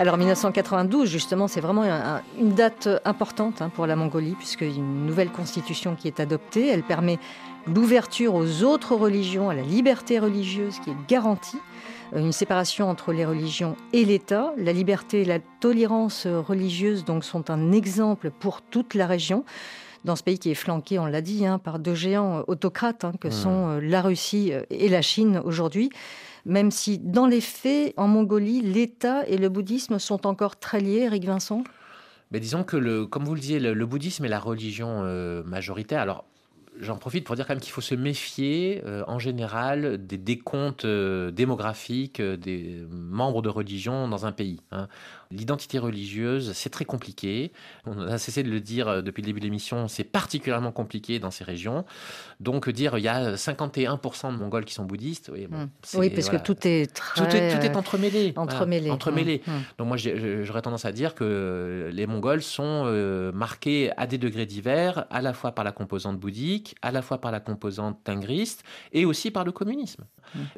Alors 0.00 0.16
1992, 0.16 1.06
justement, 1.10 1.46
c'est 1.46 1.60
vraiment 1.60 1.84
une 2.38 2.54
date 2.54 2.88
importante 3.04 3.60
hein, 3.60 3.68
pour 3.68 3.86
la 3.86 3.96
Mongolie, 3.96 4.34
puisque 4.34 4.62
une 4.62 5.04
nouvelle 5.04 5.28
constitution 5.28 5.94
qui 5.94 6.08
est 6.08 6.20
adoptée, 6.20 6.68
elle 6.68 6.82
permet 6.82 7.18
l'ouverture 7.66 8.34
aux 8.34 8.62
autres 8.62 8.96
religions, 8.96 9.50
à 9.50 9.54
la 9.54 9.60
liberté 9.60 10.18
religieuse 10.18 10.78
qui 10.78 10.88
est 10.88 10.96
garantie, 11.06 11.58
euh, 12.14 12.20
une 12.20 12.32
séparation 12.32 12.88
entre 12.88 13.12
les 13.12 13.26
religions 13.26 13.76
et 13.92 14.06
l'État. 14.06 14.54
La 14.56 14.72
liberté 14.72 15.20
et 15.20 15.26
la 15.26 15.38
tolérance 15.38 16.26
religieuse 16.26 17.04
donc 17.04 17.22
sont 17.22 17.50
un 17.50 17.70
exemple 17.70 18.30
pour 18.30 18.62
toute 18.62 18.94
la 18.94 19.06
région 19.06 19.44
dans 20.06 20.16
ce 20.16 20.22
pays 20.22 20.38
qui 20.38 20.50
est 20.50 20.54
flanqué, 20.54 20.98
on 20.98 21.04
l'a 21.04 21.20
dit, 21.20 21.44
hein, 21.44 21.58
par 21.58 21.78
deux 21.78 21.94
géants 21.94 22.42
autocrates 22.46 23.04
hein, 23.04 23.12
que 23.20 23.28
mmh. 23.28 23.32
sont 23.32 23.68
euh, 23.68 23.80
la 23.82 24.00
Russie 24.00 24.54
euh, 24.54 24.62
et 24.70 24.88
la 24.88 25.02
Chine 25.02 25.42
aujourd'hui 25.44 25.90
même 26.46 26.70
si 26.70 26.98
dans 26.98 27.26
les 27.26 27.40
faits, 27.40 27.94
en 27.96 28.08
Mongolie, 28.08 28.62
l'État 28.62 29.26
et 29.26 29.36
le 29.36 29.48
bouddhisme 29.48 29.98
sont 29.98 30.26
encore 30.26 30.58
très 30.58 30.80
liés, 30.80 31.02
Eric 31.04 31.24
Vincent? 31.24 31.64
Mais 32.30 32.40
disons 32.40 32.62
que, 32.62 33.04
comme 33.04 33.24
vous 33.24 33.34
le 33.34 33.40
disiez, 33.40 33.58
le, 33.58 33.86
bouddhisme 33.86 34.24
est 34.24 34.28
la 34.28 34.38
religion 34.38 35.02
euh, 35.02 35.42
majoritaire. 35.42 36.00
Alors, 36.00 36.24
j'en 36.78 36.96
profite 36.96 37.24
pour 37.24 37.34
dire 37.34 37.46
quand 37.46 37.54
même 37.54 37.60
qu'il 37.60 37.72
faut 37.72 37.80
se 37.80 37.94
méfier 37.94 38.82
euh, 38.86 39.02
en 39.08 39.18
général 39.18 40.06
des 40.06 40.16
décomptes 40.16 40.84
euh, 40.84 41.32
démographiques 41.32 42.22
des 42.22 42.84
membres 42.90 43.42
de 43.42 43.48
religion 43.48 44.06
dans 44.08 44.26
un 44.26 44.32
pays. 44.32 44.60
Hein. 44.70 44.86
L'identité 45.32 45.78
religieuse, 45.78 46.52
c'est 46.54 46.70
très 46.70 46.84
compliqué. 46.84 47.52
On 47.86 48.00
a 48.00 48.18
cessé 48.18 48.42
de 48.42 48.50
le 48.50 48.58
dire 48.58 48.88
euh, 48.88 49.00
depuis 49.00 49.22
le 49.22 49.26
début 49.26 49.38
de 49.38 49.44
l'émission, 49.44 49.86
c'est 49.86 50.02
particulièrement 50.02 50.72
compliqué 50.72 51.20
dans 51.20 51.30
ces 51.30 51.44
régions. 51.44 51.84
Donc 52.40 52.68
dire 52.68 52.98
il 52.98 53.04
y 53.04 53.08
a 53.08 53.36
51% 53.36 54.32
de 54.32 54.38
Mongols 54.38 54.64
qui 54.64 54.74
sont 54.74 54.84
bouddhistes, 54.84 55.30
oui, 55.32 55.46
hmm. 55.46 55.68
oui 55.94 56.10
parce 56.10 56.30
que 56.30 56.36
tout 56.36 56.56
est 56.66 56.92
très... 56.92 57.28
tout 57.28 57.36
est, 57.36 57.56
tout 57.56 57.64
est 57.64 57.76
entremêlé. 57.76 58.32
Entremêlé. 58.34 58.90
entremêlé. 58.90 59.42
Hmm. 59.46 59.50
Hmm. 59.52 59.62
Donc 59.78 59.86
moi 59.86 59.96
j'aurais 59.96 60.62
tendance 60.62 60.84
à 60.84 60.90
dire 60.90 61.14
que 61.14 61.90
les 61.92 62.06
Mongols 62.08 62.42
sont 62.42 62.82
euh, 62.86 63.30
marqués 63.30 63.92
à 63.96 64.08
des 64.08 64.18
degrés 64.18 64.46
divers, 64.46 65.06
à 65.10 65.22
la 65.22 65.32
fois 65.32 65.52
par 65.52 65.64
la 65.64 65.70
composante 65.70 66.18
bouddhique, 66.18 66.74
à 66.82 66.90
la 66.90 67.02
fois 67.02 67.20
par 67.20 67.30
la 67.30 67.38
composante 67.38 68.02
tingriste 68.02 68.64
et 68.92 69.04
aussi 69.04 69.30
par 69.30 69.44
le 69.44 69.52
communisme. 69.52 70.04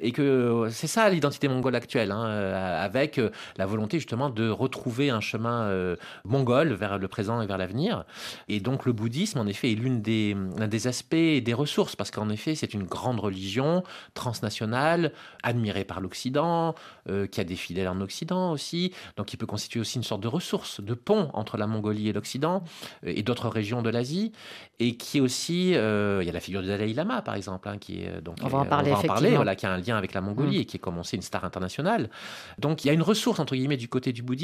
Et 0.01 0.13
que 0.13 0.69
c'est 0.71 0.87
ça 0.87 1.09
l'identité 1.09 1.49
mongole 1.49 1.75
actuelle, 1.75 2.11
hein, 2.11 2.27
euh, 2.27 2.85
avec 2.85 3.21
la 3.57 3.67
volonté 3.67 3.99
justement 3.99 4.31
de 4.31 4.51
retrouver 4.63 5.11
un 5.11 5.21
chemin 5.21 5.63
euh, 5.65 5.97
mongol 6.25 6.73
vers 6.73 6.99
le 6.99 7.09
présent 7.09 7.43
et 7.43 7.47
vers 7.47 7.59
l'avenir. 7.59 8.05
Et 8.49 8.61
donc 8.61 8.87
le 8.87 8.93
bouddhisme, 8.93 9.39
en 9.39 9.47
effet, 9.47 9.73
est 9.73 9.75
l'une 9.75 10.03
des, 10.03 10.37
l'un 10.57 10.69
des 10.69 10.87
aspects 10.87 11.15
et 11.15 11.41
des 11.41 11.55
ressources, 11.55 11.97
parce 11.97 12.11
qu'en 12.11 12.29
effet, 12.31 12.55
c'est 12.55 12.75
une 12.75 12.85
grande 12.85 13.21
religion 13.21 13.83
transnationale, 14.15 15.13
admirée 15.43 15.85
par 15.85 16.01
l'Occident, 16.01 16.75
euh, 17.09 17.27
qui 17.27 17.41
a 17.41 17.45
des 17.45 17.57
fidèles 17.57 17.89
en 17.89 18.01
Occident 18.01 18.53
aussi, 18.53 18.93
donc 19.17 19.27
qui 19.27 19.37
peut 19.37 19.47
constituer 19.47 19.81
aussi 19.81 19.99
une 19.99 20.05
sorte 20.05 20.23
de 20.23 20.29
ressource, 20.29 20.81
de 20.81 20.95
pont 20.95 21.31
entre 21.35 21.57
la 21.57 21.67
Mongolie 21.67 22.09
et 22.09 22.13
l'Occident, 22.13 22.65
euh, 23.05 23.13
et 23.15 23.23
d'autres 23.23 23.49
régions 23.49 23.83
de 23.83 23.91
l'Asie, 23.91 24.33
et 24.79 24.97
qui 24.97 25.19
est 25.19 25.21
aussi, 25.21 25.71
il 25.71 26.27
y 26.27 26.29
a 26.29 26.33
la 26.33 26.41
figure 26.41 26.63
du 26.63 26.69
Dalai 26.69 26.93
Lama, 26.93 27.23
par 27.23 27.35
exemple, 27.35 27.69
hein, 27.69 27.79
qui 27.79 28.03
est 28.03 28.21
donc 28.21 28.37
on 28.43 28.49
va 28.49 28.59
en 28.59 28.67
parler, 28.67 28.93
parler 29.07 29.37
voilà, 29.37 29.55
qui 29.57 29.67
a 29.67 29.73
un 29.73 29.79
lien 29.79 29.97
avec 29.97 30.15
la 30.15 30.21
Mongolie 30.21 30.59
mm. 30.59 30.61
et 30.61 30.65
qui 30.65 30.77
est 30.77 30.81
commencé 30.81 31.17
une 31.17 31.23
star 31.23 31.45
internationale. 31.45 32.11
Donc 32.59 32.85
il 32.85 32.89
y 32.89 32.91
a 32.91 32.93
une 32.93 33.03
ressource 33.03 33.41
entre 33.41 33.55
guillemets 33.55 33.77
du 33.77 33.89
côté 33.89 34.13
du 34.13 34.23
bouddhisme 34.23 34.43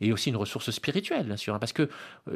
et 0.00 0.12
aussi 0.12 0.30
une 0.30 0.36
ressource 0.36 0.70
spirituelle, 0.70 1.26
bien 1.26 1.36
sûr, 1.36 1.54
hein, 1.54 1.58
parce 1.58 1.72
que 1.72 1.82
euh, 1.82 1.88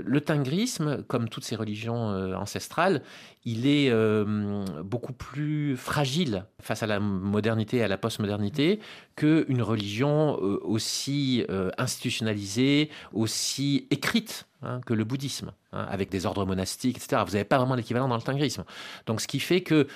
le 0.04 0.20
tingrisme, 0.20 1.02
comme 1.04 1.28
toutes 1.28 1.44
ces 1.44 1.56
religions 1.56 2.10
euh, 2.10 2.34
ancestrales, 2.34 3.02
il 3.44 3.66
est 3.66 3.90
euh, 3.90 4.64
beaucoup 4.82 5.12
plus 5.12 5.76
fragile 5.76 6.46
face 6.60 6.82
à 6.82 6.86
la 6.86 6.98
modernité 6.98 7.82
à 7.82 7.88
la 7.88 7.96
postmodernité 7.96 8.80
qu'une 9.14 9.62
religion 9.62 10.34
aussi 10.36 11.44
institutionnalisée, 11.78 12.90
aussi 13.12 13.86
écrite. 13.90 14.46
Hein, 14.62 14.80
que 14.86 14.94
le 14.94 15.04
bouddhisme, 15.04 15.52
hein, 15.72 15.86
avec 15.90 16.08
des 16.10 16.24
ordres 16.24 16.46
monastiques, 16.46 16.96
etc. 16.96 17.22
Vous 17.26 17.32
n'avez 17.32 17.44
pas 17.44 17.58
vraiment 17.58 17.74
l'équivalent 17.74 18.08
dans 18.08 18.16
le 18.16 18.22
tingrisme. 18.22 18.64
Donc, 19.04 19.20
ce 19.20 19.28
qui 19.28 19.38
fait 19.38 19.60
que, 19.60 19.86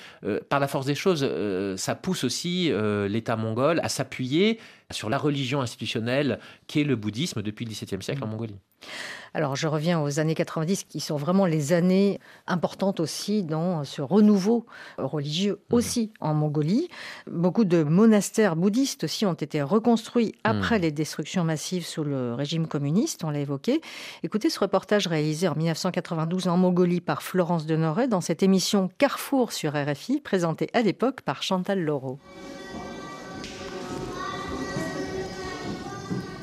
par 0.51 0.61
la 0.61 0.69
force 0.69 0.85
des 0.85 0.95
choses, 0.95 1.27
ça 1.77 1.95
pousse 1.95 2.25
aussi 2.25 2.71
l'État 3.09 3.37
mongol 3.37 3.81
à 3.83 3.89
s'appuyer 3.89 4.61
sur 4.91 5.09
la 5.09 5.19
religion 5.19 5.61
institutionnelle 5.61 6.39
qu'est 6.67 6.85
le 6.85 6.97
bouddhisme 6.97 7.43
depuis 7.43 7.65
le 7.65 7.71
XVIIe 7.71 8.03
siècle 8.03 8.25
en 8.25 8.27
mm. 8.27 8.31
Mongolie. 8.31 8.57
Alors 9.33 9.55
je 9.55 9.69
reviens 9.69 10.01
aux 10.01 10.19
années 10.19 10.35
90 10.35 10.85
qui 10.85 11.01
sont 11.01 11.17
vraiment 11.17 11.47
les 11.47 11.73
années 11.73 12.19
importantes 12.47 12.99
aussi 12.99 13.45
dans 13.45 13.85
ce 13.85 14.03
renouveau 14.03 14.67
religieux 14.99 15.61
mm. 15.71 15.75
aussi 15.75 16.13
en 16.21 16.35
Mongolie. 16.35 16.89
Beaucoup 17.31 17.65
de 17.65 17.83
monastères 17.83 18.57
bouddhistes 18.57 19.05
aussi 19.05 19.27
ont 19.27 19.35
été 19.35 19.63
reconstruits 19.63 20.35
après 20.45 20.79
mm. 20.79 20.83
les 20.83 20.93
destructions 20.93 21.45
massives 21.45 21.87
sous 21.87 22.03
le 22.03 22.35
régime 22.35 22.67
communiste, 22.67 23.23
on 23.25 23.31
l'a 23.31 23.41
évoqué. 23.41 23.81
Écoutez 24.23 24.51
ce 24.51 24.59
reportage 24.59 25.07
réalisé 25.07 25.47
en 25.49 25.55
1992 25.55 26.49
en 26.49 26.57
Mongolie 26.57 27.01
par 27.01 27.23
Florence 27.23 27.67
Denoret 27.67 28.09
dans 28.09 28.21
cette 28.21 28.43
émission 28.43 28.91
Carrefour 28.99 29.53
sur 29.53 29.75
RFI 29.75 30.21
présentée 30.21 30.71
à 30.73 30.83
l'époque 30.83 31.21
par 31.21 31.43
Chantal 31.43 31.81
Laureau. 31.81 32.19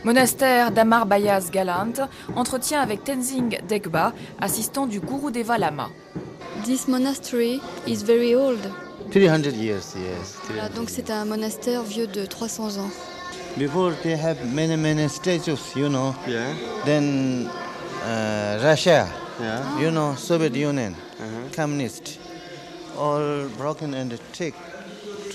Monastère 0.08 0.72
d'Amar 0.72 1.06
Bayaz 1.06 1.52
Galant, 1.52 2.08
entretien 2.38 2.80
avec 2.80 3.04
Tenzing 3.04 3.60
Degba, 3.68 4.14
assistant 4.40 4.88
du 4.88 5.02
Gurudeva 5.02 5.58
Lama. 5.58 5.90
This 6.64 6.88
monastery 6.88 7.60
is 7.86 8.06
very 8.06 8.34
old. 8.34 8.72
300 9.12 9.52
years, 9.58 9.96
yes. 9.98 10.38
donc 10.74 10.90
c'est 10.90 11.12
un 11.12 11.26
monastère 11.26 11.84
vieux 11.84 12.08
de 12.08 12.26
300 12.26 12.78
ans. 12.78 12.90
Before 13.58 13.92
they 14.02 14.14
have 14.14 14.38
many 14.46 14.78
many 14.78 15.10
statues, 15.10 15.76
you 15.76 15.90
know. 15.90 16.16
Yeah. 16.26 16.54
Then 16.86 17.50
uh, 18.06 18.62
Russia, 18.64 19.10
yeah. 19.42 19.78
you 19.78 19.92
know, 19.92 20.16
Soviet 20.16 20.56
Union, 20.56 20.96
uh-huh. 21.20 21.54
communist, 21.54 22.18
all 22.98 23.50
broken 23.58 23.94
and 23.94 24.18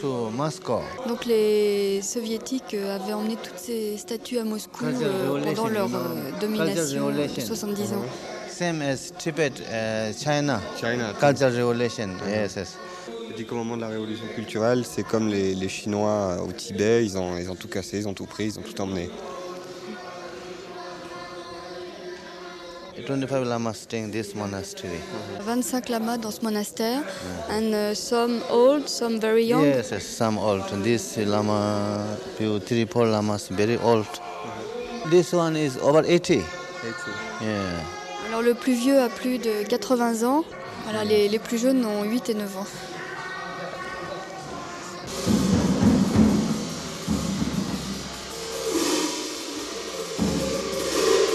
thick. 0.03 1.09
Donc 1.09 1.25
les 1.27 2.03
soviétiques 2.03 2.75
euh, 2.75 2.97
avaient 2.97 3.13
emmené 3.13 3.37
toutes 3.37 3.59
ces 3.59 3.97
statues 3.97 4.39
à 4.39 4.45
Moscou 4.45 4.85
euh, 4.85 5.41
pendant 5.45 5.69
leur 5.69 5.95
euh, 5.95 6.31
domination 6.41 7.11
de 7.11 7.41
70 7.41 7.93
ans. 7.93 8.05
Same 8.49 8.83
as 8.83 9.13
Tibet, 9.19 9.53
China. 10.19 10.61
China. 10.79 11.13
Cultural 11.19 11.57
Revolution. 11.57 12.11
Yes, 12.29 12.57
yes. 12.57 12.77
dit 13.37 13.47
qu'au 13.47 13.55
moment 13.57 13.77
de 13.77 13.83
la 13.83 13.89
révolution 13.89 14.27
culturelle, 14.35 14.85
c'est 14.85 15.05
comme 15.05 15.29
les, 15.29 15.55
les, 15.55 15.69
Chinois 15.69 16.37
au 16.47 16.53
Tibet, 16.53 17.05
ils 17.05 17.17
ont, 17.17 17.37
ils 17.39 17.51
ont 17.51 17.55
tout 17.55 17.69
cassé, 17.69 17.99
ils 17.99 18.09
ont 18.09 18.15
tout 18.15 18.27
pris, 18.27 18.47
ils 18.47 18.59
ont 18.59 18.63
tout 18.63 18.79
emmené. 18.81 19.09
25 23.03 23.45
lamas 23.45 23.77
staying 23.79 24.05
in 24.07 24.11
this 24.11 24.35
monastery. 24.35 24.99
25 25.45 25.89
lamas 25.89 26.19
dans 26.19 26.31
ce 26.31 26.41
monastère, 26.43 27.03
and 27.51 27.73
uh, 27.75 27.95
some 27.95 28.41
old, 28.51 28.89
some 28.89 29.19
very 29.21 29.45
young. 29.45 29.63
Yes, 29.65 29.91
yes, 29.91 30.05
some 30.05 30.39
old. 30.39 30.63
And 30.73 30.83
this 30.83 31.17
lama, 31.19 32.17
few 32.37 32.59
three, 32.61 32.85
four 32.87 33.07
lamas 33.07 33.49
very 33.51 33.77
old. 33.79 34.07
This 35.11 35.33
one 35.33 35.57
is 35.57 35.77
over 35.79 36.05
80. 36.05 36.39
80. 36.39 36.45
Yeah. 37.43 37.59
Alors 38.29 38.43
le 38.43 38.55
plus 38.55 38.75
vieux 38.75 39.01
a 39.01 39.09
plus 39.09 39.39
de 39.39 39.63
80 39.69 40.23
ans. 40.25 40.45
Voilà, 40.85 41.05
les, 41.05 41.29
les 41.29 41.39
plus 41.39 41.59
jeunes 41.59 41.85
ont 41.85 42.03
8 42.05 42.31
et 42.31 42.35
9 42.35 42.59
ans. 42.59 42.67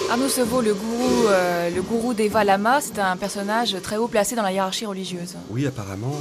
Arnaud 0.10 0.30
Sevaux, 0.30 0.62
le 0.62 0.74
gourou, 0.74 1.28
euh, 1.28 1.70
le 1.70 1.82
gourou 1.82 2.14
d'Eva 2.14 2.45
Lama, 2.45 2.80
c'est 2.80 2.97
un 2.97 3.18
personnage 3.18 3.76
très 3.82 3.97
haut 3.97 4.08
placé 4.08 4.38
dans 4.38 4.41
la 4.41 4.53
hiérarchie 4.53 4.86
religieuse. 4.86 5.36
Oui, 5.49 5.68
apparemment, 5.68 6.14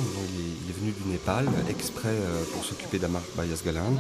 il 0.65 0.71
est, 0.71 0.73
venu 0.73 0.91
du 0.91 1.09
Népal 1.09 1.47
exprès 1.71 2.09
euh, 2.09 2.43
pour 2.53 2.65
s'occuper 2.65 2.99
d'Amar 2.99 3.23
Bayas 3.37 3.63
Galan. 3.65 3.95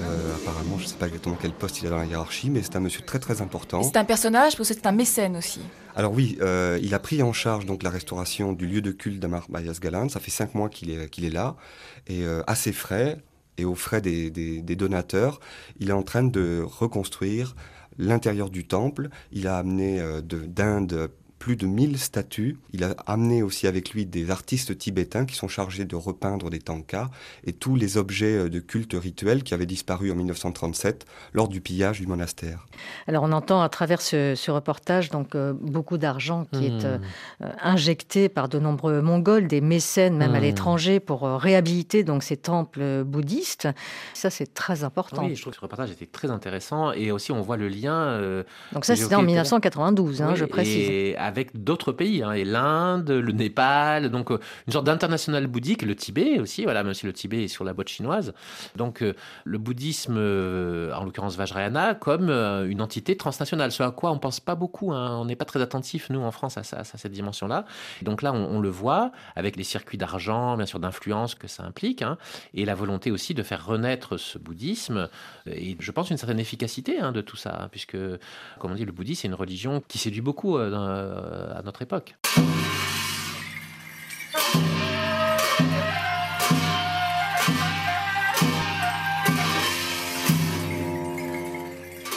Euh, 0.00 0.36
apparemment, 0.36 0.78
je 0.78 0.84
ne 0.84 0.88
sais 0.88 0.94
pas 0.94 1.06
exactement 1.06 1.36
quel 1.40 1.50
poste 1.50 1.82
il 1.82 1.88
a 1.88 1.90
dans 1.90 1.96
la 1.96 2.06
hiérarchie, 2.06 2.50
mais 2.50 2.62
c'est 2.62 2.76
un 2.76 2.80
monsieur 2.80 3.02
très 3.02 3.18
très 3.18 3.42
important. 3.42 3.82
C'est 3.82 3.96
un 3.96 4.04
personnage 4.04 4.56
parce 4.56 4.68
que 4.68 4.74
c'est 4.76 4.86
un 4.86 4.92
mécène 4.92 5.36
aussi. 5.36 5.60
Alors 5.96 6.12
oui, 6.12 6.38
il 6.80 6.94
a 6.94 6.98
pris 7.00 7.22
en 7.22 7.32
charge 7.32 7.66
donc 7.66 7.82
la 7.82 7.90
restauration 7.90 8.52
du 8.52 8.66
lieu 8.66 8.80
de 8.80 8.92
culte 8.92 9.18
d'Amar 9.18 9.46
Bayas 9.48 9.78
Galan. 9.80 10.08
Ça 10.08 10.20
fait 10.20 10.30
cinq 10.30 10.54
mois 10.54 10.68
qu'il 10.68 10.90
est, 10.90 11.10
qu'il 11.10 11.24
est 11.24 11.30
là, 11.30 11.56
et 12.06 12.24
à 12.46 12.54
ses 12.54 12.72
frais 12.72 13.18
et 13.58 13.64
aux 13.64 13.74
frais 13.74 14.00
des, 14.00 14.30
des 14.30 14.76
donateurs, 14.76 15.40
il 15.80 15.90
est 15.90 15.94
en 15.94 16.02
train 16.02 16.22
de 16.22 16.64
reconstruire 16.64 17.54
l'intérieur 17.98 18.50
du 18.50 18.66
temple. 18.66 19.08
Il 19.32 19.46
a 19.46 19.58
amené 19.58 20.00
euh, 20.00 20.20
d'Inde 20.22 21.10
plus 21.42 21.56
de 21.56 21.66
1000 21.66 21.98
statues. 21.98 22.56
Il 22.72 22.84
a 22.84 22.94
amené 23.04 23.42
aussi 23.42 23.66
avec 23.66 23.90
lui 23.90 24.06
des 24.06 24.30
artistes 24.30 24.78
tibétains 24.78 25.26
qui 25.26 25.34
sont 25.34 25.48
chargés 25.48 25.84
de 25.84 25.96
repeindre 25.96 26.50
des 26.50 26.60
tankas 26.60 27.10
et 27.42 27.52
tous 27.52 27.74
les 27.74 27.96
objets 27.96 28.44
euh, 28.44 28.48
de 28.48 28.60
culte 28.60 28.94
rituel 28.94 29.42
qui 29.42 29.52
avaient 29.52 29.66
disparu 29.66 30.12
en 30.12 30.14
1937 30.14 31.04
lors 31.32 31.48
du 31.48 31.60
pillage 31.60 31.98
du 31.98 32.06
monastère. 32.06 32.68
Alors 33.08 33.24
on 33.24 33.32
entend 33.32 33.60
à 33.60 33.68
travers 33.68 34.00
ce, 34.00 34.50
reportage 34.52 35.10
donc 35.10 35.34
euh, 35.34 35.52
beaucoup 35.52 35.98
d'argent 35.98 36.46
qui 36.52 36.66
est 36.66 36.84
hmm. 36.84 37.00
euh, 37.42 37.52
injecté 37.60 38.28
par 38.28 38.48
de 38.48 38.60
nombreux 38.60 39.02
Mongols, 39.02 39.48
des 39.48 39.60
mécènes 39.60 40.16
même 40.16 40.36
à 40.36 40.38
hmm. 40.38 40.42
l'étranger 40.42 41.00
pour 41.00 41.22
réhabiliter 41.22 42.04
donc 42.04 42.22
ces 42.22 42.36
temples 42.36 43.02
bouddhistes. 43.02 43.66
Ça 44.14 44.30
c'est 44.30 44.54
très 44.54 44.84
important. 44.84 45.24
Oui, 45.24 45.34
je 45.34 45.40
trouve 45.40 45.54
que 45.54 45.56
ce 45.56 45.62
reportage 45.62 45.90
était 45.90 46.06
très 46.06 46.30
intéressant 46.30 46.92
et 46.92 47.10
aussi 47.10 47.32
on 47.32 47.40
voit 47.40 47.56
le 47.56 47.66
lien. 47.66 48.44
donc 48.72 48.84
ça 48.84 48.94
c'était 48.94 49.16
en 49.16 49.22
1992, 49.22 50.22
hein, 50.22 50.36
je 50.36 50.44
précise 50.44 51.16
avec 51.18 51.31
d'autres 51.54 51.92
pays, 51.92 52.22
hein, 52.22 52.32
et 52.32 52.44
l'Inde, 52.44 53.10
le 53.10 53.32
Népal, 53.32 54.10
donc 54.10 54.30
euh, 54.30 54.38
une 54.66 54.72
sorte 54.72 54.86
d'international 54.86 55.46
bouddhique, 55.46 55.82
le 55.82 55.94
Tibet 55.94 56.38
aussi, 56.38 56.64
voilà, 56.64 56.82
même 56.84 56.94
si 56.94 57.06
le 57.06 57.12
Tibet 57.12 57.44
est 57.44 57.48
sur 57.48 57.64
la 57.64 57.72
boîte 57.72 57.88
chinoise. 57.88 58.34
Donc 58.76 59.02
euh, 59.02 59.14
le 59.44 59.58
bouddhisme, 59.58 60.16
euh, 60.16 60.92
en 60.94 61.04
l'occurrence 61.04 61.36
Vajrayana, 61.36 61.94
comme 61.94 62.30
une 62.30 62.80
entité 62.80 63.16
transnationale, 63.16 63.72
ce 63.72 63.82
à 63.82 63.90
quoi 63.90 64.10
on 64.10 64.18
pense 64.18 64.40
pas 64.40 64.54
beaucoup, 64.54 64.92
hein. 64.92 65.18
on 65.18 65.24
n'est 65.24 65.36
pas 65.36 65.44
très 65.44 65.60
attentif, 65.60 66.10
nous, 66.10 66.20
en 66.20 66.30
France, 66.30 66.56
à, 66.56 66.60
à 66.60 66.84
cette 66.84 67.12
dimension-là. 67.12 67.64
Donc 68.02 68.22
là, 68.22 68.32
on, 68.32 68.60
le 68.60 68.68
voit 68.68 69.10
avec 69.34 69.56
les 69.56 69.64
circuits 69.64 69.98
d'argent, 69.98 70.56
bien 70.56 70.66
sûr, 70.66 70.78
d'influence 70.78 71.34
que 71.34 71.48
ça 71.48 71.64
implique, 71.64 72.02
hein, 72.02 72.16
et 72.54 72.64
la 72.64 72.74
volonté 72.74 73.10
aussi 73.10 73.34
de 73.34 73.42
faire 73.42 73.66
renaître 73.66 74.16
ce 74.16 74.38
bouddhisme, 74.38 75.08
et 75.46 75.76
je 75.78 75.90
pense 75.90 76.10
une 76.10 76.16
certaine 76.16 76.38
efficacité 76.38 77.00
de 77.00 77.20
tout 77.20 77.36
ça, 77.36 77.68
puisque, 77.70 77.96
comme 78.58 78.72
on 78.72 78.74
dit, 78.74 78.84
le 78.84 78.92
bouddhisme, 78.92 79.22
c'est 79.22 79.28
une 79.28 79.34
religion 79.34 79.82
qui 79.86 79.98
séduit 79.98 80.20
beaucoup 80.20 80.56
euh, 80.58 80.70
à 81.22 81.62
notre 81.62 81.82
époque. 81.82 82.16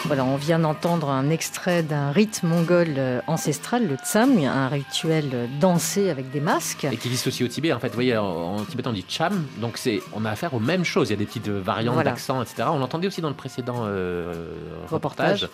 Voilà, 0.08 0.24
on 0.24 0.36
vient 0.36 0.60
d'entendre 0.60 1.10
un 1.10 1.32
extrait 1.32 1.82
d'un 1.82 2.12
rite 2.12 2.44
mongol 2.44 2.90
euh, 2.98 3.22
ancestral, 3.26 3.88
le 3.88 3.96
tsam, 3.96 4.38
un 4.38 4.68
rituel 4.68 5.50
dansé 5.60 6.12
avec 6.12 6.30
des 6.30 6.40
masques. 6.40 6.84
Et 6.84 6.98
qui 6.98 7.08
existe 7.08 7.26
aussi 7.26 7.44
au 7.44 7.48
Tibet. 7.48 7.74
En 7.74 7.80
fait, 7.80 7.88
vous 7.88 7.96
voyez, 7.96 8.16
en, 8.16 8.64
tibétain, 8.66 8.92
on 8.92 8.94
dit 8.94 9.04
cham, 9.08 9.48
donc 9.58 9.78
c'est, 9.78 10.02
on 10.14 10.24
a 10.24 10.30
affaire 10.30 10.54
aux 10.54 10.60
mêmes 10.60 10.84
choses. 10.84 11.10
Il 11.10 11.14
y 11.14 11.16
a 11.16 11.18
des 11.18 11.26
petites 11.26 11.50
variantes 11.50 12.04
d'accent, 12.04 12.44
etc. 12.44 12.68
On 12.72 12.78
l'entendait 12.78 13.08
aussi 13.08 13.22
dans 13.22 13.30
le 13.30 13.36
précédent 13.36 13.86
euh, 13.86 14.52
reportage. 14.90 15.46
Euh, 15.46 15.48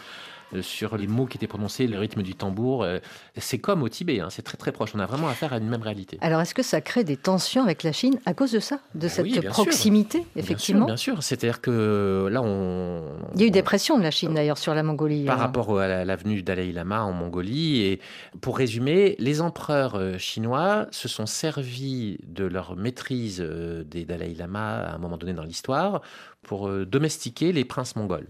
sur 0.62 0.98
les 0.98 1.08
mots 1.08 1.26
qui 1.26 1.38
étaient 1.38 1.48
prononcés, 1.48 1.88
le 1.88 1.98
rythme 1.98 2.22
du 2.22 2.36
tambour. 2.36 2.84
Euh, 2.84 3.00
c'est 3.38 3.60
comme 3.60 3.84
au 3.84 3.90
Tibet, 3.90 4.20
hein, 4.20 4.28
c'est 4.30 4.42
très 4.42 4.58
très 4.58 4.72
proche. 4.72 4.92
On 4.96 5.00
a 5.00 5.06
vraiment 5.06 5.30
affaire 5.30 5.54
à 5.54 5.58
une 5.58 5.70
même 5.70 5.82
réalité. 5.82 6.18
Alors 6.22 6.42
est-ce 6.42 6.54
que 6.54 6.64
ça 6.64 6.82
crée 6.82 7.04
des 7.04 7.18
tensions 7.18 7.64
avec 7.64 7.84
la 7.84 7.92
Chine 7.92 8.20
à 8.26 8.34
cause 8.34 8.52
de 8.52 8.60
ça, 8.60 8.80
de 8.96 9.02
bah 9.02 9.10
cette 9.10 9.46
proximité, 9.50 10.26
effectivement 10.36 10.86
Bien 10.86 10.98
sûr, 10.98 11.24
c'est-à-dire 11.24 11.62
que 11.62 12.28
là 12.30 12.42
on... 12.44 13.04
Il 13.36 13.42
y 13.42 13.44
a 13.44 13.48
eu 13.48 13.52
des 13.52 13.64
pressions 13.64 13.98
de 13.98 14.04
la 14.04 14.12
Chine 14.12 14.34
d'ailleurs 14.34 14.58
sur 14.58 14.74
la 14.74 14.84
Mongolie. 14.84 15.26
Par 15.26 15.38
hein. 15.38 15.42
rapport 15.42 15.80
à 15.80 16.04
l'avenue 16.06 16.36
du 16.36 16.44
Dalai 16.44 16.72
Lama 16.72 17.04
en 17.04 17.14
Mongolie. 17.14 17.82
Et 17.82 18.00
pour 18.42 18.58
résumer, 18.58 19.16
les 19.20 19.42
empereurs 19.42 19.96
euh, 19.96 20.18
chinois 20.18 20.88
se 20.92 21.08
sont 21.08 21.26
servis 21.26 22.18
de 22.28 22.46
leur 22.46 22.76
maîtrise 22.76 23.40
des 23.40 24.06
Dalai 24.06 24.34
Lama 24.34 24.82
à 24.82 24.96
un 24.96 24.98
moment 24.98 25.18
donné 25.18 25.34
dans 25.34 25.44
l'histoire 25.44 26.02
pour 26.42 26.70
domestiquer 26.70 27.52
les 27.52 27.66
princes 27.66 27.96
mongols. 27.96 28.28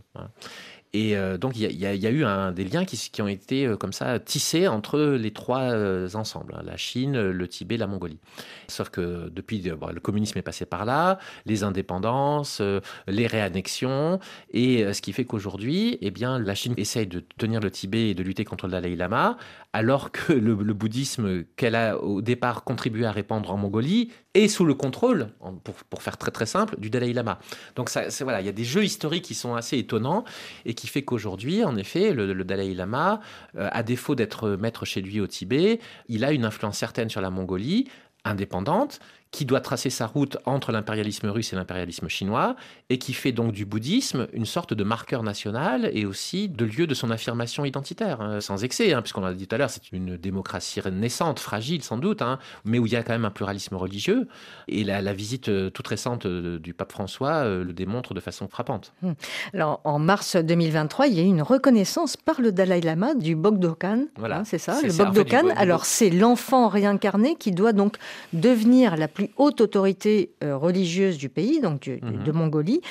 Et 0.94 1.16
euh, 1.16 1.38
donc, 1.38 1.54
il 1.56 1.72
y, 1.72 1.86
a 1.86 1.94
eu 1.94 2.54
des 2.54 2.64
liens 2.66 2.84
qui, 2.84 2.98
qui, 2.98 3.22
ont 3.22 3.28
été 3.28 3.66
euh, 3.66 3.78
comme 3.78 3.94
ça 3.94 4.20
tissés 4.20 4.68
entre 4.68 5.00
les 5.00 5.32
trois 5.32 5.72
euh, 5.72 6.10
ensembles, 6.16 6.54
hein, 6.58 6.64
la 6.66 6.76
Chine, 6.76 7.30
le 7.30 7.48
Tibet, 7.48 7.78
la 7.78 7.88
Mongolie. 7.88 8.20
Sauf 8.68 8.90
que 8.90 9.30
depuis, 9.30 9.62
le 9.62 10.00
communisme 10.02 10.38
est 10.38 10.42
passé 10.44 10.66
par 10.66 10.84
là, 10.84 11.18
les 11.46 11.64
indépendances, 11.64 12.62
les 13.08 13.28
réannexions, 13.28 14.20
et 14.52 14.94
ce 14.94 15.02
qui 15.02 15.14
fait 15.14 15.26
qu'aujourd'hui, 15.26 15.98
eh 16.02 16.12
bien, 16.12 16.40
la 16.40 16.56
Chine 16.56 16.74
essaye 16.78 17.08
de 17.08 17.24
tenir 17.38 17.62
le 17.62 17.72
Tibet 17.72 18.10
et 18.10 18.14
de 18.14 18.24
lutter 18.24 18.44
contre 18.44 18.66
le 18.66 18.72
Dalai 18.72 18.96
Lama, 18.96 19.38
alors 19.74 20.12
que 20.12 20.34
le, 20.34 20.56
bouddhisme 20.56 21.44
qu'elle 21.56 21.76
a 21.76 21.98
au 21.98 22.22
départ 22.22 22.64
contribué 22.64 23.06
à 23.06 23.12
répandre 23.12 23.52
en 23.52 23.58
Mongolie 23.58 24.12
est 24.34 24.48
sous 24.48 24.66
le 24.66 24.74
contrôle, 24.74 25.30
pour, 25.64 25.76
pour 25.76 26.02
faire 26.02 26.18
très 26.18 26.32
très 26.32 26.46
simple, 26.46 26.80
du 26.80 26.90
Dalai 26.90 27.14
Lama. 27.14 27.40
Donc 27.76 27.90
ça, 27.90 28.04
voilà, 28.22 28.40
il 28.42 28.46
y 28.46 28.50
a 28.50 28.54
des 28.54 28.64
jeux 28.64 28.84
historiques 28.84 29.26
qui 29.26 29.36
sont 29.36 29.56
assez 29.56 29.78
étonnants 29.78 30.24
et 30.66 30.74
qui 30.74 30.88
fait 30.88 31.02
qu'aujourd'hui, 31.02 31.64
en 31.64 31.76
effet, 31.76 32.14
le, 32.14 32.44
Dalai 32.44 32.74
Lama, 32.74 33.20
euh, 33.58 33.68
à 33.72 33.84
défaut 33.84 34.16
d'être 34.16 34.52
maître 34.52 34.86
chez 34.86 35.02
lui 35.02 35.20
au 35.20 35.28
Tibet, 35.28 35.80
il 36.08 36.24
a 36.24 36.32
une 36.32 36.46
influence 36.46 36.78
certaine 36.78 37.10
sur 37.10 37.22
la 37.22 37.30
Mongolie, 37.30 37.90
indépendante, 38.24 39.00
qui 39.32 39.46
doit 39.46 39.62
tracer 39.62 39.90
sa 39.90 40.08
route 40.08 40.38
entre 40.46 40.72
l'impérialisme 40.74 41.28
russe 41.28 41.54
et 41.54 41.56
l'impérialisme 41.56 42.10
chinois, 42.10 42.56
et 42.90 42.98
qui 42.98 43.14
fait 43.14 43.32
donc 43.32 43.54
du 43.54 43.66
bouddhisme 43.66 44.28
une 44.34 44.46
sorte 44.46 44.74
de 44.74 44.84
marqueur 44.84 45.24
national 45.24 45.90
et 45.94 46.06
aussi 46.06 46.50
de 46.50 46.66
lieu 46.66 46.86
de 46.86 46.94
son 46.94 47.10
affirmation 47.12 47.64
identitaire, 47.64 48.20
hein, 48.20 48.42
sans 48.42 48.64
excès, 48.64 48.94
hein, 48.94 49.02
puisqu'on 49.02 49.22
l'a 49.22 49.34
dit 49.34 49.48
tout 49.48 49.56
à 49.56 49.58
l'heure, 49.58 49.70
c'est 49.70 49.92
une 49.94 50.18
démocratie 50.18 50.82
naissante, 50.92 51.40
fragile 51.40 51.82
sans 51.82 51.98
doute, 51.98 52.22
hein, 52.22 52.40
mais 52.66 52.78
où 52.78 52.86
il 52.86 52.92
y 52.92 52.96
a 52.98 53.04
quand 53.04 53.14
même 53.14 53.24
un 53.24 53.32
pluralisme 53.32 53.76
religieux, 53.76 54.28
et 54.68 54.84
la, 54.84 55.14
visite 55.14 55.48
euh, 55.48 55.70
toute 55.70 55.88
récente 55.88 56.26
euh, 56.26 56.60
du 56.60 56.74
pape 56.74 56.92
François 56.92 57.44
euh, 57.46 57.64
le 57.64 57.74
démontre 57.74 58.14
de 58.14 58.20
façon 58.20 58.48
frappante. 58.48 58.94
Hum. 59.04 59.16
Alors, 59.54 59.80
en 59.86 60.00
mars 60.00 60.36
2023, 60.36 61.08
il 61.08 61.14
y 61.14 61.20
a 61.20 61.24
eu 61.24 61.28
une 61.28 61.42
reconnaissance 61.42 62.18
par 62.18 62.42
le 62.42 62.52
Dalai 62.52 62.82
Lama 62.82 63.16
du 63.16 63.36
Bogdokan, 63.36 64.06
voilà. 64.18 64.44
c'est 64.46 64.58
ça, 64.58 64.82
le 64.82 64.92
Bogdokan. 64.92 65.50
Alors, 65.56 65.86
c'est 65.86 66.10
l'enfant 66.10 66.68
réincarné 66.68 67.36
qui 67.36 67.52
doit 67.52 67.74
donc 67.74 67.98
devenir 68.34 68.98
la 68.98 69.08
plus 69.08 69.21
haute 69.38 69.62
autorité 69.62 70.34
euh, 70.44 70.58
religieuse 70.58 71.18
du 71.18 71.30
pays, 71.30 71.62
donc 71.62 71.88
mhm. 71.88 72.24
de 72.24 72.32
Mongolie. 72.32 72.82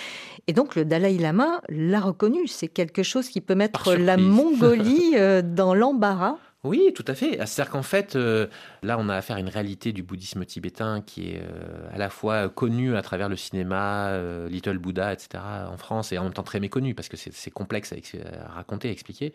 Et 0.46 0.52
donc 0.52 0.76
le 0.76 0.84
Dalai 0.84 1.18
Lama 1.18 1.60
l'a 1.68 2.00
reconnu. 2.00 2.46
C'est 2.46 2.68
quelque 2.68 3.02
chose 3.02 3.28
qui 3.28 3.40
peut 3.40 3.54
mettre 3.54 3.94
la 3.94 4.16
Mongolie 4.16 5.12
euh, 5.14 5.42
dans 5.42 5.74
l'embarras. 5.74 6.36
Oui, 6.62 6.92
tout 6.94 7.06
à 7.06 7.14
fait. 7.14 7.38
C'est-à-dire 7.46 7.70
qu'en 7.70 7.82
fait, 7.82 8.16
euh, 8.16 8.46
là, 8.82 8.98
on 8.98 9.08
a 9.08 9.16
affaire 9.16 9.36
à 9.36 9.40
une 9.40 9.48
réalité 9.48 9.94
du 9.94 10.02
bouddhisme 10.02 10.44
tibétain 10.44 11.00
qui 11.00 11.30
est 11.30 11.40
euh, 11.40 11.88
à 11.90 11.96
la 11.96 12.10
fois 12.10 12.50
connue 12.50 12.96
à 12.96 13.00
travers 13.00 13.30
le 13.30 13.36
cinéma, 13.36 14.08
euh, 14.08 14.46
Little 14.46 14.76
Buddha, 14.76 15.14
etc., 15.14 15.42
en 15.66 15.78
France, 15.78 16.12
et 16.12 16.18
en 16.18 16.24
même 16.24 16.34
temps 16.34 16.42
très 16.42 16.60
méconnue, 16.60 16.94
parce 16.94 17.08
que 17.08 17.16
c'est 17.16 17.50
complexe 17.50 17.94
à, 17.94 18.52
raconter, 18.52 18.88
à 18.88 18.92
expliquer, 18.92 19.32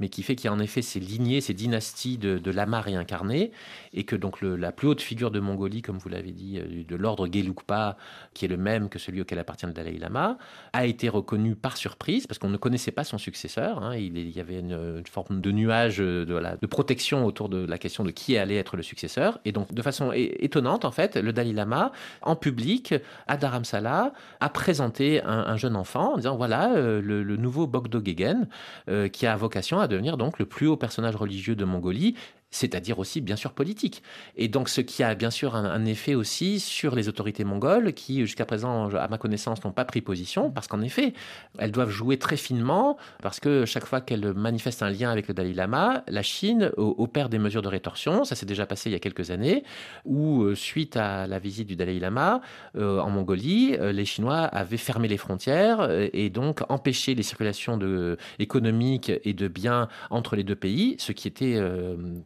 mais 0.00 0.08
qui 0.08 0.24
fait 0.24 0.34
qu'il 0.34 0.46
y 0.46 0.48
a 0.48 0.52
en 0.52 0.58
effet 0.58 0.82
ces 0.82 0.98
lignées, 0.98 1.40
ces 1.40 1.54
dynasties 1.54 2.18
de, 2.18 2.50
lamas 2.50 2.80
réincarnés, 2.80 3.52
et 3.92 4.02
que 4.02 4.16
donc 4.16 4.42
la 4.42 4.72
plus 4.72 4.88
haute 4.88 5.00
figure 5.00 5.30
de 5.30 5.38
Mongolie, 5.38 5.80
comme 5.80 5.98
vous 5.98 6.08
l'avez 6.08 6.32
dit, 6.32 6.58
de 6.58 6.96
l'ordre 6.96 7.28
Gelugpa, 7.32 7.96
qui 8.32 8.46
est 8.46 8.48
le 8.48 8.56
même 8.56 8.88
que 8.88 8.98
celui 8.98 9.20
auquel 9.20 9.38
appartient 9.38 9.66
le 9.66 9.72
Dalai 9.72 9.96
Lama, 9.96 10.38
a 10.72 10.86
été 10.86 11.08
reconnu 11.08 11.54
par 11.54 11.76
surprise, 11.76 12.26
parce 12.26 12.40
qu'on 12.40 12.48
ne 12.48 12.56
connaissait 12.56 12.90
pas 12.90 13.04
son 13.04 13.18
successeur. 13.18 13.80
Hein. 13.80 13.94
il, 13.94 14.36
y 14.36 14.40
avait 14.40 14.58
une, 14.58 15.04
forme 15.08 15.40
de 15.40 15.52
nuage 15.52 15.98
de, 15.98 16.34
la 16.34 16.56
de 16.64 16.66
protection 16.66 17.26
autour 17.26 17.50
de 17.50 17.66
la 17.66 17.76
question 17.76 18.04
de 18.04 18.10
qui 18.10 18.38
allait 18.38 18.56
être 18.56 18.78
le 18.78 18.82
successeur. 18.82 19.38
Et 19.44 19.52
donc, 19.52 19.74
de 19.74 19.82
façon 19.82 20.12
étonnante, 20.14 20.86
en 20.86 20.90
fait, 20.90 21.16
le 21.16 21.30
Dalai 21.30 21.52
Lama, 21.52 21.92
en 22.22 22.36
public, 22.36 22.94
à 23.26 23.36
Dharamsala, 23.36 24.14
a 24.40 24.48
présenté 24.48 25.22
un, 25.22 25.58
jeune 25.58 25.76
enfant 25.76 26.14
en 26.14 26.16
disant 26.16 26.36
voilà 26.36 26.72
euh, 26.72 27.02
le, 27.02 27.36
nouveau 27.36 27.66
Bogdo 27.66 28.00
Gegen, 28.02 28.48
euh, 28.88 29.08
qui 29.08 29.26
a 29.26 29.36
vocation 29.36 29.78
à 29.78 29.88
devenir 29.88 30.16
donc 30.16 30.38
le 30.38 30.46
plus 30.46 30.66
haut 30.66 30.78
personnage 30.78 31.16
religieux 31.16 31.54
de 31.54 31.66
Mongolie 31.66 32.14
c'est-à-dire 32.54 33.00
aussi 33.00 33.20
bien 33.20 33.34
sûr 33.34 33.52
politique. 33.52 34.02
Et 34.36 34.46
donc 34.46 34.68
ce 34.68 34.80
qui 34.80 35.02
a 35.02 35.14
bien 35.16 35.30
sûr 35.30 35.56
un, 35.56 35.84
effet 35.84 36.14
aussi 36.14 36.60
sur 36.60 36.94
les 36.94 37.08
autorités 37.08 37.42
mongoles 37.42 37.92
qui 37.92 38.20
jusqu'à 38.20 38.46
présent, 38.46 38.88
à 38.94 39.08
ma 39.08 39.18
connaissance, 39.18 39.62
n'ont 39.64 39.72
pas 39.72 39.84
pris 39.84 40.00
position, 40.00 40.50
parce 40.50 40.68
qu'en 40.68 40.80
effet, 40.80 41.14
elles 41.58 41.72
doivent 41.72 41.90
jouer 41.90 42.16
très 42.16 42.36
finement, 42.36 42.96
parce 43.22 43.40
que 43.40 43.64
chaque 43.64 43.86
fois 43.86 44.00
qu'elles 44.00 44.32
manifestent 44.34 44.84
un 44.84 44.90
lien 44.90 45.10
avec 45.10 45.26
le 45.26 45.34
Dalai 45.34 45.52
Lama, 45.52 46.04
la 46.06 46.22
Chine 46.22 46.70
opère 46.76 47.28
des 47.28 47.38
mesures 47.38 47.62
de 47.62 47.68
rétorsion, 47.68 48.24
ça 48.24 48.36
s'est 48.36 48.46
déjà 48.46 48.66
passé 48.66 48.88
il 48.88 48.92
y 48.92 48.96
a 48.96 49.00
quelques 49.00 49.30
années, 49.30 49.64
où 50.04 50.42
euh, 50.42 50.54
suite 50.54 50.96
à 50.96 51.26
la 51.26 51.40
visite 51.40 51.66
du 51.66 51.74
Dalai 51.74 51.98
Lama 51.98 52.40
euh, 52.76 53.00
en 53.00 53.10
Mongolie, 53.10 53.74
euh, 53.80 53.90
les 53.90 54.04
Chinois 54.04 54.42
avaient 54.42 54.76
fermé 54.76 55.08
les 55.08 55.16
frontières 55.16 55.90
et 56.12 56.30
donc 56.30 56.60
empêché 56.68 57.16
les 57.16 57.24
circulations 57.24 57.76
de, 57.76 58.16
économiques 58.38 59.10
et 59.24 59.32
de 59.32 59.48
biens 59.48 59.88
entre 60.10 60.36
les 60.36 60.44
deux 60.44 60.54
pays, 60.54 60.94
ce 60.98 61.10
qui 61.10 61.26
était 61.26 61.60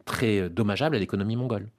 très 0.05 0.18
très 0.19 0.49
dommageable 0.49 0.95
à 0.95 0.99
l'économie 0.99 1.35
mongole. 1.37 1.69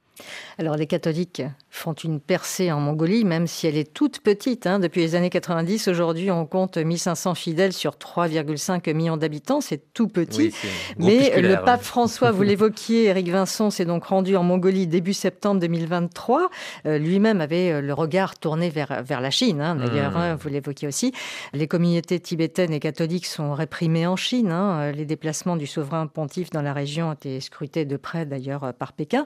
Alors 0.57 0.75
les 0.75 0.87
catholiques 0.87 1.41
font 1.69 1.93
une 1.93 2.19
percée 2.19 2.71
en 2.71 2.79
Mongolie, 2.79 3.23
même 3.23 3.47
si 3.47 3.65
elle 3.65 3.77
est 3.77 3.93
toute 3.93 4.19
petite. 4.19 4.67
Hein. 4.67 4.79
Depuis 4.79 4.99
les 4.99 5.15
années 5.15 5.29
90, 5.29 5.87
aujourd'hui, 5.87 6.29
on 6.29 6.45
compte 6.45 6.77
1500 6.77 7.33
fidèles 7.33 7.73
sur 7.73 7.93
3,5 7.93 8.93
millions 8.93 9.17
d'habitants. 9.17 9.61
C'est 9.61 9.93
tout 9.93 10.07
petit. 10.07 10.53
Mais 10.97 11.41
le 11.41 11.55
pape 11.63 11.81
François, 11.81 12.31
vous 12.31 12.43
l'évoquiez, 12.43 13.05
Éric 13.05 13.29
Vincent 13.29 13.69
s'est 13.69 13.85
donc 13.85 14.03
rendu 14.03 14.35
en 14.35 14.43
Mongolie 14.43 14.85
début 14.85 15.13
septembre 15.13 15.61
2023. 15.61 16.49
Euh, 16.85 16.97
lui-même 16.97 17.39
avait 17.39 17.71
euh, 17.71 17.81
le 17.81 17.93
regard 17.93 18.37
tourné 18.37 18.69
vers, 18.69 19.01
vers 19.03 19.21
la 19.21 19.31
Chine, 19.31 19.61
hein, 19.61 19.75
d'ailleurs, 19.75 20.11
hmm. 20.11 20.21
hein, 20.21 20.35
vous 20.35 20.49
l'évoquiez 20.49 20.87
aussi. 20.87 21.13
Les 21.53 21.67
communautés 21.67 22.19
tibétaines 22.19 22.73
et 22.73 22.79
catholiques 22.79 23.25
sont 23.25 23.53
réprimées 23.53 24.07
en 24.07 24.17
Chine. 24.17 24.53
Les 24.93 25.05
déplacements 25.05 25.55
du 25.55 25.67
souverain 25.67 26.07
pontife 26.07 26.49
dans 26.49 26.61
la 26.61 26.73
région 26.73 27.09
ont 27.09 27.13
été 27.13 27.39
scrutés 27.39 27.85
de 27.85 27.95
près, 27.95 28.25
d'ailleurs, 28.25 28.73
par 28.77 28.91
Pékin. 28.93 29.25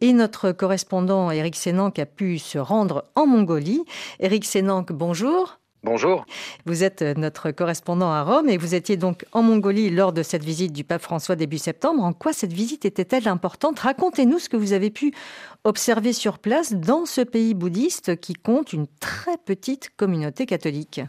Et 0.00 0.12
notre 0.24 0.52
correspondant 0.52 1.30
Éric 1.30 1.54
Sénanque 1.54 1.98
a 1.98 2.06
pu 2.06 2.38
se 2.38 2.56
rendre 2.56 3.04
en 3.14 3.26
Mongolie. 3.26 3.84
Éric 4.20 4.46
Sénanque, 4.46 4.90
bonjour. 4.90 5.60
Bonjour. 5.82 6.24
Vous 6.64 6.82
êtes 6.82 7.02
notre 7.02 7.50
correspondant 7.50 8.10
à 8.10 8.22
Rome 8.22 8.48
et 8.48 8.56
vous 8.56 8.74
étiez 8.74 8.96
donc 8.96 9.26
en 9.32 9.42
Mongolie 9.42 9.90
lors 9.90 10.14
de 10.14 10.22
cette 10.22 10.42
visite 10.42 10.72
du 10.72 10.82
pape 10.82 11.02
François 11.02 11.36
début 11.36 11.58
septembre. 11.58 12.02
En 12.02 12.14
quoi 12.14 12.32
cette 12.32 12.54
visite 12.54 12.86
était-elle 12.86 13.28
importante? 13.28 13.80
Racontez-nous 13.80 14.38
ce 14.38 14.48
que 14.48 14.56
vous 14.56 14.72
avez 14.72 14.88
pu 14.88 15.12
observer 15.64 16.14
sur 16.14 16.38
place 16.38 16.72
dans 16.72 17.04
ce 17.04 17.20
pays 17.20 17.52
bouddhiste 17.52 18.18
qui 18.18 18.32
compte 18.32 18.72
une 18.72 18.86
très 19.00 19.36
petite 19.36 19.90
communauté 19.94 20.46
catholique. 20.46 21.02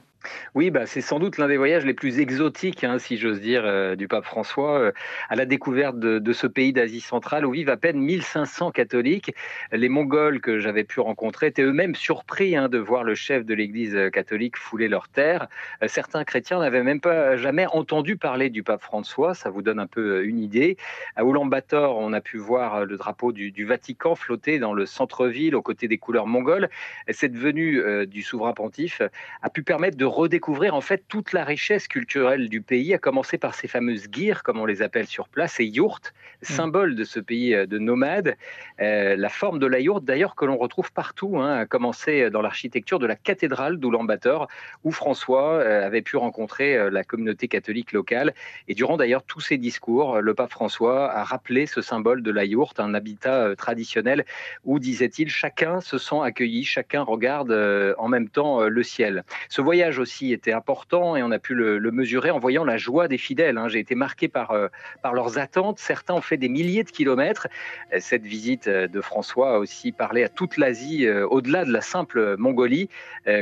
Oui, 0.54 0.70
bah, 0.72 0.86
c'est 0.86 1.02
sans 1.02 1.20
doute 1.20 1.38
l'un 1.38 1.48
des 1.48 1.58
voyages 1.58 1.86
les 1.86 1.94
plus 1.94 2.20
exotiques, 2.20 2.84
hein, 2.84 3.00
si 3.00 3.18
j'ose 3.18 3.42
dire, 3.42 3.64
euh, 3.66 3.96
du 3.96 4.08
pape 4.08 4.26
François, 4.26 4.80
euh, 4.80 4.92
à 5.30 5.36
la 5.36 5.46
découverte 5.46 6.00
de, 6.00 6.34
ce 6.34 6.48
pays 6.48 6.74
d'Asie 6.74 7.02
centrale 7.02 7.46
où 7.46 7.52
vivent 7.52 7.70
à 7.70 7.78
peine 7.78 7.98
1500 8.00 8.72
catholiques. 8.72 9.34
Les 9.72 9.90
Mongols 9.90 10.42
que 10.42 10.60
j'avais 10.60 10.84
pu 10.84 11.00
rencontrer 11.00 11.48
étaient 11.48 11.62
eux-mêmes 11.62 11.96
surpris 11.96 12.56
hein, 12.56 12.68
de 12.68 12.78
voir 12.78 13.04
le 13.04 13.16
chef 13.16 13.46
de 13.46 13.54
l'Église 13.54 13.98
catholique 14.12 14.58
fouler 14.58 14.88
leurs 14.88 15.08
terres. 15.08 15.48
Euh, 15.84 15.88
certains 15.88 16.24
chrétiens 16.24 16.60
n'avaient 16.60 16.84
même 16.84 17.00
pas 17.00 17.38
jamais 17.38 17.66
entendu 17.68 18.18
parler 18.18 18.50
du 18.50 18.64
pape 18.64 18.82
François, 18.82 19.34
ça 19.34 19.50
vous 19.50 19.62
donne 19.62 19.80
un 19.80 19.88
peu 19.88 20.26
une 20.26 20.40
idée. 20.40 20.78
À 21.16 21.24
Ulaanbaatar, 21.24 21.98
on 21.98 22.14
a 22.14 22.22
pu 22.22 22.38
voir 22.38 22.86
le 22.86 22.98
drapeau 22.98 23.32
du, 23.32 23.52
du 23.52 23.66
Vatican 23.66 24.16
flotter 24.16 24.60
dans 24.60 24.74
le 24.74 24.86
centre-ville 24.86 25.56
aux 25.56 25.62
côtés 25.62 25.88
des 25.88 25.98
couleurs 25.98 26.28
mongoles. 26.28 26.70
Cette 27.10 27.36
venue 27.36 28.06
du 28.08 28.22
souverain 28.22 28.54
pontife 28.54 29.02
a 29.42 29.50
pu 29.50 29.64
permettre 29.64 29.98
de 29.98 30.06
redécouvrir 30.16 30.74
en 30.74 30.82
fait 30.82 31.04
toute 31.08 31.34
la 31.34 31.44
richesse 31.44 31.88
culturelle 31.88 32.50
du 32.50 32.62
pays, 32.62 32.94
à 32.94 32.98
commencer 32.98 33.38
par 33.38 33.54
ces 33.54 33.68
fameuses 33.68 34.08
guirs, 34.08 34.44
comme 34.44 34.60
on 34.60 34.66
les 34.66 34.82
appelle 34.82 35.08
sur 35.08 35.28
place, 35.28 35.54
ces 35.54 35.66
yourtes, 35.66 36.14
mm. 36.42 36.46
symbole 36.46 36.96
de 36.96 37.04
ce 37.04 37.20
pays 37.20 37.54
euh, 37.54 37.66
de 37.66 37.78
nomades. 37.78 38.36
Euh, 38.82 39.16
la 39.18 39.30
forme 39.30 39.60
de 39.60 39.68
la 39.68 39.80
yourte, 39.80 40.06
d'ailleurs, 40.06 40.36
que 40.36 40.46
l'on 40.46 40.58
retrouve 40.58 40.92
partout, 40.92 41.38
hein, 41.38 41.54
à 41.60 41.66
commencer 41.66 42.30
dans 42.30 42.42
l'architecture 42.42 43.00
de 43.00 43.06
la 43.06 43.16
cathédrale 43.16 43.78
d'Oulan-Bator, 43.78 44.48
où 44.84 44.92
François 44.92 45.56
euh, 45.56 45.86
avait 45.86 46.02
pu 46.02 46.18
rencontrer 46.18 46.90
la 46.90 47.04
communauté 47.04 47.48
catholique 47.48 47.92
locale. 47.92 48.34
Et 48.68 48.74
durant 48.74 48.98
d'ailleurs 48.98 49.24
tous 49.24 49.42
ses 49.42 49.58
discours, 49.58 50.22
le 50.22 50.34
pape 50.34 50.52
François 50.52 51.12
a 51.12 51.24
rappelé 51.24 51.66
ce 51.66 51.82
symbole 51.82 52.24
de 52.24 52.32
la 52.32 52.46
yourte, 52.46 52.80
un 52.80 52.94
habitat 52.94 53.56
traditionnel 53.56 54.26
où, 54.64 54.80
disait-il, 54.80 55.30
chacun 55.30 55.82
se 55.82 55.98
sent 55.98 56.20
accueilli, 56.22 56.64
chacun 56.64 57.02
regarde 57.02 57.52
en 57.98 58.08
même 58.08 58.30
temps 58.30 58.62
le 58.62 58.84
ciel. 58.84 59.24
Ce 59.50 59.62
voyage 59.62 60.00
aussi 60.06 60.34
était 60.34 60.54
important 60.54 61.16
et 61.16 61.24
on 61.24 61.32
a 61.32 61.40
pu 61.40 61.56
le, 61.56 61.80
mesurer 61.92 62.30
en 62.30 62.38
voyant 62.38 62.64
la 62.64 62.78
joie 62.78 63.08
des 63.08 63.18
fidèles. 63.18 63.58
Hein. 63.58 63.70
J'ai 63.70 63.80
été 63.80 63.96
marqué 63.96 64.28
par, 64.28 64.52
euh, 64.52 64.68
par 65.02 65.16
leurs 65.16 65.40
attentes. 65.40 65.80
Certains 65.80 66.14
ont 66.14 66.22
fait 66.22 66.38
des 66.38 66.48
milliers 66.48 66.84
de 66.84 66.92
kilomètres. 66.92 67.48
Euh, 67.92 67.98
cette 68.00 68.24
visite 68.24 68.68
euh, 68.68 68.88
de 68.88 69.02
François 69.02 69.56
a 69.56 69.58
aussi 69.58 69.92
parlé 69.92 70.24
à 70.24 70.30
toute 70.30 70.58
l'Asie, 70.58 71.10
au-delà 71.10 71.66
de 71.66 71.72
la 71.72 71.82
simple 71.82 72.36
Mongolie, 72.38 72.90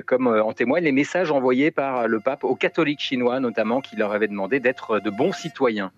comme 0.05 0.27
en 0.27 0.53
témoignent 0.53 0.85
les 0.85 0.91
messages 0.91 1.31
envoyés 1.31 1.71
par 1.71 2.07
le 2.07 2.19
pape 2.19 2.43
aux 2.43 2.55
catholiques 2.55 3.01
chinois, 3.01 3.39
notamment, 3.39 3.81
qui 3.81 3.95
leur 3.97 4.13
avaient 4.13 4.27
demandé 4.27 4.59
d'être 4.59 4.99
de 4.99 5.09
bons 5.09 5.33
citoyens. 5.33 5.91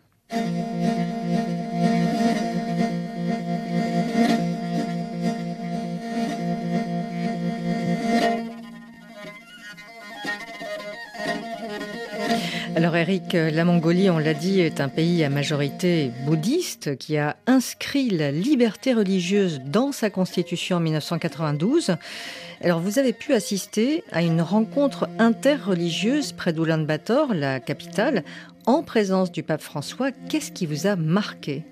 Alors 12.76 12.97
Eric, 12.97 13.32
la 13.32 13.63
Mongolie, 13.63 14.09
on 14.09 14.17
l'a 14.17 14.34
dit, 14.34 14.59
est 14.59 14.82
un 14.82 14.89
pays 14.89 15.23
à 15.23 15.30
majorité 15.30 16.11
bouddhiste 16.26 16.97
qui 16.97 17.17
a 17.17 17.38
inscrit 17.47 18.09
la 18.09 18.32
liberté 18.32 18.93
religieuse 18.93 19.61
dans 19.65 19.93
sa 19.93 20.09
constitution 20.09 20.76
en 20.76 20.80
1992. 20.82 21.95
Alors 22.61 22.82
vous 22.82 22.99
avez 22.99 23.13
pu 23.13 23.32
assister 23.32 24.03
à 24.11 24.21
une 24.21 24.41
rencontre 24.41 25.07
interreligieuse 25.19 26.34
près 26.34 26.51
d'Oulan-Bator, 26.51 27.34
la 27.34 27.61
capitale, 27.61 28.26
en 28.65 28.84
présence 28.84 29.32
du 29.32 29.41
pape 29.41 29.61
François. 29.61 30.11
Qu'est-ce 30.28 30.51
qui 30.51 30.65
vous 30.65 30.86
a 30.86 30.97
marqué? 30.97 31.63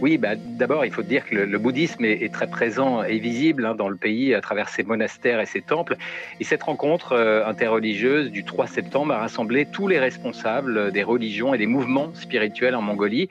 Oui, 0.00 0.18
bah, 0.18 0.34
d'abord, 0.36 0.84
il 0.84 0.92
faut 0.92 1.02
dire 1.02 1.24
que 1.26 1.34
le, 1.34 1.58
bouddhisme 1.58 2.04
est, 2.04 2.32
très 2.32 2.46
présent 2.46 3.02
et 3.02 3.18
visible 3.18 3.64
hein, 3.64 3.74
dans 3.74 3.88
le 3.88 3.96
pays 3.96 4.34
à 4.34 4.40
travers 4.40 4.68
ses 4.68 4.82
monastères 4.82 5.40
et 5.40 5.46
ses 5.46 5.62
temples. 5.62 5.96
Et 6.40 6.44
cette 6.44 6.62
rencontre 6.62 7.12
euh, 7.12 7.46
interreligieuse 7.46 8.30
du 8.30 8.44
3 8.44 8.66
septembre 8.66 9.12
a 9.14 9.18
rassemblé 9.18 9.66
tous 9.66 9.88
les 9.88 9.98
responsables 9.98 10.92
des 10.92 11.02
religions 11.02 11.54
et 11.54 11.58
des 11.58 11.66
mouvements 11.66 12.10
spirituels 12.14 12.74
en 12.74 12.82
Mongolie. 12.82 13.28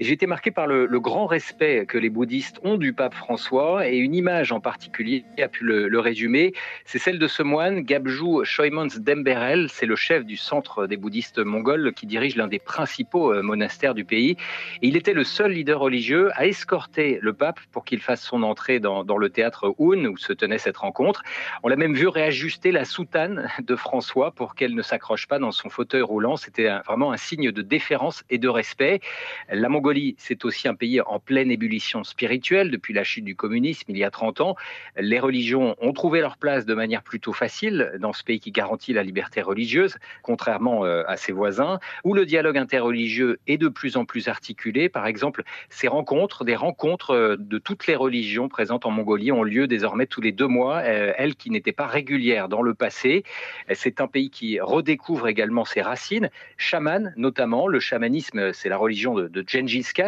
J'ai 0.00 0.12
été 0.12 0.28
marqué 0.28 0.52
par 0.52 0.68
le, 0.68 0.86
grand 1.00 1.26
respect 1.26 1.84
que 1.84 1.98
les 1.98 2.08
bouddhistes 2.08 2.60
ont 2.62 2.76
du 2.76 2.92
pape 2.92 3.14
François 3.14 3.88
et 3.88 3.96
une 3.96 4.14
image 4.14 4.52
en 4.52 4.60
particulier 4.60 5.24
a 5.42 5.48
pu 5.48 5.64
le, 5.64 5.98
résumer. 5.98 6.52
C'est 6.84 7.00
celle 7.00 7.18
de 7.18 7.26
ce 7.26 7.42
moine, 7.42 7.80
Gabju 7.80 8.44
Shoimons 8.44 8.86
Demberel. 9.00 9.68
C'est 9.70 9.86
le 9.86 9.96
chef 9.96 10.24
du 10.24 10.36
centre 10.36 10.86
des 10.86 10.96
bouddhistes 10.96 11.40
mongols 11.40 11.92
qui 11.94 12.06
dirige 12.06 12.36
l'un 12.36 12.46
des 12.46 12.60
principaux 12.60 13.32
euh, 13.32 13.42
monastères 13.42 13.94
du 13.94 14.04
pays. 14.04 14.36
Il 14.82 14.96
était 14.96 15.14
le 15.14 15.24
seul 15.24 15.50
leader 15.50 15.80
religieux 15.80 16.30
à 16.34 16.46
escorter 16.46 17.18
le 17.20 17.32
pape 17.32 17.58
pour 17.72 17.84
qu'il 17.84 18.00
fasse 18.00 18.22
son 18.22 18.44
entrée 18.44 18.78
dans, 18.78 19.02
le 19.02 19.30
théâtre 19.30 19.74
Un 19.80 20.04
où 20.04 20.16
se 20.16 20.32
tenait 20.32 20.58
cette 20.58 20.76
rencontre. 20.76 21.24
On 21.64 21.68
l'a 21.68 21.76
même 21.76 21.94
vu 21.94 22.06
réajuster 22.06 22.70
la 22.70 22.84
soutane 22.84 23.50
de 23.60 23.74
François 23.74 24.30
pour 24.30 24.54
qu'elle 24.54 24.76
ne 24.76 24.82
s'accroche 24.82 25.26
pas 25.26 25.40
dans 25.40 25.50
son 25.50 25.70
fauteuil 25.70 26.02
roulant. 26.02 26.36
C'était 26.36 26.68
vraiment 26.86 27.10
un 27.10 27.16
signe 27.16 27.50
de 27.50 27.62
déférence 27.62 28.22
et 28.30 28.38
de 28.38 28.48
respect. 28.48 29.00
La 29.50 29.68
Mongolie 29.68 29.87
c'est 30.18 30.44
aussi 30.44 30.68
un 30.68 30.74
pays 30.74 31.00
en 31.00 31.18
pleine 31.18 31.50
ébullition 31.50 32.04
spirituelle 32.04 32.70
depuis 32.70 32.94
la 32.94 33.04
chute 33.04 33.24
du 33.24 33.36
communisme 33.36 33.84
il 33.88 33.98
y 33.98 34.04
a 34.04 34.10
30 34.10 34.40
ans. 34.40 34.56
Les 34.98 35.18
religions 35.18 35.76
ont 35.80 35.92
trouvé 35.92 36.20
leur 36.20 36.36
place 36.36 36.66
de 36.66 36.74
manière 36.74 37.02
plutôt 37.02 37.32
facile 37.32 37.92
dans 38.00 38.12
ce 38.12 38.24
pays 38.24 38.40
qui 38.40 38.50
garantit 38.50 38.92
la 38.92 39.02
liberté 39.02 39.40
religieuse, 39.40 39.96
contrairement 40.22 40.84
euh, 40.84 41.02
à 41.06 41.16
ses 41.16 41.32
voisins, 41.32 41.78
où 42.04 42.14
le 42.14 42.26
dialogue 42.26 42.58
interreligieux 42.58 43.38
est 43.46 43.58
de 43.58 43.68
plus 43.68 43.96
en 43.96 44.04
plus 44.04 44.28
articulé. 44.28 44.88
Par 44.88 45.06
exemple, 45.06 45.42
ces 45.68 45.88
rencontres, 45.88 46.44
des 46.44 46.56
rencontres 46.56 47.10
euh, 47.10 47.36
de 47.38 47.58
toutes 47.58 47.86
les 47.86 47.96
religions 47.96 48.48
présentes 48.48 48.86
en 48.86 48.90
Mongolie 48.90 49.32
ont 49.32 49.42
lieu 49.42 49.66
désormais 49.66 50.06
tous 50.06 50.20
les 50.20 50.32
deux 50.32 50.46
mois, 50.46 50.78
euh, 50.78 51.12
elles 51.16 51.36
qui 51.36 51.50
n'étaient 51.50 51.72
pas 51.72 51.86
régulières 51.86 52.48
dans 52.48 52.62
le 52.62 52.74
passé. 52.74 53.24
C'est 53.72 54.00
un 54.00 54.06
pays 54.06 54.30
qui 54.30 54.60
redécouvre 54.60 55.28
également 55.28 55.64
ses 55.64 55.82
racines, 55.82 56.30
chaman 56.56 57.12
notamment. 57.16 57.66
Le 57.66 57.80
chamanisme, 57.80 58.52
c'est 58.52 58.68
la 58.68 58.76
religion 58.76 59.14
de, 59.14 59.28
de 59.28 59.42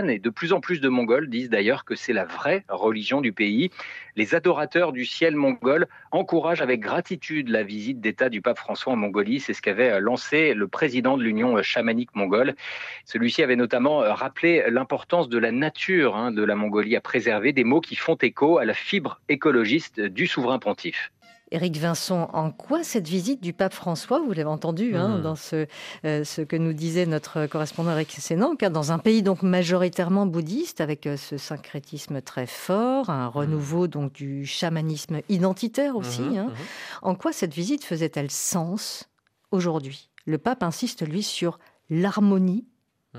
Et 0.09 0.19
de 0.19 0.31
plus 0.31 0.53
en 0.53 0.61
plus 0.61 0.81
de 0.81 0.89
Mongols 0.89 1.29
disent 1.29 1.49
d'ailleurs 1.49 1.85
que 1.85 1.95
c'est 1.95 2.13
la 2.13 2.25
vraie 2.25 2.65
religion 2.69 3.21
du 3.21 3.33
pays. 3.33 3.71
Les 4.17 4.35
adorateurs 4.35 4.93
du 4.93 5.05
ciel 5.05 5.37
mongol 5.37 5.87
encouragent 6.11 6.61
avec 6.61 6.81
gratitude 6.81 7.49
la 7.49 7.63
visite 7.63 8.01
d'État 8.01 8.29
du 8.29 8.43
pape 8.43 8.59
François 8.59 8.93
en 8.93 8.97
Mongolie. 8.97 9.39
C'est 9.39 9.55
ce 9.55 9.63
qu'avait 9.63 10.01
lancé 10.01 10.55
le 10.55 10.67
président 10.67 11.17
de 11.17 11.23
l'Union 11.23 11.63
chamanique 11.63 12.15
mongole. 12.17 12.57
Celui-ci 13.05 13.43
avait 13.43 13.57
notamment 13.57 13.99
rappelé 13.99 14.65
l'importance 14.69 15.29
de 15.29 15.39
la 15.39 15.53
nature 15.53 16.17
hein, 16.17 16.33
de 16.33 16.43
la 16.43 16.57
Mongolie 16.57 16.97
à 16.97 17.01
préserver, 17.01 17.53
des 17.53 17.65
mots 17.65 17.81
qui 17.81 17.95
font 17.95 18.17
écho 18.17 18.59
à 18.59 18.65
la 18.65 18.75
fibre 18.75 19.21
écologiste 19.29 20.01
du 20.01 20.27
souverain 20.27 20.59
pontife. 20.59 21.13
Éric 21.53 21.79
Vincent, 21.79 22.31
en 22.33 22.53
quoi 22.53 22.85
cette 22.85 23.09
visite 23.09 23.43
du 23.43 23.53
pape 23.53 23.75
François, 23.75 24.21
vous 24.21 24.33
l'avez 24.33 24.45
entendu 24.45 24.97
hein, 24.97 25.19
hmm. 25.19 25.23
dans 25.23 25.35
ce, 25.35 25.67
euh, 26.05 26.23
ce 26.25 26.43
que 26.43 26.57
nous 26.57 26.73
disait 26.73 27.07
notre 27.07 27.47
correspondant 27.47 27.91
Eric 27.93 28.13
Sénan, 28.13 28.55
dans 28.71 28.93
un 28.93 28.99
pays 28.99 29.23
donc 29.23 29.43
majoritairement 29.43 30.27
bouddhiste, 30.27 30.81
avec 30.81 31.07
euh, 31.07 31.17
ce 31.17 31.37
syncrétisme 31.39 32.23
très 32.23 32.47
fort, 32.47 33.11
un 33.11 33.27
hmm. 33.27 33.33
renouveau 33.33 33.87
donc 33.89 34.13
du 34.13 34.47
chamanisme 34.47 35.21
identitaire 35.29 35.97
aussi, 35.97 36.23
hmm, 36.23 36.39
hein. 36.39 36.53
en 37.03 37.15
quoi 37.15 37.33
cette 37.33 37.55
visite 37.55 37.85
faisait-elle 37.85 38.31
sens 38.31 39.09
aujourd'hui? 39.51 40.11
Le 40.27 40.39
pape 40.39 40.63
insiste, 40.63 41.07
lui, 41.07 41.23
sur 41.23 41.59
l'harmonie 41.89 42.67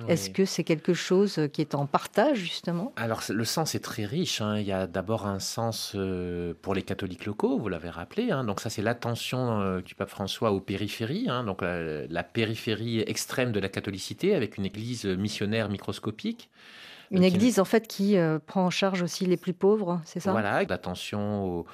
est-ce 0.07 0.29
que 0.29 0.45
c'est 0.45 0.63
quelque 0.63 0.93
chose 0.93 1.39
qui 1.51 1.59
est 1.59 1.75
en 1.75 1.85
partage, 1.85 2.37
justement? 2.37 2.93
Alors, 2.95 3.21
le 3.29 3.43
sens 3.43 3.75
est 3.75 3.79
très 3.79 4.05
riche. 4.05 4.39
Hein. 4.39 4.57
Il 4.57 4.65
y 4.65 4.71
a 4.71 4.87
d'abord 4.87 5.27
un 5.27 5.39
sens 5.39 5.93
euh, 5.95 6.53
pour 6.61 6.73
les 6.73 6.81
catholiques 6.81 7.25
locaux, 7.25 7.59
vous 7.59 7.67
l'avez 7.67 7.89
rappelé. 7.89 8.31
Hein. 8.31 8.45
Donc, 8.45 8.61
ça, 8.61 8.69
c'est 8.69 8.81
l'attention 8.81 9.59
euh, 9.59 9.81
du 9.81 9.93
pape 9.93 10.09
François 10.09 10.53
aux 10.53 10.61
périphéries. 10.61 11.25
Hein. 11.27 11.43
Donc, 11.43 11.61
la, 11.61 12.23
périphérie 12.23 13.01
extrême 13.01 13.51
de 13.51 13.59
la 13.59 13.67
catholicité, 13.67 14.33
avec 14.33 14.57
une 14.57 14.65
église 14.65 15.05
missionnaire 15.05 15.67
microscopique. 15.67 16.49
Une 17.11 17.25
église, 17.25 17.59
en 17.59 17.65
fait, 17.65 17.87
qui 17.87 18.17
euh, 18.17 18.39
prend 18.39 18.65
en 18.65 18.69
charge 18.69 19.01
aussi 19.01 19.25
les 19.25 19.35
plus 19.35 19.53
pauvres, 19.53 19.99
c'est 20.05 20.21
ça? 20.21 20.31
Voilà, 20.31 20.63
l'attention 20.63 21.43
aux 21.43 21.65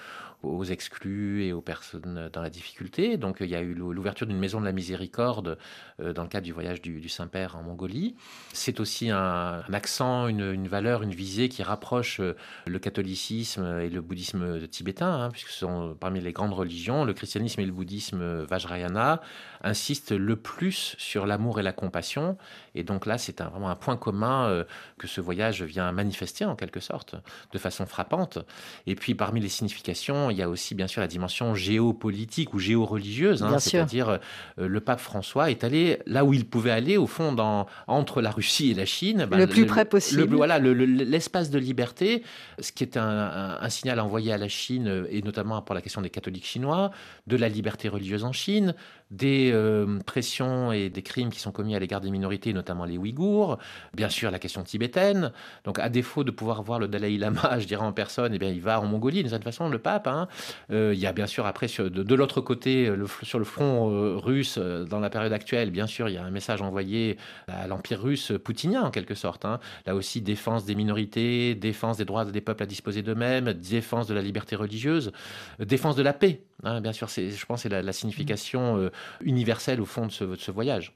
aux 0.44 0.64
exclus 0.64 1.46
et 1.46 1.54
aux 1.54 1.62
personnes 1.62 2.30
dans 2.32 2.42
la 2.42 2.50
difficulté. 2.50 3.18
Donc 3.18 3.38
il 3.40 3.48
y 3.48 3.56
a 3.56 3.62
eu 3.62 3.74
l'ouverture 3.74 4.28
d'une 4.28 4.38
maison 4.38 4.60
de 4.60 4.66
la 4.66 4.72
miséricorde 4.72 5.58
euh, 6.00 6.14
dans 6.14 6.24
le 6.24 6.30
cadre 6.30 6.46
du 6.46 6.54
voyage 6.54 6.82
du, 6.82 7.10
Saint-Père 7.10 7.56
en 7.56 7.64
Mongolie. 7.64 8.16
C'est 8.54 8.80
aussi 8.80 9.10
un, 9.10 9.64
accent, 9.74 10.28
une, 10.28 10.68
valeur, 10.68 11.04
une 11.04 11.14
visée 11.14 11.50
qui 11.50 11.64
rapproche 11.64 12.20
euh, 12.20 12.36
le 12.66 12.80
catholicisme 12.80 13.80
et 13.80 13.90
le 13.90 14.02
bouddhisme 14.02 14.68
tibétain, 14.68 15.12
hein, 15.12 15.30
puisque 15.32 15.50
ce 15.50 15.60
sont 15.60 15.96
parmi 16.00 16.22
les 16.22 16.34
grandes 16.34 16.54
religions. 16.54 17.04
Le 17.04 17.14
christianisme 17.14 17.62
et 17.62 17.66
le 17.66 17.72
bouddhisme 17.72 18.44
Vajrayana 18.44 19.22
insistent 19.64 20.12
le 20.12 20.36
plus 20.36 20.96
sur 20.98 21.26
l'amour 21.26 21.60
et 21.60 21.64
la 21.64 21.74
compassion. 21.74 22.38
Et 22.78 22.84
donc 22.84 23.08
là, 23.08 23.18
c'est 23.18 23.42
vraiment 23.42 23.70
un 23.70 23.76
point 23.76 23.98
commun 23.98 24.48
euh, 24.48 24.64
que 25.00 25.08
ce 25.08 25.20
voyage 25.20 25.64
vient 25.64 25.92
manifester 25.92 26.46
en 26.46 26.56
quelque 26.56 26.80
sorte, 26.80 27.16
de 27.52 27.58
façon 27.58 27.88
frappante. 27.88 28.38
Et 28.86 28.94
puis 28.94 29.16
parmi 29.16 29.42
les 29.42 29.50
significations, 29.50 30.30
il 30.30 30.38
y 30.38 30.44
a 30.44 30.50
aussi 30.50 30.76
bien 30.76 30.88
sûr 30.88 31.02
la 31.02 31.08
dimension 31.08 31.56
géopolitique 31.56 32.54
ou 32.54 32.60
géoreligieuse, 32.60 33.42
hein, 33.42 33.58
c'est-à-dire 33.58 34.20
euh, 34.60 34.68
le 34.68 34.80
pape 34.80 35.00
François 35.00 35.50
est 35.50 35.64
allé 35.64 36.00
là 36.06 36.24
où 36.24 36.34
il 36.34 36.46
pouvait 36.46 36.72
aller, 36.72 36.98
au 36.98 37.08
fond, 37.08 37.34
dans, 37.34 37.66
entre 37.88 38.22
la 38.22 38.30
Russie 38.30 38.72
et 38.72 38.74
la 38.76 38.86
Chine. 38.86 39.26
Ben, 39.26 39.38
le 39.38 39.48
plus 39.48 39.66
près 39.66 39.86
possible. 39.86 40.36
voilà, 40.36 40.60
l'espace 40.60 41.50
de 41.50 41.58
liberté, 41.58 42.24
ce 42.60 42.72
qui 42.72 42.84
est 42.84 42.96
un, 42.96 43.58
un, 43.60 43.70
signal 43.70 44.00
envoyé 44.00 44.32
à 44.32 44.38
la 44.38 44.48
Chine, 44.48 45.06
et 45.10 45.22
notamment 45.24 45.62
pour 45.64 45.74
la 45.74 45.82
question 45.82 46.02
des 46.02 46.10
catholiques 46.12 46.46
chinois, 46.46 46.92
de 47.26 47.38
la 47.38 47.50
liberté 47.50 47.90
religieuse 47.90 48.24
en 48.24 48.32
Chine, 48.32 48.76
des 49.12 49.52
euh, 49.54 50.00
pressions 50.06 50.72
et 50.72 50.90
des 50.90 51.02
crimes 51.02 51.30
qui 51.30 51.40
sont 51.40 51.52
commis 51.52 51.76
à 51.76 51.80
l'égard 51.80 52.02
des 52.02 52.12
minorités, 52.12 52.52
notamment 52.52 52.67
les 52.86 52.98
Ouïghours, 52.98 53.58
bien 53.94 54.10
sûr 54.10 54.32
la 54.32 54.40
question 54.40 54.64
tibétaine. 54.64 55.32
Donc 55.64 55.80
à 55.80 55.90
défaut 55.90 56.24
de 56.24 56.32
pouvoir 56.32 56.64
voir 56.64 56.80
le 56.80 56.88
Dalai 56.88 57.18
Lama, 57.18 57.60
je 57.60 57.66
dirais 57.66 57.84
en 57.84 57.94
personne, 57.94 58.34
eh 58.34 58.40
bien, 58.40 58.50
il 58.50 58.62
va 58.62 58.80
en 58.80 58.86
Mongolie, 58.86 59.20
d'une 59.20 59.30
certaine 59.30 59.52
façon, 59.52 59.70
le 59.70 59.80
pape. 59.80 60.08
Hein. 60.08 60.28
Euh, 60.72 60.94
il 60.94 61.00
y 61.00 61.06
a 61.06 61.14
bien 61.14 61.28
sûr 61.28 61.46
après, 61.46 61.68
sur, 61.68 61.90
de, 61.90 62.16
l'autre 62.16 62.42
côté, 62.42 62.88
le, 62.88 63.06
sur 63.24 63.40
le 63.40 63.46
front 63.46 63.92
euh, 63.92 64.18
russe, 64.18 64.58
dans 64.58 65.00
la 65.00 65.10
période 65.10 65.34
actuelle, 65.34 65.72
bien 65.72 65.88
sûr, 65.88 66.10
il 66.10 66.16
y 66.16 66.18
a 66.18 66.24
un 66.24 66.32
message 66.32 66.62
envoyé 66.62 67.18
à 67.48 67.68
l'Empire 67.68 68.02
russe 68.02 68.34
poutinien, 68.44 68.84
en 68.84 68.92
quelque 68.92 69.16
sorte. 69.16 69.46
Hein. 69.46 69.60
Là 69.86 69.96
aussi, 69.96 70.22
défense 70.22 70.66
des 70.66 70.76
minorités, 70.76 71.56
défense 71.56 71.98
des 71.98 72.06
droits 72.06 72.26
des 72.26 72.42
peuples 72.42 72.64
à 72.64 72.66
disposer 72.66 73.02
d'eux-mêmes, 73.02 73.54
défense 73.54 74.08
de 74.08 74.14
la 74.14 74.22
liberté 74.22 74.56
religieuse, 74.56 75.12
défense 75.60 75.96
de 75.96 76.04
la 76.04 76.14
paix. 76.14 76.42
Hein. 76.64 76.82
Bien 76.82 76.94
sûr, 76.94 77.08
je 77.08 77.46
pense 77.46 77.64
que 77.64 77.70
c'est 77.70 77.82
la, 77.82 77.94
signification 77.94 78.90
universel 79.22 79.82
au 79.82 79.86
fond 79.86 80.06
de 80.06 80.12
ce, 80.12 80.52
voyage. 80.52 80.94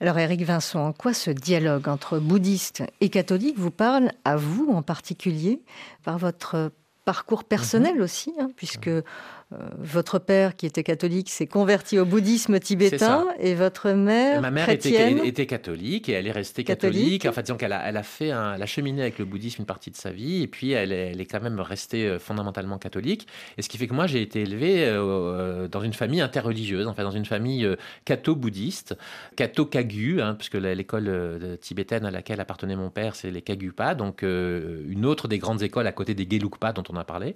Alors 0.00 0.18
Eric 0.18 0.42
Vincent, 0.42 0.88
en 0.88 0.92
quoi 0.92 1.14
ce 1.14 1.30
dialogue 1.30 1.88
entre 1.88 2.18
bouddhistes 2.18 2.82
et 3.00 3.08
catholiques 3.08 3.58
vous 3.58 3.70
parle 3.70 4.10
à 4.24 4.36
vous 4.36 4.68
en 4.70 4.82
particulier 4.82 5.62
par 6.02 6.18
votre 6.18 6.72
parcours 7.04 7.44
personnel 7.44 7.96
mhm. 7.96 8.02
aussi, 8.02 8.32
hein, 8.38 8.50
puisque 8.56 8.90
votre 9.78 10.18
père, 10.18 10.56
qui 10.56 10.66
était 10.66 10.82
catholique, 10.82 11.30
s'est 11.30 11.46
converti 11.46 11.98
au 11.98 12.04
bouddhisme 12.04 12.58
tibétain 12.58 13.26
et 13.38 13.54
votre 13.54 13.90
mère, 13.90 14.40
Ma 14.40 14.50
mère 14.50 14.68
était, 14.68 15.46
catholique 15.46 16.08
et 16.08 16.12
elle 16.12 16.26
est 16.26 16.32
restée 16.32 16.64
catholique. 16.64 17.26
En 17.26 17.32
fait, 17.32 17.46
donc 17.46 17.62
elle 17.62 17.72
a, 17.72 17.86
elle 17.86 17.96
a 17.96 18.02
fait 18.02 18.30
un, 18.30 18.54
elle 18.54 18.62
a 18.62 18.66
cheminé 18.66 19.02
avec 19.02 19.18
le 19.18 19.24
bouddhisme 19.24 19.62
une 19.62 19.66
partie 19.66 19.90
de 19.90 19.96
sa 19.96 20.10
vie 20.10 20.42
et 20.42 20.46
puis 20.46 20.72
elle 20.72 20.92
est, 20.92 21.12
elle 21.12 21.20
est 21.20 21.26
quand 21.26 21.42
même 21.42 21.60
restée 21.60 22.06
euh, 22.06 22.18
fondamentalement 22.18 22.78
catholique. 22.78 23.26
Et 23.56 23.62
ce 23.62 23.68
qui 23.68 23.78
fait 23.78 23.86
que 23.86 23.94
moi, 23.94 24.06
j'ai 24.06 24.22
été 24.22 24.42
élevé 24.42 24.84
euh, 24.86 25.68
dans 25.68 25.82
une 25.82 25.92
famille 25.92 26.20
interreligieuse, 26.20 26.86
en 26.86 26.94
fait, 26.94 27.02
dans 27.02 27.10
une 27.10 27.26
famille 27.26 27.68
catho-bouddhiste, 28.04 28.96
catho-kagu, 29.36 30.20
hein, 30.20 30.34
puisque 30.34 30.54
l'école 30.54 31.58
tibétaine 31.60 32.04
à 32.06 32.10
laquelle 32.10 32.40
appartenait 32.40 32.76
mon 32.76 32.90
père, 32.90 33.14
c'est 33.14 33.30
les 33.30 33.42
Kagupa, 33.42 33.94
donc 33.94 34.22
une 34.22 35.06
autre 35.06 35.28
des 35.28 35.38
grandes 35.38 35.62
écoles 35.62 35.86
à 35.86 35.92
côté 35.92 36.14
des 36.14 36.26
Gelugpa 36.28 36.72
dont 36.72 36.82
on 36.88 36.96
a 36.96 37.04
parlé. 37.04 37.34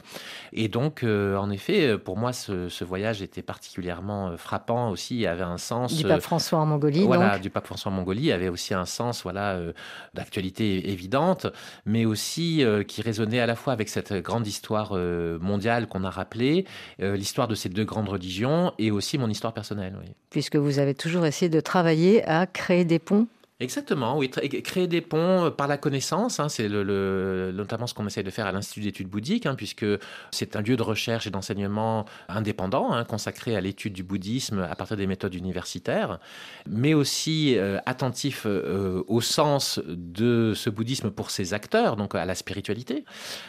Et 0.52 0.68
donc, 0.68 1.04
en 1.04 1.50
effet, 1.50 1.97
pour 1.98 2.16
moi, 2.16 2.32
ce, 2.32 2.84
voyage 2.84 3.22
était 3.22 3.42
particulièrement 3.42 4.28
euh, 4.28 4.36
frappant 4.36 4.90
aussi, 4.90 5.26
avait 5.26 5.42
un 5.42 5.58
sens. 5.58 5.94
Du 5.94 6.04
pape 6.04 6.18
euh, 6.18 6.20
François 6.20 6.58
en 6.58 6.66
Mongolie. 6.66 7.04
Voilà, 7.04 7.38
du 7.38 7.50
pape 7.50 7.66
François 7.66 7.92
en 7.92 7.94
Mongolie 7.94 8.32
avait 8.32 8.48
aussi 8.48 8.74
un 8.74 8.86
sens, 8.86 9.22
voilà, 9.22 9.52
euh, 9.52 9.72
d'actualité 10.14 10.90
évidente, 10.90 11.46
mais 11.86 12.04
aussi 12.04 12.64
qui 12.86 13.02
résonnait 13.02 13.40
à 13.40 13.46
la 13.46 13.56
fois 13.56 13.72
avec 13.72 13.88
cette 13.88 14.12
grande 14.12 14.46
histoire 14.46 14.94
mondiale 14.94 15.86
qu'on 15.86 16.04
a 16.04 16.10
rappelée, 16.10 16.64
l'histoire 16.98 17.48
de 17.48 17.54
ces 17.54 17.68
deux 17.68 17.84
grandes 17.84 18.08
religions 18.08 18.72
et 18.78 18.90
aussi 18.90 19.18
mon 19.18 19.28
histoire 19.28 19.52
personnelle. 19.52 19.96
Puisque 20.30 20.56
vous 20.56 20.78
avez 20.78 20.94
toujours 20.94 21.26
essayé 21.26 21.48
de 21.48 21.60
travailler 21.60 22.24
à 22.24 22.46
créer 22.46 22.84
des 22.84 22.98
ponts 22.98 23.26
Exactement, 23.60 24.16
oui. 24.16 24.30
Créer 24.30 24.86
des 24.86 25.00
ponts 25.00 25.46
euh, 25.46 25.50
par 25.50 25.66
la 25.66 25.76
connaissance, 25.78 26.38
hein, 26.38 26.48
c'est 26.48 26.68
notamment 26.68 27.88
ce 27.88 27.94
qu'on 27.94 28.06
essaie 28.06 28.22
de 28.22 28.30
faire 28.30 28.46
à 28.46 28.52
l'Institut 28.52 28.82
d'études 28.82 29.08
bouddhiques, 29.08 29.46
hein, 29.46 29.56
puisque 29.56 29.84
c'est 30.30 30.54
un 30.54 30.60
lieu 30.60 30.76
de 30.76 30.82
recherche 30.84 31.26
et 31.26 31.30
d'enseignement 31.30 32.04
indépendant, 32.28 32.92
hein, 32.92 33.02
consacré 33.02 33.56
à 33.56 33.60
l'étude 33.60 33.94
du 33.94 34.04
bouddhisme 34.04 34.60
à 34.60 34.76
partir 34.76 34.96
des 34.96 35.08
méthodes 35.08 35.34
universitaires, 35.34 36.20
mais 36.68 36.94
aussi 36.94 37.58
euh, 37.58 37.78
attentif 37.84 38.44
euh, 38.46 39.02
au 39.08 39.20
sens 39.20 39.80
de 39.88 40.52
ce 40.54 40.70
bouddhisme 40.70 41.10
pour 41.10 41.32
ses 41.32 41.52
acteurs, 41.52 41.96
donc 41.96 42.14
à 42.14 42.24
la 42.24 42.36
spiritualité. 42.36 43.04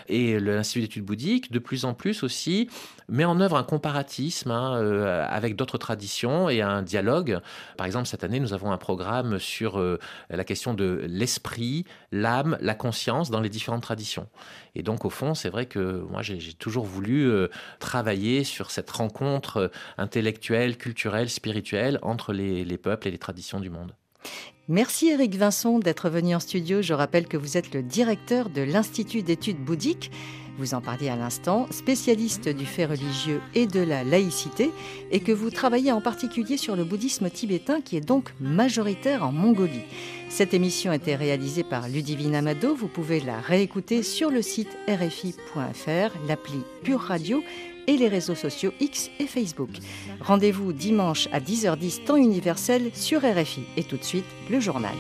Et 0.07 0.39
l'Institut 0.39 0.81
d'études 0.81 1.05
bouddhiques, 1.05 1.51
de 1.51 1.59
plus 1.59 1.85
en 1.85 1.93
plus 1.93 2.23
aussi, 2.23 2.67
met 3.09 3.25
en 3.25 3.39
œuvre 3.39 3.57
un 3.57 3.63
comparatisme 3.63 4.51
avec 4.51 5.55
d'autres 5.55 5.77
traditions 5.77 6.49
et 6.49 6.61
un 6.61 6.81
dialogue. 6.81 7.39
Par 7.77 7.85
exemple, 7.85 8.07
cette 8.07 8.23
année, 8.23 8.39
nous 8.39 8.53
avons 8.53 8.71
un 8.71 8.77
programme 8.77 9.39
sur 9.39 9.79
la 10.29 10.43
question 10.43 10.73
de 10.73 11.05
l'esprit, 11.07 11.85
l'âme, 12.11 12.57
la 12.61 12.75
conscience 12.75 13.29
dans 13.29 13.41
les 13.41 13.49
différentes 13.49 13.81
traditions. 13.81 14.27
Et 14.75 14.83
donc, 14.83 15.05
au 15.05 15.09
fond, 15.09 15.33
c'est 15.35 15.49
vrai 15.49 15.65
que 15.65 16.05
moi, 16.09 16.21
j'ai 16.21 16.53
toujours 16.53 16.85
voulu 16.85 17.29
euh, 17.29 17.47
travailler 17.79 18.43
sur 18.43 18.71
cette 18.71 18.89
rencontre 18.91 19.57
euh, 19.57 19.67
intellectuelle, 19.97 20.77
culturelle, 20.77 21.29
spirituelle 21.29 21.99
entre 22.01 22.33
les 22.33 22.77
peuples 22.77 23.07
et 23.07 23.11
les 23.11 23.17
traditions 23.17 23.59
du 23.59 23.69
monde. 23.69 23.93
Merci 24.67 25.09
Eric 25.09 25.35
Vincent 25.35 25.79
d'être 25.79 26.09
venu 26.09 26.35
en 26.35 26.39
studio. 26.39 26.83
Je 26.83 26.93
rappelle 26.93 27.27
que 27.27 27.37
vous 27.37 27.57
êtes 27.57 27.73
le 27.73 27.81
directeur 27.81 28.51
de 28.51 28.61
l'Institut 28.61 29.23
d'études 29.23 29.57
bouddhiques 29.57 30.11
vous 30.59 30.73
en 30.73 30.81
parliez 30.81 31.09
à 31.09 31.15
l'instant, 31.15 31.67
spécialiste 31.71 32.49
du 32.49 32.65
fait 32.65 32.85
religieux 32.85 33.41
et 33.55 33.65
de 33.65 33.79
la 33.79 34.03
laïcité, 34.03 34.71
et 35.11 35.21
que 35.21 35.31
vous 35.31 35.49
travaillez 35.49 35.91
en 35.91 36.01
particulier 36.01 36.57
sur 36.57 36.75
le 36.75 36.83
bouddhisme 36.83 37.29
tibétain 37.29 37.79
qui 37.81 37.95
est 37.95 38.05
donc 38.05 38.33
majoritaire 38.41 39.25
en 39.25 39.31
Mongolie. 39.31 39.85
Cette 40.29 40.53
émission 40.53 40.91
a 40.91 40.97
été 40.97 41.15
réalisée 41.15 41.63
par 41.63 41.87
Ludivine 41.87 42.35
Amado. 42.35 42.75
Vous 42.75 42.89
pouvez 42.89 43.21
la 43.21 43.39
réécouter 43.39 44.03
sur 44.03 44.29
le 44.29 44.41
site 44.41 44.77
rfi.fr, 44.87 46.27
l'appli 46.27 46.61
Pure 46.83 46.99
Radio 46.99 47.41
et 47.87 47.97
les 47.97 48.09
réseaux 48.09 48.35
sociaux 48.35 48.73
X 48.79 49.09
et 49.19 49.27
Facebook. 49.27 49.71
Rendez-vous 50.19 50.73
dimanche 50.73 51.29
à 51.31 51.39
10h10 51.39 52.03
temps 52.03 52.17
universel 52.17 52.91
sur 52.93 53.21
RFI. 53.21 53.61
Et 53.77 53.83
tout 53.83 53.97
de 53.97 54.03
suite, 54.03 54.25
le 54.51 54.59
journal. 54.59 54.95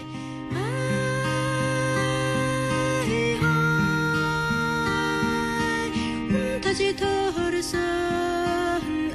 янжи 6.79 6.93
төхөрсөн 6.99 7.83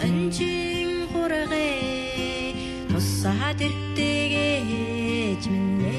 өнжин 0.04 1.08
хургэ 1.12 1.68
тусаад 2.90 3.60
иртэгэж 3.66 5.42
минэ 5.48 5.96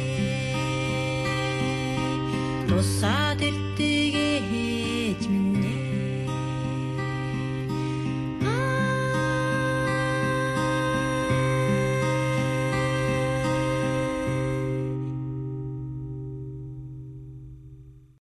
тусаад 2.70 3.42
иртэгэж 3.50 5.22
минэ 5.32 5.45